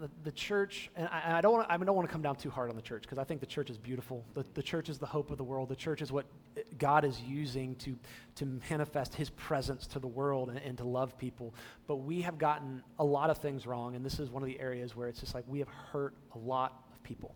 The, 0.00 0.10
the 0.24 0.32
church, 0.32 0.90
and 0.96 1.06
I, 1.08 1.38
I 1.38 1.40
don't 1.40 1.52
want 1.52 1.70
I 1.70 1.76
don't 1.76 1.94
want 1.94 2.08
to 2.08 2.12
come 2.12 2.22
down 2.22 2.36
too 2.36 2.50
hard 2.50 2.70
on 2.70 2.76
the 2.76 2.82
church 2.82 3.02
because 3.02 3.18
I 3.18 3.24
think 3.24 3.40
the 3.40 3.46
church 3.46 3.70
is 3.70 3.78
beautiful. 3.78 4.24
The, 4.34 4.44
the 4.54 4.62
church 4.62 4.88
is 4.88 4.98
the 4.98 5.06
hope 5.06 5.30
of 5.30 5.36
the 5.36 5.44
world. 5.44 5.68
The 5.68 5.76
church 5.76 6.00
is 6.00 6.10
what 6.10 6.26
eh, 6.56 6.62
God 6.78 7.04
is 7.04 7.20
using 7.20 7.76
to, 7.76 7.96
to 8.36 8.60
manifest 8.70 9.14
his 9.14 9.30
presence 9.30 9.86
to 9.88 9.98
the 9.98 10.08
world 10.08 10.48
and, 10.48 10.58
and 10.58 10.78
to 10.78 10.84
love 10.84 11.18
people. 11.18 11.54
But 11.86 11.96
we 11.96 12.22
have 12.22 12.38
gotten 12.38 12.82
a 12.98 13.04
lot 13.04 13.30
of 13.30 13.38
things 13.38 13.66
wrong, 13.66 13.94
and 13.94 14.04
this 14.04 14.18
is 14.18 14.30
one 14.30 14.42
of 14.42 14.46
the 14.46 14.58
areas 14.58 14.96
where 14.96 15.08
it's 15.08 15.20
just 15.20 15.34
like 15.34 15.44
we 15.46 15.58
have 15.58 15.68
hurt 15.68 16.14
a 16.34 16.38
lot 16.38 16.82
of 16.92 17.02
people. 17.02 17.34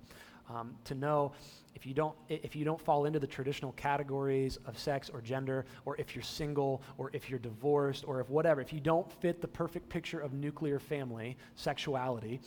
Um, 0.51 0.75
to 0.85 0.95
know 0.95 1.33
if 1.75 1.87
you 1.87 1.95
don't 1.95 2.15
if 2.29 2.55
you 2.55 2.67
don't 2.67 2.81
fall 2.81 3.07
into 3.07 3.19
the 3.19 3.27
traditional 3.27 3.73
categories 3.73 4.59
of 4.67 4.79
sex 4.79 5.09
or 5.09 5.23
gender 5.23 5.65
or 5.87 5.97
if 5.99 6.15
you're 6.15 6.23
single 6.23 6.83
or 6.99 7.09
if 7.15 7.31
you're 7.31 7.39
divorced 7.39 8.05
or 8.07 8.21
if 8.21 8.29
whatever 8.29 8.61
if 8.61 8.71
you 8.71 8.79
don't 8.79 9.11
fit 9.23 9.41
the 9.41 9.49
perfect 9.49 9.89
picture 9.89 10.21
of 10.21 10.35
nuclear 10.35 10.79
family 10.79 11.39
sexuality 11.57 12.43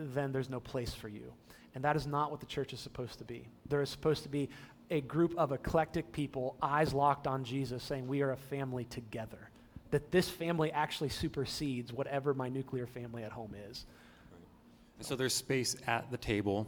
then 0.00 0.32
there's 0.32 0.50
no 0.50 0.60
place 0.60 0.94
for 0.94 1.08
you. 1.08 1.32
And 1.74 1.84
that 1.84 1.96
is 1.96 2.06
not 2.06 2.30
what 2.30 2.40
the 2.40 2.46
church 2.46 2.72
is 2.72 2.80
supposed 2.80 3.18
to 3.18 3.24
be. 3.24 3.46
There 3.68 3.82
is 3.82 3.90
supposed 3.90 4.22
to 4.24 4.28
be 4.28 4.48
a 4.90 5.00
group 5.00 5.34
of 5.38 5.52
eclectic 5.52 6.10
people 6.10 6.56
eyes 6.60 6.92
locked 6.92 7.28
on 7.28 7.44
jesus 7.44 7.82
saying 7.82 8.08
we 8.08 8.22
are 8.22 8.32
a 8.32 8.36
family 8.36 8.84
together. 8.84 9.50
That 9.90 10.10
this 10.10 10.28
family 10.28 10.72
actually 10.72 11.10
supersedes 11.10 11.92
whatever 11.92 12.34
my 12.34 12.48
nuclear 12.48 12.86
family 12.86 13.22
at 13.22 13.32
home 13.32 13.54
is. 13.68 13.86
And 14.98 15.06
so 15.06 15.16
there's 15.16 15.34
space 15.34 15.76
at 15.86 16.10
the 16.10 16.16
table 16.16 16.66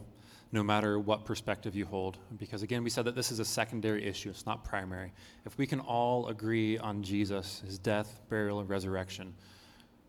no 0.53 0.63
matter 0.63 0.99
what 0.99 1.25
perspective 1.25 1.75
you 1.75 1.83
hold. 1.85 2.19
Because 2.37 2.61
again, 2.61 2.83
we 2.83 2.89
said 2.91 3.05
that 3.05 3.15
this 3.15 3.31
is 3.31 3.39
a 3.39 3.45
secondary 3.45 4.05
issue, 4.05 4.29
it's 4.29 4.45
not 4.45 4.63
primary. 4.63 5.11
If 5.45 5.57
we 5.57 5.65
can 5.65 5.79
all 5.79 6.27
agree 6.27 6.77
on 6.77 7.01
Jesus, 7.01 7.63
his 7.65 7.79
death, 7.79 8.21
burial, 8.29 8.59
and 8.59 8.69
resurrection, 8.69 9.33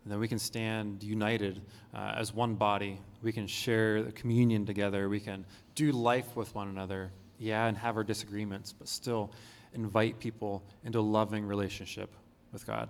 then 0.05 0.19
we 0.19 0.27
can 0.27 0.37
stand 0.37 1.01
united 1.01 1.63
uh, 1.95 2.13
as 2.15 2.31
one 2.31 2.53
body. 2.53 3.01
We 3.23 3.31
can 3.31 3.47
share 3.47 4.03
the 4.03 4.11
communion 4.11 4.63
together. 4.63 5.09
We 5.09 5.19
can 5.19 5.47
do 5.73 5.91
life 5.91 6.35
with 6.35 6.53
one 6.53 6.67
another. 6.67 7.11
Yeah, 7.39 7.65
and 7.65 7.75
have 7.75 7.97
our 7.97 8.03
disagreements, 8.03 8.71
but 8.71 8.87
still 8.87 9.33
invite 9.73 10.19
people 10.19 10.63
into 10.83 10.99
a 10.99 11.01
loving 11.01 11.43
relationship 11.43 12.13
with 12.53 12.67
God. 12.67 12.87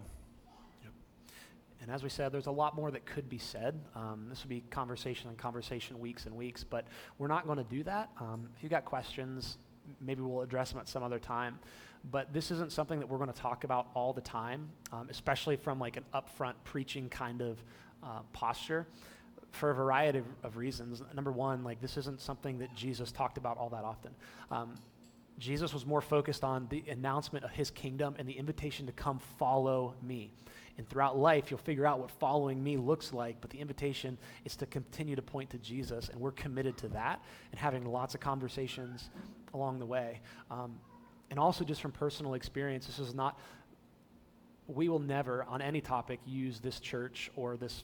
And 1.85 1.93
as 1.93 2.01
we 2.01 2.09
said, 2.09 2.31
there's 2.31 2.47
a 2.47 2.51
lot 2.51 2.75
more 2.75 2.89
that 2.89 3.05
could 3.05 3.29
be 3.29 3.37
said. 3.37 3.79
Um, 3.95 4.25
this 4.27 4.41
would 4.41 4.49
be 4.49 4.61
conversation 4.71 5.29
and 5.29 5.37
conversation 5.37 5.99
weeks 5.99 6.25
and 6.25 6.35
weeks, 6.35 6.63
but 6.63 6.87
we're 7.19 7.27
not 7.27 7.45
going 7.45 7.59
to 7.59 7.63
do 7.63 7.83
that. 7.83 8.09
Um, 8.19 8.49
if 8.55 8.63
you've 8.63 8.71
got 8.71 8.85
questions, 8.85 9.59
maybe 10.01 10.23
we'll 10.23 10.41
address 10.41 10.71
them 10.71 10.79
at 10.79 10.89
some 10.89 11.03
other 11.03 11.19
time. 11.19 11.59
But 12.09 12.33
this 12.33 12.49
isn't 12.49 12.71
something 12.71 12.97
that 12.97 13.07
we're 13.07 13.19
going 13.19 13.31
to 13.31 13.39
talk 13.39 13.65
about 13.65 13.85
all 13.93 14.13
the 14.13 14.21
time, 14.21 14.67
um, 14.91 15.09
especially 15.11 15.57
from 15.57 15.79
like 15.79 15.95
an 15.95 16.05
upfront 16.11 16.53
preaching 16.63 17.07
kind 17.07 17.43
of 17.43 17.63
uh, 18.01 18.21
posture 18.33 18.87
for 19.51 19.69
a 19.69 19.75
variety 19.75 20.17
of, 20.17 20.25
of, 20.41 20.57
reasons. 20.57 21.03
Number 21.13 21.31
one, 21.31 21.63
like 21.63 21.79
this 21.81 21.97
isn't 21.97 22.19
something 22.19 22.57
that 22.57 22.75
Jesus 22.75 23.11
talked 23.11 23.37
about 23.37 23.59
all 23.59 23.69
that 23.69 23.83
often. 23.83 24.11
Jesus 25.37 25.73
was 25.73 25.85
more 25.85 26.01
focused 26.01 26.43
on 26.43 26.67
the 26.69 26.83
announcement 26.89 27.43
of 27.43 27.51
his 27.51 27.69
kingdom 27.69 28.15
and 28.17 28.27
the 28.27 28.33
invitation 28.33 28.85
to 28.85 28.91
come 28.93 29.19
follow 29.37 29.95
me. 30.01 30.31
And 30.77 30.87
throughout 30.87 31.17
life, 31.17 31.49
you'll 31.49 31.57
figure 31.57 31.85
out 31.85 31.99
what 31.99 32.11
following 32.11 32.61
me 32.61 32.77
looks 32.77 33.13
like, 33.13 33.39
but 33.39 33.49
the 33.49 33.59
invitation 33.59 34.17
is 34.43 34.55
to 34.57 34.65
continue 34.65 35.15
to 35.15 35.21
point 35.21 35.49
to 35.51 35.57
Jesus, 35.57 36.09
and 36.09 36.19
we're 36.19 36.31
committed 36.31 36.77
to 36.77 36.89
that 36.89 37.21
and 37.51 37.59
having 37.59 37.85
lots 37.85 38.13
of 38.13 38.19
conversations 38.19 39.09
along 39.53 39.79
the 39.79 39.85
way. 39.85 40.19
Um, 40.51 40.75
and 41.31 41.39
also, 41.39 41.63
just 41.63 41.81
from 41.81 41.91
personal 41.91 42.33
experience, 42.33 42.87
this 42.87 42.99
is 42.99 43.13
not, 43.13 43.39
we 44.67 44.89
will 44.89 44.99
never, 44.99 45.45
on 45.45 45.61
any 45.61 45.81
topic, 45.81 46.19
use 46.25 46.59
this 46.59 46.79
church 46.79 47.31
or 47.35 47.57
this, 47.57 47.83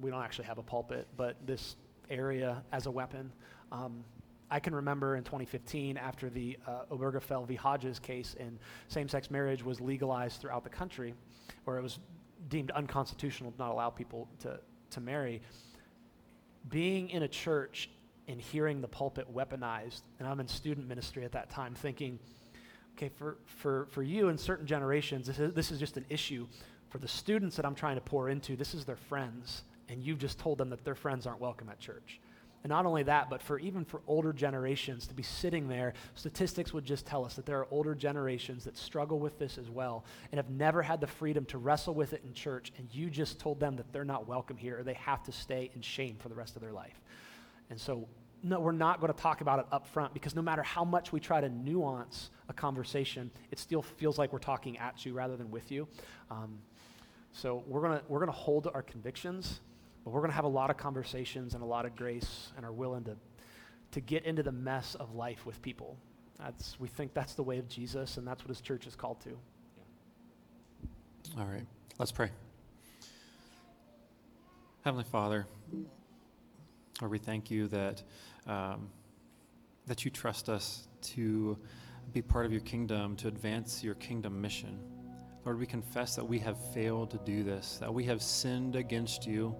we 0.00 0.10
don't 0.10 0.22
actually 0.22 0.46
have 0.46 0.58
a 0.58 0.62
pulpit, 0.62 1.06
but 1.16 1.36
this 1.46 1.76
area 2.10 2.62
as 2.72 2.86
a 2.86 2.90
weapon. 2.90 3.32
Um, 3.72 4.04
I 4.50 4.60
can 4.60 4.74
remember 4.74 5.16
in 5.16 5.24
2015, 5.24 5.96
after 5.96 6.30
the 6.30 6.56
uh, 6.66 6.94
Obergefell 6.94 7.46
v. 7.46 7.56
Hodges 7.56 7.98
case, 7.98 8.36
and 8.38 8.58
same 8.88 9.08
sex 9.08 9.30
marriage 9.30 9.64
was 9.64 9.80
legalized 9.80 10.40
throughout 10.40 10.62
the 10.62 10.70
country, 10.70 11.14
or 11.66 11.78
it 11.78 11.82
was 11.82 11.98
deemed 12.48 12.70
unconstitutional 12.70 13.50
to 13.50 13.58
not 13.58 13.70
allow 13.70 13.90
people 13.90 14.28
to, 14.40 14.60
to 14.90 15.00
marry. 15.00 15.42
Being 16.68 17.10
in 17.10 17.24
a 17.24 17.28
church 17.28 17.90
and 18.28 18.40
hearing 18.40 18.80
the 18.80 18.88
pulpit 18.88 19.32
weaponized, 19.34 20.02
and 20.18 20.28
I'm 20.28 20.38
in 20.38 20.46
student 20.48 20.86
ministry 20.86 21.24
at 21.24 21.32
that 21.32 21.50
time, 21.50 21.74
thinking, 21.74 22.18
okay, 22.96 23.08
for, 23.08 23.38
for, 23.46 23.86
for 23.90 24.02
you 24.02 24.28
in 24.28 24.38
certain 24.38 24.66
generations, 24.66 25.26
this 25.26 25.38
is, 25.38 25.52
this 25.54 25.70
is 25.72 25.80
just 25.80 25.96
an 25.96 26.04
issue. 26.08 26.46
For 26.90 26.98
the 26.98 27.08
students 27.08 27.56
that 27.56 27.66
I'm 27.66 27.74
trying 27.74 27.96
to 27.96 28.00
pour 28.00 28.28
into, 28.28 28.54
this 28.54 28.74
is 28.74 28.84
their 28.84 28.96
friends, 28.96 29.62
and 29.88 30.02
you've 30.02 30.18
just 30.18 30.38
told 30.38 30.58
them 30.58 30.70
that 30.70 30.84
their 30.84 30.94
friends 30.94 31.26
aren't 31.26 31.40
welcome 31.40 31.68
at 31.68 31.80
church. 31.80 32.20
And 32.66 32.70
not 32.72 32.84
only 32.84 33.04
that, 33.04 33.30
but 33.30 33.40
for 33.40 33.60
even 33.60 33.84
for 33.84 34.00
older 34.08 34.32
generations 34.32 35.06
to 35.06 35.14
be 35.14 35.22
sitting 35.22 35.68
there, 35.68 35.94
statistics 36.16 36.72
would 36.72 36.84
just 36.84 37.06
tell 37.06 37.24
us 37.24 37.34
that 37.34 37.46
there 37.46 37.60
are 37.60 37.68
older 37.70 37.94
generations 37.94 38.64
that 38.64 38.76
struggle 38.76 39.20
with 39.20 39.38
this 39.38 39.56
as 39.56 39.70
well 39.70 40.04
and 40.32 40.40
have 40.40 40.50
never 40.50 40.82
had 40.82 41.00
the 41.00 41.06
freedom 41.06 41.44
to 41.44 41.58
wrestle 41.58 41.94
with 41.94 42.12
it 42.12 42.22
in 42.26 42.34
church. 42.34 42.72
And 42.76 42.92
you 42.92 43.08
just 43.08 43.38
told 43.38 43.60
them 43.60 43.76
that 43.76 43.92
they're 43.92 44.04
not 44.04 44.26
welcome 44.26 44.56
here 44.56 44.80
or 44.80 44.82
they 44.82 44.94
have 44.94 45.22
to 45.26 45.30
stay 45.30 45.70
in 45.76 45.80
shame 45.80 46.16
for 46.18 46.28
the 46.28 46.34
rest 46.34 46.56
of 46.56 46.60
their 46.60 46.72
life. 46.72 47.00
And 47.70 47.80
so, 47.80 48.08
no, 48.42 48.58
we're 48.58 48.72
not 48.72 48.98
going 48.98 49.12
to 49.12 49.18
talk 49.22 49.42
about 49.42 49.60
it 49.60 49.66
up 49.70 49.86
front 49.86 50.12
because 50.12 50.34
no 50.34 50.42
matter 50.42 50.64
how 50.64 50.84
much 50.84 51.12
we 51.12 51.20
try 51.20 51.40
to 51.40 51.48
nuance 51.48 52.30
a 52.48 52.52
conversation, 52.52 53.30
it 53.52 53.60
still 53.60 53.82
feels 53.82 54.18
like 54.18 54.32
we're 54.32 54.40
talking 54.40 54.76
at 54.78 55.06
you 55.06 55.12
rather 55.14 55.36
than 55.36 55.52
with 55.52 55.70
you. 55.70 55.86
Um, 56.32 56.58
so 57.30 57.62
we're 57.68 57.82
going 57.82 58.00
to 58.00 58.04
we're 58.08 58.18
going 58.18 58.32
to 58.32 58.36
hold 58.36 58.66
our 58.74 58.82
convictions 58.82 59.60
but 60.06 60.12
we're 60.12 60.20
going 60.20 60.30
to 60.30 60.36
have 60.36 60.44
a 60.44 60.48
lot 60.48 60.70
of 60.70 60.76
conversations 60.76 61.54
and 61.54 61.64
a 61.64 61.66
lot 61.66 61.84
of 61.84 61.96
grace 61.96 62.52
and 62.56 62.64
are 62.64 62.70
willing 62.70 63.02
to, 63.02 63.16
to 63.90 64.00
get 64.00 64.24
into 64.24 64.40
the 64.40 64.52
mess 64.52 64.94
of 64.94 65.16
life 65.16 65.44
with 65.44 65.60
people. 65.62 65.96
That's, 66.38 66.78
we 66.78 66.86
think 66.86 67.12
that's 67.12 67.34
the 67.34 67.42
way 67.42 67.58
of 67.58 67.68
Jesus, 67.68 68.16
and 68.16 68.24
that's 68.24 68.40
what 68.44 68.50
his 68.50 68.60
church 68.60 68.86
is 68.86 68.94
called 68.94 69.20
to. 69.22 69.30
All 71.36 71.46
right, 71.46 71.66
let's 71.98 72.12
pray. 72.12 72.30
Heavenly 74.84 75.02
Father, 75.02 75.44
Lord, 77.00 77.10
we 77.10 77.18
thank 77.18 77.50
you 77.50 77.66
that, 77.66 78.04
um, 78.46 78.88
that 79.88 80.04
you 80.04 80.12
trust 80.12 80.48
us 80.48 80.86
to 81.02 81.58
be 82.12 82.22
part 82.22 82.46
of 82.46 82.52
your 82.52 82.60
kingdom, 82.60 83.16
to 83.16 83.26
advance 83.26 83.82
your 83.82 83.96
kingdom 83.96 84.40
mission. 84.40 84.78
Lord, 85.44 85.58
we 85.58 85.66
confess 85.66 86.14
that 86.14 86.24
we 86.24 86.38
have 86.38 86.58
failed 86.72 87.10
to 87.10 87.18
do 87.18 87.42
this, 87.42 87.78
that 87.80 87.92
we 87.92 88.04
have 88.04 88.22
sinned 88.22 88.76
against 88.76 89.26
you 89.26 89.56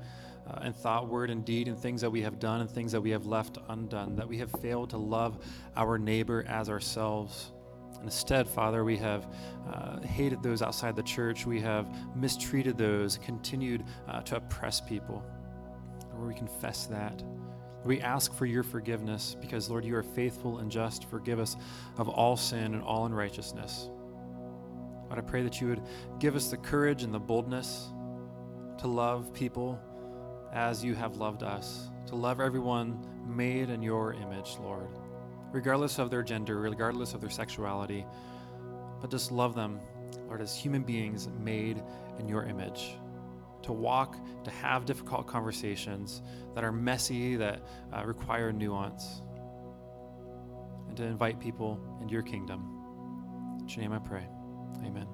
uh, 0.49 0.61
in 0.65 0.73
thought, 0.73 1.09
word, 1.09 1.31
and 1.31 1.45
deed, 1.45 1.69
and 1.69 1.79
things 1.79 2.01
that 2.01 2.11
we 2.11 2.23
have 2.23 2.39
done 2.39 2.61
and 2.61 2.71
things 2.71 2.93
that 2.93 3.01
we 3.01 3.11
have 3.11 3.27
left 3.27 3.59
undone, 3.69 4.17
that 4.17 4.29
we 4.29 4.39
have 4.39 4.51
failed 4.61 4.91
to 4.91 4.97
love 4.97 5.39
our 5.77 5.99
neighbor 5.99 6.45
as 6.49 6.69
ourselves. 6.69 7.53
Instead, 8.03 8.47
Father, 8.47 8.85
we 8.85 8.97
have 8.97 9.27
uh, 9.73 10.01
hated 10.01 10.43
those 10.43 10.63
outside 10.63 10.95
the 10.95 11.03
church. 11.03 11.47
We 11.47 11.61
have 11.61 11.89
mistreated 12.15 12.79
those, 12.79 13.19
continued 13.19 13.85
uh, 14.07 14.21
to 14.23 14.37
oppress 14.37 14.81
people. 14.81 15.25
Lord, 16.15 16.29
we 16.29 16.35
confess 16.35 16.87
that. 16.87 17.23
We 17.85 18.01
ask 18.01 18.35
for 18.35 18.47
your 18.47 18.63
forgiveness 18.63 19.37
because, 19.41 19.71
Lord, 19.71 19.85
you 19.85 19.95
are 19.97 20.03
faithful 20.03 20.59
and 20.59 20.71
just. 20.71 21.09
Forgive 21.09 21.39
us 21.39 21.57
of 21.99 22.09
all 22.09 22.37
sin 22.37 22.75
and 22.75 22.83
all 22.83 23.07
unrighteousness. 23.07 23.91
Lord, 25.09 25.19
I 25.19 25.23
pray 25.23 25.43
that 25.43 25.61
you 25.61 25.69
would 25.69 25.83
give 26.19 26.35
us 26.35 26.51
the 26.51 26.57
courage 26.57 27.03
and 27.03 27.15
the 27.15 27.19
boldness 27.19 27.89
to 28.79 28.89
love 28.89 29.33
people 29.33 29.81
as 30.57 30.83
you 30.83 30.95
have 30.95 31.19
loved 31.19 31.43
us, 31.43 31.91
to 32.07 32.17
love 32.17 32.41
everyone 32.41 32.99
made 33.27 33.69
in 33.69 33.83
your 33.83 34.15
image, 34.15 34.57
Lord, 34.59 34.89
regardless 35.53 35.99
of 35.99 36.11
their 36.11 36.23
gender, 36.23 36.59
regardless 36.59 37.13
of 37.13 37.21
their 37.21 37.29
sexuality, 37.29 38.07
but 39.03 39.11
just 39.11 39.31
love 39.31 39.55
them, 39.55 39.79
Lord, 40.27 40.41
as 40.41 40.57
human 40.57 40.83
beings 40.83 41.29
made 41.39 41.83
in 42.19 42.27
your 42.27 42.45
image. 42.45 42.97
To 43.65 43.73
walk, 43.73 44.17
to 44.45 44.51
have 44.51 44.87
difficult 44.87 45.27
conversations 45.27 46.23
that 46.55 46.65
are 46.65 46.73
messy, 46.73 47.37
that 47.37 47.61
uh, 47.93 48.07
require 48.07 48.51
nuance, 48.51 49.21
and 50.89 50.97
to 50.97 51.05
invite 51.05 51.39
people 51.39 51.79
into 52.01 52.15
your 52.15 52.23
kingdom. 52.23 52.63
In 53.61 53.69
your 53.69 53.83
name 53.83 53.93
I 53.93 53.99
pray. 53.99 54.27
Amen. 54.87 55.07